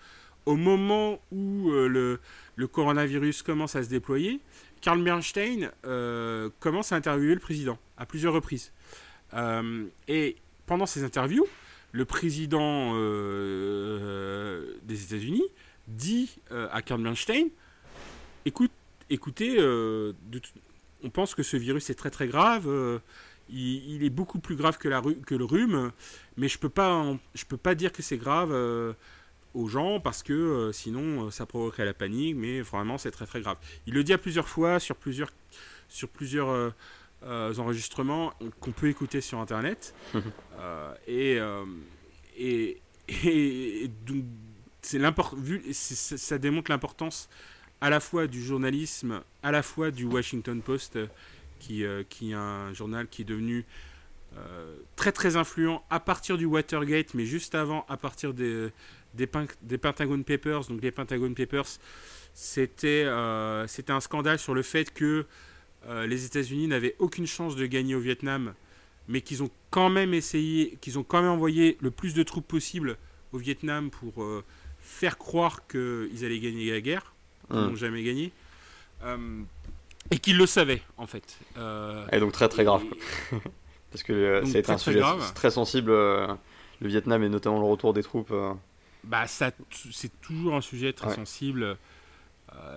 au 0.45 0.57
moment 0.57 1.21
où 1.31 1.71
le, 1.71 2.19
coronavirus 2.73 3.43
commence 3.43 3.77
à 3.77 3.85
se 3.85 3.89
déployer. 3.89 4.41
Karl 4.81 5.03
Bernstein 5.03 5.71
commence 6.61 6.93
à 6.93 6.97
interviewer 6.97 7.35
le 7.35 7.41
président 7.41 7.79
à 7.97 8.07
plusieurs 8.07 8.33
reprises. 8.33 8.73
et 10.09 10.37
pendant 10.67 10.87
ces 10.87 11.05
interviews, 11.05 11.47
le 11.93 12.05
président 12.05 12.93
euh, 12.95 14.75
des 14.83 15.05
États-Unis 15.05 15.45
dit 15.87 16.39
euh, 16.53 16.69
à 16.71 16.83
Karl 16.83 17.03
Bernstein 17.03 17.49
écoute, 18.45 18.71
écoutez, 19.11 19.57
euh, 19.59 20.13
on 21.03 21.11
pense 21.11 21.35
que 21.35 21.43
ce 21.43 21.57
virus 21.57 21.89
est 21.91 21.95
très 21.95 22.11
très 22.11 22.29
grave. 22.29 22.69
Il, 23.51 24.05
est 24.05 24.11
beaucoup 24.11 24.41
plus 24.41 24.57
grave 24.57 24.77
que, 24.77 24.89
le 24.89 25.45
rhume, 25.45 25.93
mais 26.37 26.49
je 26.49 26.59
peux 26.59 26.69
pas, 26.69 27.17
je 27.35 27.45
peux 27.47 27.57
pas 27.57 27.75
dire 27.75 27.93
que 27.93 28.03
c'est 28.03 28.19
grave 28.19 28.53
aux 29.55 29.69
gens 29.69 30.01
parce 30.01 30.23
que 30.23 30.71
sinon 30.73 31.31
ça 31.31 31.47
provoquerait 31.47 31.87
la 31.87 31.95
panique. 31.95 32.37
Mais 32.37 32.61
vraiment, 32.61 32.99
c'est 32.99 33.11
très 33.11 33.27
très 33.27 33.41
grave. 33.41 33.57
Il 33.87 33.95
le 33.95 34.05
dit 34.05 34.13
à 34.13 34.19
plusieurs 34.19 34.49
fois 34.49 34.81
sur 34.81 34.97
plusieurs, 34.97 35.31
sur 35.89 36.09
plusieurs 36.09 36.75
enregistrements 37.23 38.33
qu'on 38.61 38.73
peut 38.73 38.89
écouter 38.89 39.21
sur 39.21 39.39
Internet. 39.39 39.95
Euh, 40.61 40.93
et, 41.07 41.39
euh, 41.39 41.65
et, 42.37 42.81
et, 43.25 43.89
donc, 44.05 44.25
c'est 44.83 44.99
vu, 45.37 45.63
ça 45.73 46.37
démontre 46.37 46.73
l'importance 46.73 47.29
à 47.81 47.91
la 47.91 48.01
fois 48.01 48.27
du 48.27 48.43
journalisme, 48.43 49.23
à 49.45 49.53
la 49.53 49.63
fois 49.63 49.93
du 49.93 50.05
Washington 50.05 50.61
Post, 50.61 50.99
qui, 51.61 51.85
qui 52.09 52.33
est 52.33 52.35
un 52.35 52.73
journal 52.73 53.07
qui 53.07 53.23
est 53.23 53.25
devenu 53.25 53.67
très 54.97 55.13
très 55.13 55.37
influent 55.37 55.85
à 55.91 56.01
partir 56.01 56.37
du 56.39 56.45
Watergate, 56.45 57.15
mais 57.15 57.25
juste 57.25 57.55
avant, 57.55 57.87
à 57.89 57.97
partir 57.97 58.35
des, 58.35 58.71
des, 59.15 59.29
des 59.63 59.79
Pentagon 59.79 60.21
Papers. 60.25 60.65
Donc 60.65 60.83
les 60.83 60.91
Pentagon 60.91 61.33
Papers, 61.35 61.79
c'était 62.35 63.07
c'était 63.69 63.93
un 63.93 64.01
scandale 64.01 64.41
sur 64.41 64.55
le 64.55 64.63
fait 64.63 64.93
que 64.93 65.25
les 65.87 66.25
États-Unis 66.25 66.69
n'avaient 66.69 66.97
aucune 66.99 67.27
chance 67.27 67.57
de 67.57 67.67
gagner 67.67 67.95
au 67.95 68.01
Vietnam, 68.01 68.55
mais 69.09 69.21
qu'ils 69.21 69.43
ont 69.43 69.51
quand 69.71 69.89
même 69.89 70.13
essayé, 70.13 70.77
qu'ils 70.81 70.99
ont 70.99 71.03
quand 71.03 71.23
même 71.23 71.31
envoyé 71.31 71.79
le 71.81 71.91
plus 71.91 72.15
de 72.15 72.23
troupes 72.23 72.47
possible 72.47 72.99
au 73.33 73.39
Vietnam 73.39 73.91
pour 73.91 74.25
faire 74.81 75.19
croire 75.19 75.67
qu'ils 75.67 76.25
allaient 76.25 76.41
gagner 76.41 76.71
la 76.71 76.81
guerre, 76.81 77.15
qu'ils 77.49 77.59
n'ont 77.59 77.77
jamais 77.77 78.03
gagné. 78.03 78.33
et 80.11 80.19
qu'ils 80.19 80.37
le 80.37 80.47
savaient, 80.47 80.83
en 80.97 81.07
fait. 81.07 81.39
et 82.13 82.21
donc 82.21 82.33
très 82.33 82.49
très 82.49 82.65
grave. 82.65 82.83
Parce 83.91 84.03
que 84.03 84.43
c'est 84.45 84.69
un 84.69 84.79
sujet 84.79 85.03
très 85.35 85.51
sensible, 85.51 85.93
le 85.93 86.37
Vietnam 86.89 87.23
et 87.23 87.29
notamment 87.29 87.61
le 87.61 87.67
retour 87.67 87.95
des 87.95 88.03
troupes. 88.03 88.35
Bah, 89.05 89.27
ça, 89.27 89.53
c'est 89.91 90.21
toujours 90.21 90.55
un 90.55 90.61
sujet 90.61 90.93
très 90.93 91.15
sensible, 91.15 91.79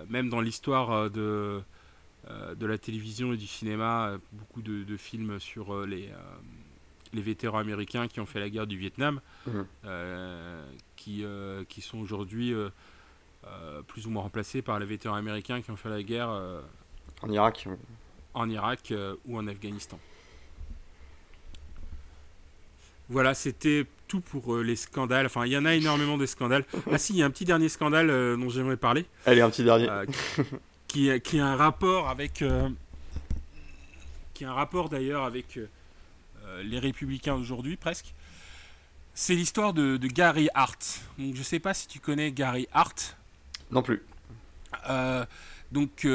même 0.08 0.30
dans 0.30 0.40
l'histoire 0.40 1.10
de, 1.10 1.62
de 2.28 2.66
la 2.66 2.78
télévision 2.78 3.32
et 3.32 3.36
du 3.36 3.46
cinéma, 3.46 4.16
beaucoup 4.32 4.62
de, 4.62 4.96
films 4.96 5.40
sur 5.40 5.86
les, 5.86 6.08
les 7.12 7.22
vétérans 7.22 7.58
américains 7.58 8.08
qui 8.08 8.20
ont 8.20 8.26
fait 8.26 8.40
la 8.40 8.48
guerre 8.48 8.66
du 8.66 8.76
Vietnam, 8.78 9.20
qui, 10.96 11.24
qui 11.68 11.80
sont 11.80 11.98
aujourd'hui 11.98 12.54
plus 13.88 14.06
ou 14.06 14.10
moins 14.10 14.22
remplacés 14.22 14.62
par 14.62 14.78
les 14.78 14.86
vétérans 14.86 15.16
américains 15.16 15.62
qui 15.62 15.70
ont 15.70 15.76
fait 15.76 15.90
la 15.90 16.02
guerre 16.02 16.30
en 17.22 17.30
Irak, 17.30 17.68
en 18.34 18.48
Irak 18.48 18.94
ou 19.26 19.36
en 19.36 19.46
Afghanistan. 19.48 19.98
Voilà, 23.12 23.34
c'était 23.34 23.86
tout 24.08 24.20
pour 24.20 24.54
euh, 24.54 24.62
les 24.62 24.74
scandales. 24.74 25.26
Enfin, 25.26 25.44
il 25.44 25.52
y 25.52 25.56
en 25.58 25.66
a 25.66 25.74
énormément 25.74 26.16
de 26.16 26.26
scandales. 26.26 26.64
Ah 26.90 26.98
si, 26.98 27.12
il 27.12 27.18
y 27.18 27.22
a 27.22 27.26
un 27.26 27.30
petit 27.30 27.44
dernier 27.44 27.68
scandale 27.68 28.08
euh, 28.10 28.36
dont 28.36 28.48
j'aimerais 28.48 28.78
parler. 28.78 29.04
Allez, 29.26 29.42
un 29.42 29.50
petit 29.50 29.64
dernier. 29.64 29.88
Euh, 29.88 30.06
qui, 30.92 31.20
qui, 31.20 31.40
a 31.40 31.46
un 31.46 31.56
rapport 31.56 32.08
avec... 32.08 32.44
qui 34.34 34.44
a 34.44 34.50
un 34.50 34.54
rapport 34.54 34.88
d'ailleurs 34.88 35.24
avec 35.24 35.58
les 36.62 36.78
républicains 36.78 37.36
d'aujourd'hui, 37.36 37.76
presque. 37.76 38.12
C'est 39.14 39.34
l'histoire 39.34 39.72
de, 39.72 39.96
Gary 40.06 40.48
Hart. 40.54 41.00
Donc, 41.18 41.34
je 41.34 41.38
ne 41.38 41.44
sais 41.44 41.60
pas 41.60 41.74
si 41.74 41.88
tu 41.88 41.98
connais 41.98 42.30
Gary 42.32 42.68
Hart. 42.72 43.16
Non 43.70 43.82
plus. 43.82 44.02
donc, 45.70 46.06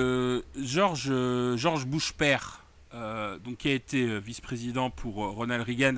George, 0.55 1.11
George 1.55 1.85
Bush 1.85 2.13
père, 2.13 2.63
donc, 2.93 3.57
qui 3.57 3.69
a 3.69 3.73
été 3.73 4.19
vice-président 4.19 4.89
pour 4.91 5.15
Ronald 5.15 5.65
Reagan 5.65 5.97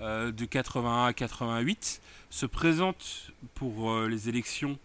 euh, 0.00 0.30
de 0.30 0.44
81 0.44 1.06
à 1.06 1.12
88 1.14 2.02
se 2.28 2.44
présente 2.44 3.32
pour 3.54 3.90
euh, 3.90 4.08
les 4.08 4.28
élections 4.28 4.78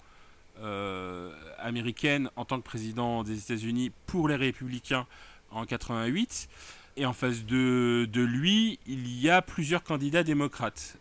euh, 0.62 1.32
américaines 1.60 2.30
en 2.36 2.46
tant 2.46 2.58
que 2.58 2.66
président 2.66 3.24
des 3.24 3.40
États-Unis 3.40 3.92
pour 4.06 4.28
les 4.28 4.36
républicains 4.36 5.08
en 5.52 5.66
88. 5.66 6.50
Et 6.98 7.06
en 7.06 7.14
face 7.14 7.46
de, 7.46 8.08
lui, 8.14 8.80
il 8.86 9.18
y 9.18 9.30
a 9.30 9.42
plusieurs 9.42 9.84
candidats 9.84 10.24
démocrates. 10.24 10.98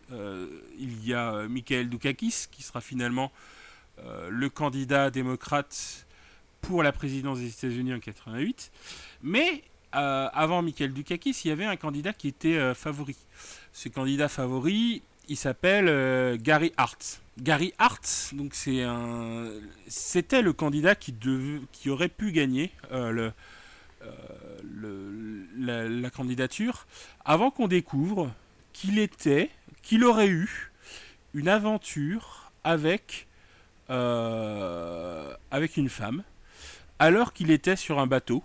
il 0.79 1.05
y 1.05 1.13
a 1.13 1.47
Michael 1.49 1.89
Dukakis, 1.89 2.45
qui 2.49 2.63
sera 2.63 2.79
finalement 2.79 3.29
le 4.29 4.47
candidat 4.47 5.09
démocrate 5.09 6.07
pour 6.61 6.81
la 6.81 6.93
présidence 6.93 7.39
des 7.39 7.49
États-Unis 7.49 7.93
en 7.93 7.99
88. 7.99 8.71
Mais 9.21 9.65
avant 9.91 10.61
Michael 10.61 10.93
Dukakis, 10.93 11.41
il 11.43 11.49
y 11.49 11.51
avait 11.51 11.65
un 11.65 11.75
candidat 11.75 12.13
qui 12.13 12.29
était 12.29 12.73
favori 12.73 13.17
ce 13.73 13.89
candidat 13.89 14.27
favori, 14.27 15.01
il 15.27 15.37
s'appelle 15.37 15.87
euh, 15.87 16.37
Gary 16.39 16.73
Hart. 16.77 17.21
Gary 17.41 17.73
Hart, 17.79 18.05
c'était 19.87 20.41
le 20.43 20.53
candidat 20.53 20.93
qui, 20.93 21.89
aurait 21.89 22.07
pu 22.07 22.31
gagner 22.31 22.71
euh, 22.91 23.31
le, 24.63 25.47
la, 25.57 26.09
candidature, 26.11 26.85
avant 27.25 27.49
qu'on 27.49 27.67
découvre 27.67 28.31
qu'il 28.73 28.99
était, 28.99 29.49
qu'il 29.81 30.03
aurait 30.03 30.27
eu 30.27 30.71
une 31.33 31.47
aventure 31.47 32.51
avec 32.63 33.27
euh, 33.89 35.33
avec 35.49 35.77
une 35.77 35.89
femme, 35.89 36.23
alors 36.99 37.33
qu'il 37.33 37.49
était 37.49 37.75
sur 37.75 37.99
un 37.99 38.07
bateau 38.07 38.43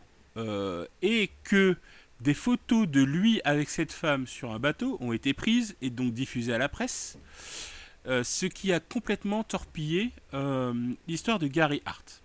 et 1.03 1.31
que 1.45 1.77
des 2.21 2.35
photos 2.35 2.89
de 2.89 3.03
lui 3.03 3.43
avec 3.45 3.69
cette 3.69 3.93
femme 3.93 4.27
sur 4.27 4.53
un 4.53 4.59
bateau 4.59 4.97
ont 5.01 5.13
été 5.13 5.35
prises 5.35 5.77
et 5.83 5.91
donc 5.91 6.15
diffusées 6.15 6.55
à 6.55 6.59
la 6.59 6.69
presse, 6.69 7.19
euh, 8.07 8.23
ce 8.23 8.47
qui 8.47 8.73
a 8.73 8.79
complètement 8.79 9.43
torpillé 9.43 10.13
euh, 10.33 10.73
l'histoire 11.09 11.41
de 11.41 11.49
Gary 11.49 11.83
Hart. 11.85 12.23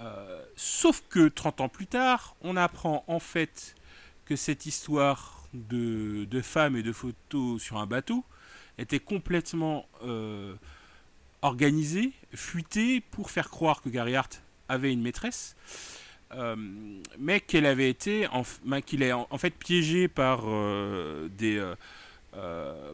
Euh, 0.00 0.44
sauf 0.56 1.04
que 1.08 1.28
30 1.28 1.60
ans 1.60 1.68
plus 1.68 1.86
tard, 1.86 2.34
on 2.40 2.56
apprend 2.56 3.04
en 3.06 3.20
fait 3.20 3.76
que 4.24 4.34
cette 4.34 4.66
histoire 4.66 5.46
de, 5.54 6.24
de 6.24 6.40
femmes 6.40 6.74
et 6.74 6.82
de 6.82 6.90
photos 6.90 7.62
sur 7.62 7.76
un 7.76 7.86
bateau 7.86 8.24
était 8.78 8.98
complètement 8.98 9.86
organisée, 11.42 12.12
fuitée 12.34 13.00
pour 13.00 13.30
faire 13.30 13.50
croire 13.50 13.82
que 13.82 13.88
Gary 13.88 14.16
Hart 14.16 14.42
avait 14.68 14.92
une 14.92 15.02
maîtresse. 15.02 15.54
Mais 17.18 17.40
qu'elle 17.40 17.66
avait 17.66 17.90
été, 17.90 18.26
en, 18.28 18.42
qu'il 18.80 19.02
est 19.02 19.12
en, 19.12 19.38
fait 19.38 19.50
piégé 19.50 20.08
par 20.08 20.46
des, 21.28 21.62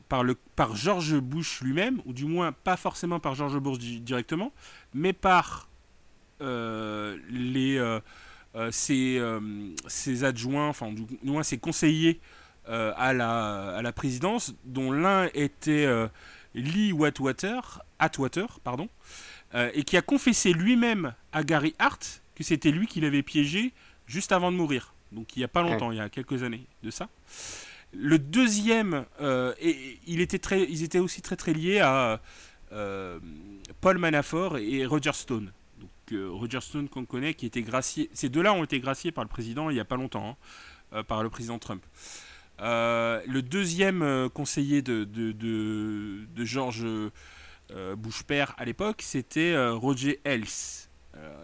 par 0.08 0.24
le, 0.24 0.36
par 0.56 0.74
George 0.74 1.16
Bush 1.18 1.60
lui-même, 1.60 2.00
ou 2.06 2.12
du 2.12 2.24
moins 2.24 2.52
pas 2.52 2.76
forcément 2.76 3.20
par 3.20 3.34
George 3.34 3.58
Bush 3.58 3.78
directement, 3.78 4.52
mais 4.94 5.12
par 5.12 5.68
les 6.40 7.98
ses, 8.70 9.22
ses, 9.86 10.24
adjoints, 10.24 10.68
enfin 10.68 10.92
du, 10.92 11.04
moins 11.22 11.42
ses 11.42 11.58
conseillers 11.58 12.20
à 12.66 13.12
la, 13.12 13.76
à 13.76 13.82
la 13.82 13.92
présidence, 13.92 14.54
dont 14.64 14.90
l'un 14.90 15.28
était 15.34 15.86
Lee 16.54 16.92
Atwater, 17.04 17.82
Atwater 17.98 18.60
pardon, 18.64 18.88
et 19.54 19.84
qui 19.84 19.96
a 19.96 20.02
confessé 20.02 20.52
lui-même 20.52 21.14
à 21.32 21.44
Gary 21.44 21.74
Hart 21.78 22.22
que 22.38 22.44
c'était 22.44 22.70
lui 22.70 22.86
qui 22.86 23.00
l'avait 23.00 23.22
piégé 23.22 23.72
juste 24.06 24.32
avant 24.32 24.52
de 24.52 24.56
mourir. 24.56 24.94
Donc 25.12 25.36
il 25.36 25.40
n'y 25.40 25.44
a 25.44 25.48
pas 25.48 25.62
longtemps, 25.62 25.90
il 25.90 25.98
y 25.98 26.00
a 26.00 26.08
quelques 26.08 26.42
années 26.42 26.66
de 26.82 26.90
ça. 26.90 27.08
Le 27.92 28.18
deuxième, 28.18 29.06
euh, 29.20 29.54
et, 29.60 29.98
il 30.06 30.20
était 30.20 30.40
ils 30.68 30.82
étaient 30.82 30.98
aussi 30.98 31.22
très 31.22 31.36
très 31.36 31.54
liés 31.54 31.80
à 31.80 32.20
euh, 32.72 33.18
Paul 33.80 33.98
Manafort 33.98 34.58
et 34.58 34.84
Roger 34.84 35.12
Stone. 35.14 35.52
Donc 35.80 35.90
euh, 36.12 36.28
Roger 36.30 36.60
Stone 36.60 36.88
qu'on 36.88 37.06
connaît, 37.06 37.32
qui 37.32 37.46
était 37.46 37.62
gracié. 37.62 38.10
Ces 38.12 38.28
deux-là 38.28 38.52
ont 38.52 38.62
été 38.62 38.78
graciés 38.80 39.10
par 39.10 39.24
le 39.24 39.28
président 39.28 39.70
il 39.70 39.74
n'y 39.74 39.80
a 39.80 39.86
pas 39.86 39.96
longtemps, 39.96 40.36
hein, 40.92 41.02
par 41.04 41.22
le 41.22 41.30
président 41.30 41.58
Trump. 41.58 41.82
le 42.60 43.40
deuxième 43.40 44.28
conseiller 44.34 44.82
de, 44.82 45.04
de, 45.04 45.32
de, 45.32 46.44
George 46.44 46.84
Bush 47.96 48.22
père 48.24 48.54
à 48.58 48.66
l'époque, 48.66 49.00
c'était 49.00 49.56
Roger 49.70 50.20
Ailes. 50.24 50.44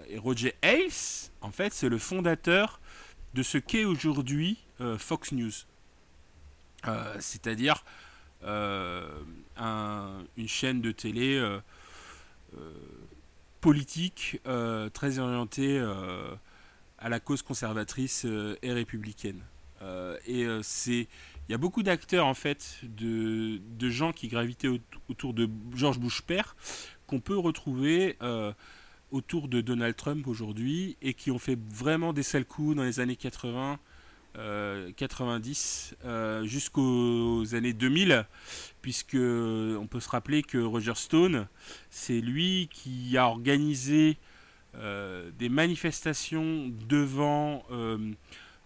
Et 0.08 0.18
Roger 0.18 0.54
Ailes, 0.60 0.90
en 1.40 1.50
fait, 1.50 1.72
c'est 1.72 1.88
le 1.88 1.98
fondateur 1.98 2.80
de 3.32 3.42
ce 3.42 3.56
qu'est 3.56 3.84
aujourd'hui 3.84 4.58
Fox 4.98 5.32
News. 5.32 5.52
Euh, 6.86 7.16
c'est-à-dire 7.20 7.84
une 8.46 10.48
chaîne 10.48 10.82
de 10.82 10.92
télé 10.92 11.42
politique 13.60 14.40
très 14.92 15.18
orientée 15.18 15.82
à 16.98 17.08
la 17.08 17.20
cause 17.20 17.42
conservatrice 17.42 18.26
et 18.62 18.72
républicaine. 18.72 19.40
et 20.26 20.46
c'est 20.62 21.08
il 21.48 21.52
y 21.52 21.54
a 21.54 21.58
beaucoup 21.58 21.82
d'acteurs 21.82 22.26
en 22.26 22.34
fait 22.34 22.78
de, 22.82 23.60
de, 23.78 23.90
gens 23.90 24.12
qui 24.12 24.28
gravitaient 24.28 24.68
autour 25.08 25.34
de 25.34 25.48
George 25.74 25.98
Bush 25.98 26.22
père 26.22 26.56
qu'on 27.06 27.20
peut 27.20 27.38
retrouver 27.38 28.16
autour 29.14 29.46
de 29.46 29.60
Donald 29.60 29.94
Trump 29.94 30.26
aujourd'hui 30.26 30.96
et 31.00 31.14
qui 31.14 31.30
ont 31.30 31.38
fait 31.38 31.58
vraiment 31.68 32.12
des 32.12 32.24
sales 32.24 32.44
coups 32.44 32.76
dans 32.76 32.82
les 32.82 32.98
années 32.98 33.16
80, 33.16 33.78
90 34.96 35.94
euh, 36.04 36.08
euh, 36.08 36.46
jusqu'aux 36.46 37.54
années 37.54 37.72
2000, 37.72 38.26
puisque 38.82 39.14
on 39.16 39.86
peut 39.88 40.00
se 40.00 40.08
rappeler 40.08 40.42
que 40.42 40.58
Roger 40.58 40.94
Stone, 40.94 41.46
c'est 41.90 42.20
lui 42.20 42.68
qui 42.72 43.16
a 43.16 43.26
organisé 43.26 44.16
euh, 44.74 45.30
des 45.38 45.48
manifestations 45.48 46.70
devant 46.88 47.64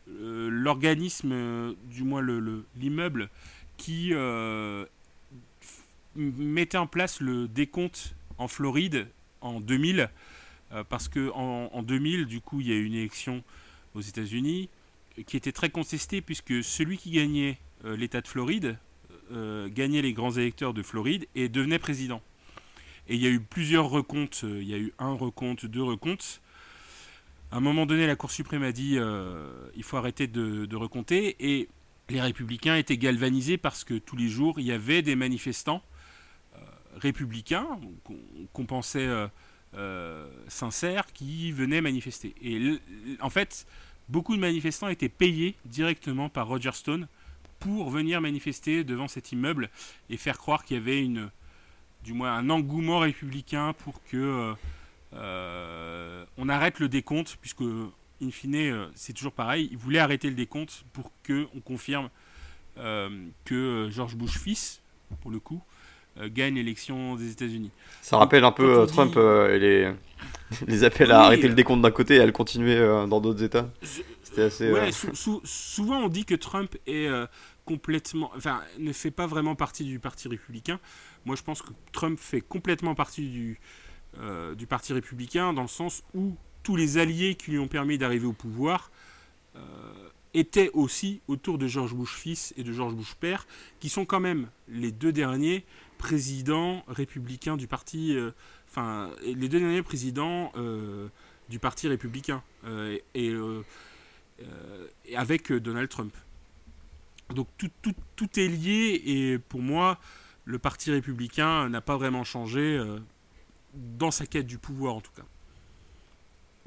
l'organisme, 0.07 1.75
du 1.85 2.03
moins 2.03 2.23
l'immeuble, 2.77 3.21
le, 3.21 3.31
qui 3.77 4.15
mettait 6.17 6.79
en 6.79 6.87
place 6.87 7.21
le 7.21 7.47
décompte 7.47 8.15
en 8.39 8.49
Floride 8.49 9.09
en 9.41 9.61
2000 9.61 10.11
euh, 10.73 10.85
parce 10.85 11.09
que 11.09 11.31
en, 11.33 11.83
2000, 11.83 12.27
du 12.27 12.41
coup, 12.41 12.61
il 12.61 12.69
y 12.69 12.73
a 12.73 12.75
eu 12.75 12.85
une 12.85 12.95
élection 12.95 13.43
aux 13.95 14.01
États-Unis 14.01 14.69
qui 15.27 15.37
était 15.37 15.53
très 15.53 15.71
contestée 15.71 16.21
puisque 16.21 16.63
celui 16.63 16.99
qui 16.99 17.11
gagnait 17.11 17.59
l'État 17.85 18.21
de 18.21 18.29
Floride, 18.29 18.79
gagnait 19.31 20.03
les 20.03 20.13
grands 20.13 20.33
électeurs 20.33 20.75
de 20.75 20.83
Floride 20.83 21.27
et 21.35 21.49
devenait 21.49 21.79
président. 21.79 22.23
Et 23.09 23.15
il 23.15 23.23
y 23.23 23.27
a 23.27 23.31
eu 23.31 23.41
plusieurs 23.41 23.89
recomptes, 23.89 24.43
il 24.43 24.69
y 24.69 24.75
a 24.75 24.79
eu 24.79 24.93
un 24.99 25.13
recompte, 25.13 25.67
deux 25.67 25.83
recomptes. 25.83 26.41
À 27.51 27.57
un 27.57 27.61
moment 27.61 27.87
donné, 27.87 28.07
la 28.07 28.17
Cour 28.17 28.31
suprême 28.31 28.63
a 28.63 28.73
dit 28.73 28.99
il 29.77 29.83
faut 29.83 29.97
arrêter 29.97 30.27
de, 30.27 30.67
de 30.67 30.77
recompter 30.77 31.37
et 31.41 31.69
les 32.11 32.21
républicains 32.21 32.77
étaient 32.77 32.97
galvanisés 32.97 33.59
parce 33.59 33.85
que 33.85 33.95
tous 33.95 34.17
les 34.17 34.29
jours, 34.29 34.59
il 34.59 34.67
y 34.67 34.73
avait 34.73 35.03
des 35.03 35.17
manifestants 35.17 35.83
euh, 36.55 36.59
républicains 36.97 37.67
qu'on 38.53 38.67
pensait 38.67 39.07
euh, 39.07 39.29
euh, 39.75 40.29
sincères 40.49 41.13
qui 41.13 41.53
venaient 41.53 41.81
manifester. 41.81 42.35
Et 42.43 42.79
en 43.21 43.31
fait, 43.31 43.67
beaucoup 44.09 44.35
de 44.37 44.41
manifestants 44.41 44.89
étaient 44.89 45.09
payés 45.09 45.55
directement 45.65 46.29
par 46.29 46.49
Roger 46.49 46.73
Stone 46.73 47.09
pour 47.61 47.91
venir 47.91 48.21
manifester 48.21 48.85
devant 48.85 49.09
cet 49.09 49.33
immeuble 49.33 49.69
et 50.11 50.17
faire 50.17 50.39
croire 50.39 50.65
qu'il 50.65 50.77
y 50.77 50.81
avait 50.81 51.07
du 52.05 52.13
moins 52.13 52.37
un 52.37 52.51
engouement 52.51 53.01
républicain 53.01 53.73
pour 53.73 54.03
que 54.05 54.55
on 55.13 56.49
arrête 56.49 56.79
le 56.79 56.89
décompte, 56.89 57.37
puisque 57.41 57.65
in 58.23 58.31
fine, 58.31 58.57
euh, 58.57 58.87
c'est 58.95 59.13
toujours 59.13 59.33
pareil. 59.33 59.69
Il 59.71 59.79
voulait 59.79 59.99
arrêter 59.99 60.29
le 60.29 60.35
décompte 60.35 60.85
pour 60.93 61.13
qu'on 61.27 61.61
confirme 61.61 62.11
euh, 62.79 63.27
que 63.45 63.55
euh, 63.55 63.91
George 63.91 64.17
Bush 64.17 64.39
fils, 64.39 64.81
pour 65.21 65.31
le 65.31 65.41
coup, 65.41 65.63
gagne 66.27 66.57
l'élection 66.57 67.15
des 67.17 67.31
États-Unis. 67.33 67.71
Ça 68.03 68.17
rappelle 68.17 68.45
un 68.45 68.53
peu 68.53 68.87
Trump 68.87 69.17
et 69.17 69.59
les, 69.59 69.93
les 70.67 70.85
appels 70.85 71.13
à 71.13 71.23
arrêter 71.23 71.49
le 71.49 71.55
décompte 71.55 71.83
d'un 71.83 71.91
côté 71.91 72.17
et 72.17 72.21
à 72.21 72.27
le 72.27 72.33
continuer 72.33 72.79
dans 72.79 73.21
d'autres 73.21 73.43
États. 73.43 73.69
C'était 74.23 74.43
assez. 74.43 74.73
Ouais, 74.73 74.91
souvent 75.45 75.99
on 75.99 76.09
dit 76.09 76.25
que 76.25 76.35
Trump 76.35 76.77
est 76.87 77.09
complètement, 77.65 78.31
enfin, 78.37 78.61
ne 78.79 78.93
fait 78.93 79.11
pas 79.11 79.27
vraiment 79.27 79.55
partie 79.55 79.85
du 79.85 79.99
Parti 79.99 80.29
républicain. 80.29 80.81
Moi, 81.25 81.37
je 81.37 81.43
pense 81.43 81.63
que 81.63 81.71
Trump 81.93 82.19
fait 82.19 82.41
complètement 82.41 82.95
partie 82.95 83.29
du, 83.29 83.61
du 84.57 84.67
Parti 84.67 84.93
républicain 84.93 85.53
dans 85.53 85.63
le 85.63 85.69
sens 85.69 86.03
où 86.15 86.35
tous 86.69 86.77
les 86.77 86.99
alliés 86.99 87.35
qui 87.35 87.53
lui 87.53 87.59
ont 87.59 87.67
permis 87.67 87.97
d'arriver 87.97 88.27
au 88.27 88.35
pouvoir 88.35 88.91
euh, 89.57 89.61
étaient 90.35 90.71
aussi 90.75 91.23
autour 91.27 91.57
de 91.57 91.67
George 91.67 91.95
Bush 91.95 92.15
fils 92.15 92.53
et 92.59 92.63
de 92.63 92.73
George 92.73 92.95
Bush 92.95 93.15
père, 93.15 93.47
qui 93.81 93.89
sont 93.89 94.05
quand 94.05 94.21
même 94.21 94.49
les 94.69 94.93
deux 94.93 95.11
derniers 95.11 95.65
présidents 95.99 96.85
républicains 96.89 97.57
du 97.57 97.67
parti, 97.67 98.17
euh, 98.17 98.31
enfin 98.69 99.11
les 99.23 99.49
deux 99.49 99.61
derniers 99.61 99.83
présidents 99.83 100.53
euh, 100.57 101.09
du 101.49 101.59
parti 101.59 101.89
républicain 101.89 102.43
et, 103.15 103.35
avec 105.17 105.53
Donald 105.53 105.89
Trump. 105.89 106.15
Donc 107.35 107.49
tout, 107.59 107.71
tout, 107.83 107.95
tout, 108.17 108.41
est 108.41 108.49
lié 108.49 109.03
et 109.05 109.39
pour 109.39 109.61
moi 109.61 109.99
le 110.45 110.59
parti 110.59 110.91
républicain 110.91 111.69
n'a 111.69 111.81
pas 111.81 111.97
vraiment 111.97 112.25
changé 112.25 112.83
dans 113.75 114.11
sa 114.11 114.27
quête 114.27 114.47
du 114.47 114.59
pouvoir 114.59 114.95
en 114.95 115.01
tout 115.01 115.13
cas. 115.15 115.25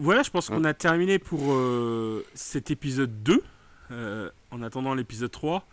Voilà, 0.02 0.24
je 0.24 0.32
pense 0.32 0.50
qu'on 0.50 0.64
a 0.64 0.74
terminé 0.74 1.20
pour 1.20 1.54
euh, 1.54 2.26
cet 2.34 2.72
épisode 2.72 3.22
2. 3.22 3.44
Euh, 3.92 4.32
en 4.50 4.64
attendant 4.64 4.96
l'épisode 4.96 5.30
3, 5.30 5.64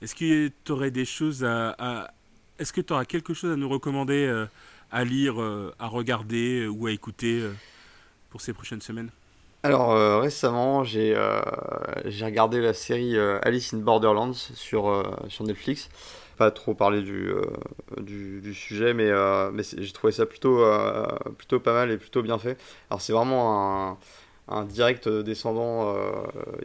est-ce 0.00 0.14
que 0.14 0.50
tu 0.64 0.72
aurais 0.72 0.90
des 0.90 1.04
choses 1.04 1.44
à. 1.44 2.10
Est-ce 2.58 2.72
que 2.72 2.80
tu 2.80 2.92
auras 2.92 3.04
quelque 3.04 3.34
chose 3.34 3.52
à 3.52 3.56
nous 3.56 3.68
recommander 3.68 4.26
euh, 4.26 4.46
à 4.92 5.04
lire, 5.04 5.36
à 5.78 5.86
regarder 5.88 6.66
ou 6.68 6.86
à 6.86 6.92
écouter 6.92 7.42
pour 8.30 8.40
ces 8.40 8.52
prochaines 8.52 8.80
semaines? 8.80 9.10
Alors 9.64 10.20
récemment, 10.20 10.84
j'ai 10.84 11.16
regardé 12.22 12.60
la 12.60 12.74
série 12.74 13.18
Alice 13.18 13.74
in 13.74 13.78
Borderlands 13.78 14.34
sur, 14.34 15.16
sur 15.28 15.44
Netflix 15.44 15.88
pas 16.36 16.50
trop 16.50 16.74
parler 16.74 17.02
du, 17.02 17.28
euh, 17.28 17.42
du, 18.00 18.54
sujet, 18.54 18.94
mais, 18.94 19.08
euh, 19.08 19.50
mais 19.52 19.62
j'ai 19.62 19.92
trouvé 19.92 20.12
ça 20.12 20.26
plutôt, 20.26 20.60
euh, 20.60 21.06
plutôt 21.38 21.60
pas 21.60 21.72
mal 21.72 21.90
et 21.90 21.96
plutôt 21.96 22.22
bien 22.22 22.38
fait. 22.38 22.58
Alors 22.90 23.00
c'est 23.00 23.12
vraiment 23.12 23.90
un, 23.90 23.98
un, 24.48 24.64
direct 24.64 25.08
descendant, 25.08 25.94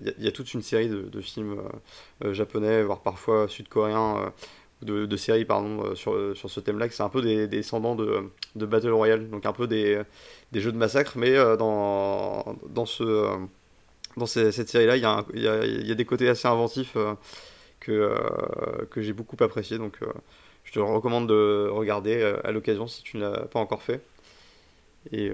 il 0.02 0.24
y, 0.24 0.28
a 0.28 0.32
toute 0.32 0.54
une 0.54 0.62
série 0.62 0.90
de, 0.90 1.22
films 1.22 1.62
japonais, 2.32 2.84
voire 2.84 3.00
parfois 3.02 3.48
sud-coréens, 3.48 4.34
de, 4.82 5.06
de, 5.06 5.18
séries 5.18 5.46
pardon, 5.46 5.96
sur, 5.96 6.36
sur 6.36 6.50
ce 6.50 6.60
thème-là, 6.60 6.88
que 6.88 6.94
c'est 6.94 7.04
un 7.04 7.10
peu 7.10 7.22
des, 7.22 7.48
descendants 7.48 7.96
de, 7.96 8.30
de, 8.56 8.66
Battle 8.66 8.92
Royale, 8.92 9.30
donc 9.30 9.46
un 9.46 9.54
peu 9.54 9.68
des, 9.68 10.02
des 10.52 10.62
jeux 10.62 10.72
de 10.72 10.78
massacre, 10.78 11.14
mais 11.18 11.36
dans, 11.58 12.58
dans, 12.70 12.86
ce, 12.86 13.38
dans 14.18 14.26
cette 14.26 14.70
série-là, 14.70 14.98
il 14.98 15.40
y, 15.40 15.42
y, 15.42 15.88
y, 15.88 15.92
a 15.92 15.96
des 15.96 16.06
côtés 16.06 16.30
assez 16.30 16.48
inventifs 16.48 16.96
que, 17.80 17.92
euh, 17.92 18.86
que 18.90 19.02
j'ai 19.02 19.14
beaucoup 19.14 19.42
apprécié. 19.44 19.78
Donc 19.78 19.98
euh, 20.02 20.08
je 20.64 20.74
te 20.74 20.80
recommande 20.80 21.28
de 21.28 21.68
regarder 21.72 22.22
euh, 22.22 22.38
à 22.44 22.52
l'occasion 22.52 22.88
si 22.88 23.04
tu 23.04 23.18
ne 23.18 23.24
l'as 23.24 23.48
pas 23.48 23.60
encore 23.60 23.82
fait. 23.82 24.04
Et 25.12 25.32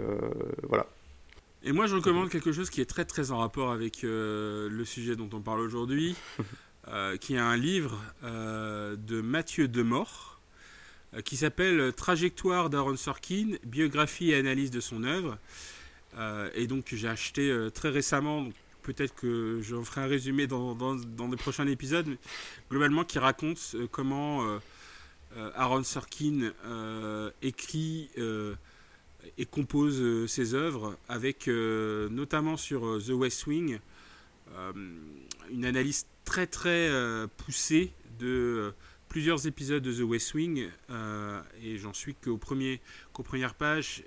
voilà. 0.62 0.86
Et 1.64 1.72
moi, 1.72 1.88
je 1.88 1.96
recommande 1.96 2.30
quelque 2.30 2.52
chose 2.52 2.70
qui 2.70 2.82
est 2.82 2.86
très 2.86 3.04
très 3.04 3.32
en 3.32 3.39
rapport 3.39 3.72
avec 3.72 4.04
le 4.04 4.84
sujet 4.86 5.16
dont 5.16 5.28
on 5.34 5.41
parle 5.41 5.62
aujourd'hui, 5.62 6.16
qui 7.20 7.36
est 7.36 7.40
un 7.40 7.58
livre 7.58 8.00
de 8.24 9.22
Mathieu 9.22 9.68
Demort, 9.68 10.40
qui 11.24 11.38
s'appelle 11.38 11.94
Trajectoire 11.94 12.70
d'Aaron 12.70 12.96
Sorkin, 12.96 13.56
biographie 13.64 14.32
et 14.32 14.36
analyse 14.36 14.72
de 14.72 14.80
son 14.80 15.04
œuvre. 15.04 15.38
et 16.54 16.68
donc, 16.68 16.86
j'ai 16.94 17.08
acheté 17.08 17.70
très 17.74 17.90
récemment, 17.90 18.48
peut-être 18.86 19.16
que 19.16 19.60
j'en 19.64 19.84
ferai 19.84 20.02
un 20.02 20.08
résumé 20.08 20.48
dans, 20.48 20.76
dans, 20.76 20.96
dans, 20.96 21.28
des 21.28 21.38
prochains 21.38 21.68
épisodes, 21.68 22.08
mais 22.08 22.18
globalement 22.70 23.04
qui 23.04 23.20
raconte 23.20 23.60
euh, 23.74 23.88
comment 23.90 24.46
euh, 24.46 24.60
euh, 25.38 25.52
Aaron 25.56 25.84
Sorkin 25.84 26.52
écrit 27.42 28.10
et 29.38 29.46
compose 29.46 30.28
ses 30.28 30.54
œuvres, 30.54 30.96
avec 31.10 31.48
notamment 31.48 32.58
sur 32.58 33.00
The 33.04 33.10
West 33.10 33.48
Wing, 33.48 33.80
une 35.52 35.66
analyse 35.66 36.06
très 36.26 36.48
très 36.48 36.90
poussée 37.38 37.92
de 38.20 38.74
plusieurs 39.08 39.48
épisodes 39.48 39.84
de 39.84 39.94
The 39.94 40.04
West 40.04 40.34
Wing, 40.34 40.70
et 41.64 41.78
j'en 41.78 41.94
suis 41.94 42.16
qu'au 42.16 42.38
premier, 42.38 42.82
qu'aux 43.14 43.24
premières 43.24 43.54
pages, 43.54 44.04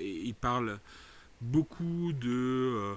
il 0.00 0.34
parle 0.34 0.78
beaucoup 1.40 2.12
de 2.12 2.96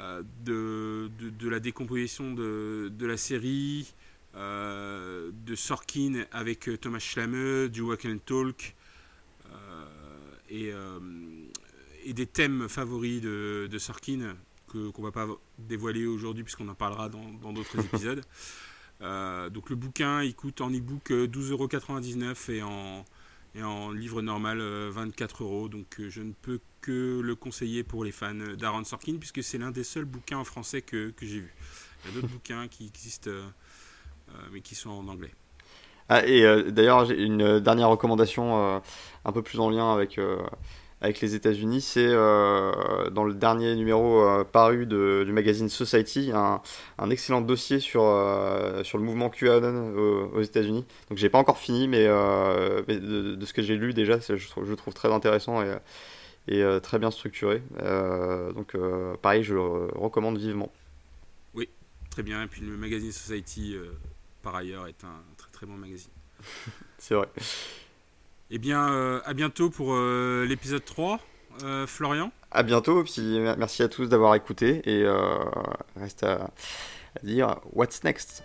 euh, 0.00 0.22
de, 0.44 1.10
de, 1.18 1.48
la 1.50 1.60
décomposition 1.60 2.32
de, 2.32 2.90
de 2.96 3.06
la 3.06 3.18
série, 3.18 3.92
euh, 4.34 5.30
de 5.44 5.54
Sorkin 5.54 6.24
avec 6.32 6.66
euh, 6.66 6.78
Thomas 6.78 6.98
Schlamme, 6.98 7.68
du 7.68 7.82
Walk 7.82 8.06
and 8.06 8.18
Talk, 8.24 8.74
et, 10.48 10.70
et, 12.04 12.12
des 12.12 12.26
thèmes 12.26 12.68
favoris 12.68 13.22
de 13.22 13.78
Sorkin 13.78 14.36
qu'on 14.72 15.02
ne 15.02 15.06
va 15.06 15.12
pas 15.12 15.26
dévoiler 15.58 16.06
aujourd'hui 16.06 16.42
puisqu'on 16.42 16.68
en 16.68 16.74
parlera 16.74 17.08
dans 17.08 17.52
d'autres 17.52 17.78
épisodes. 17.84 18.22
donc 19.00 19.70
le 19.70 19.76
bouquin, 19.76 20.22
il 20.22 20.34
coûte 20.34 20.60
en 20.60 20.70
e-book 20.70 21.10
12,99€ 21.10 22.50
et 22.50 22.62
en, 22.62 23.04
et 23.54 23.62
en 23.62 23.90
livre 23.90 24.22
normal 24.22 24.60
24 24.60 25.44
euros. 25.44 25.68
Donc 25.68 26.00
je 26.08 26.22
ne 26.22 26.32
peux 26.32 26.60
que 26.82 27.20
le 27.20 27.34
conseiller 27.34 27.84
pour 27.84 28.04
les 28.04 28.12
fans 28.12 28.34
d'Aaron 28.34 28.84
Sorkin, 28.84 29.16
puisque 29.16 29.42
c'est 29.42 29.56
l'un 29.56 29.70
des 29.70 29.84
seuls 29.84 30.04
bouquins 30.04 30.38
en 30.38 30.44
français 30.44 30.82
que, 30.82 31.10
que 31.10 31.24
j'ai 31.24 31.40
vu. 31.40 31.54
Il 32.04 32.08
y 32.08 32.12
a 32.12 32.20
d'autres 32.20 32.32
bouquins 32.32 32.68
qui 32.68 32.86
existent, 32.86 33.30
euh, 33.30 33.44
euh, 34.28 34.32
mais 34.52 34.60
qui 34.60 34.74
sont 34.74 34.90
en 34.90 35.08
anglais. 35.08 35.32
Ah, 36.08 36.26
et 36.26 36.44
euh, 36.44 36.70
d'ailleurs, 36.70 37.06
j'ai 37.06 37.22
une 37.22 37.60
dernière 37.60 37.88
recommandation 37.88 38.82
un 39.24 39.32
peu 39.32 39.42
plus 39.42 39.60
en 39.60 39.70
lien 39.70 39.92
avec, 39.94 40.20
avec 41.02 41.20
les 41.20 41.34
États-Unis. 41.34 41.82
C'est 41.82 42.08
dans 42.08 43.24
le 43.24 43.34
dernier 43.34 43.74
numéro 43.76 44.44
paru 44.44 44.86
de, 44.86 45.24
du 45.26 45.32
magazine 45.32 45.68
Society, 45.68 46.30
un, 46.34 46.62
un 46.98 47.10
excellent 47.10 47.42
dossier 47.42 47.80
sur, 47.80 48.02
sur 48.82 48.98
le 48.98 49.04
mouvement 49.04 49.28
QAnon 49.28 49.94
aux, 50.34 50.40
États-Unis. 50.40 50.86
Donc, 51.10 51.18
j'ai 51.18 51.28
pas 51.28 51.38
encore 51.38 51.58
fini, 51.58 51.88
mais, 51.88 52.06
de, 52.06 53.44
ce 53.44 53.52
que 53.52 53.62
j'ai 53.62 53.76
lu 53.76 53.92
déjà, 53.92 54.18
je, 54.20 54.36
je, 54.36 54.60
le 54.60 54.76
trouve 54.76 54.94
très 54.94 55.12
intéressant 55.12 55.62
et 55.62 55.74
et 56.48 56.62
euh, 56.62 56.80
très 56.80 56.98
bien 56.98 57.10
structuré. 57.10 57.62
Euh, 57.80 58.52
donc 58.52 58.74
euh, 58.74 59.16
pareil, 59.16 59.42
je 59.42 59.54
le 59.54 59.60
recommande 59.60 60.38
vivement. 60.38 60.72
Oui, 61.54 61.68
très 62.10 62.22
bien. 62.22 62.42
Et 62.42 62.46
puis 62.46 62.62
le 62.62 62.76
magazine 62.76 63.12
Society, 63.12 63.76
par 64.42 64.56
ailleurs, 64.56 64.88
est 64.88 65.04
un 65.04 65.22
très 65.36 65.50
très 65.50 65.66
bon 65.66 65.74
magazine. 65.74 66.10
C'est 66.98 67.14
vrai. 67.14 67.28
Eh 68.54 68.58
bien, 68.58 69.22
à 69.24 69.32
bientôt 69.32 69.70
pour 69.70 69.96
l'épisode 69.96 70.84
3. 70.84 71.18
Florian 71.86 72.30
À 72.50 72.62
bientôt, 72.62 73.02
puis 73.02 73.38
merci 73.40 73.82
à 73.82 73.88
tous 73.88 74.08
d'avoir 74.10 74.34
écouté 74.34 74.82
et 74.84 75.06
reste 75.96 76.22
à 76.22 76.50
dire 77.22 77.56
What's 77.72 78.04
next? 78.04 78.44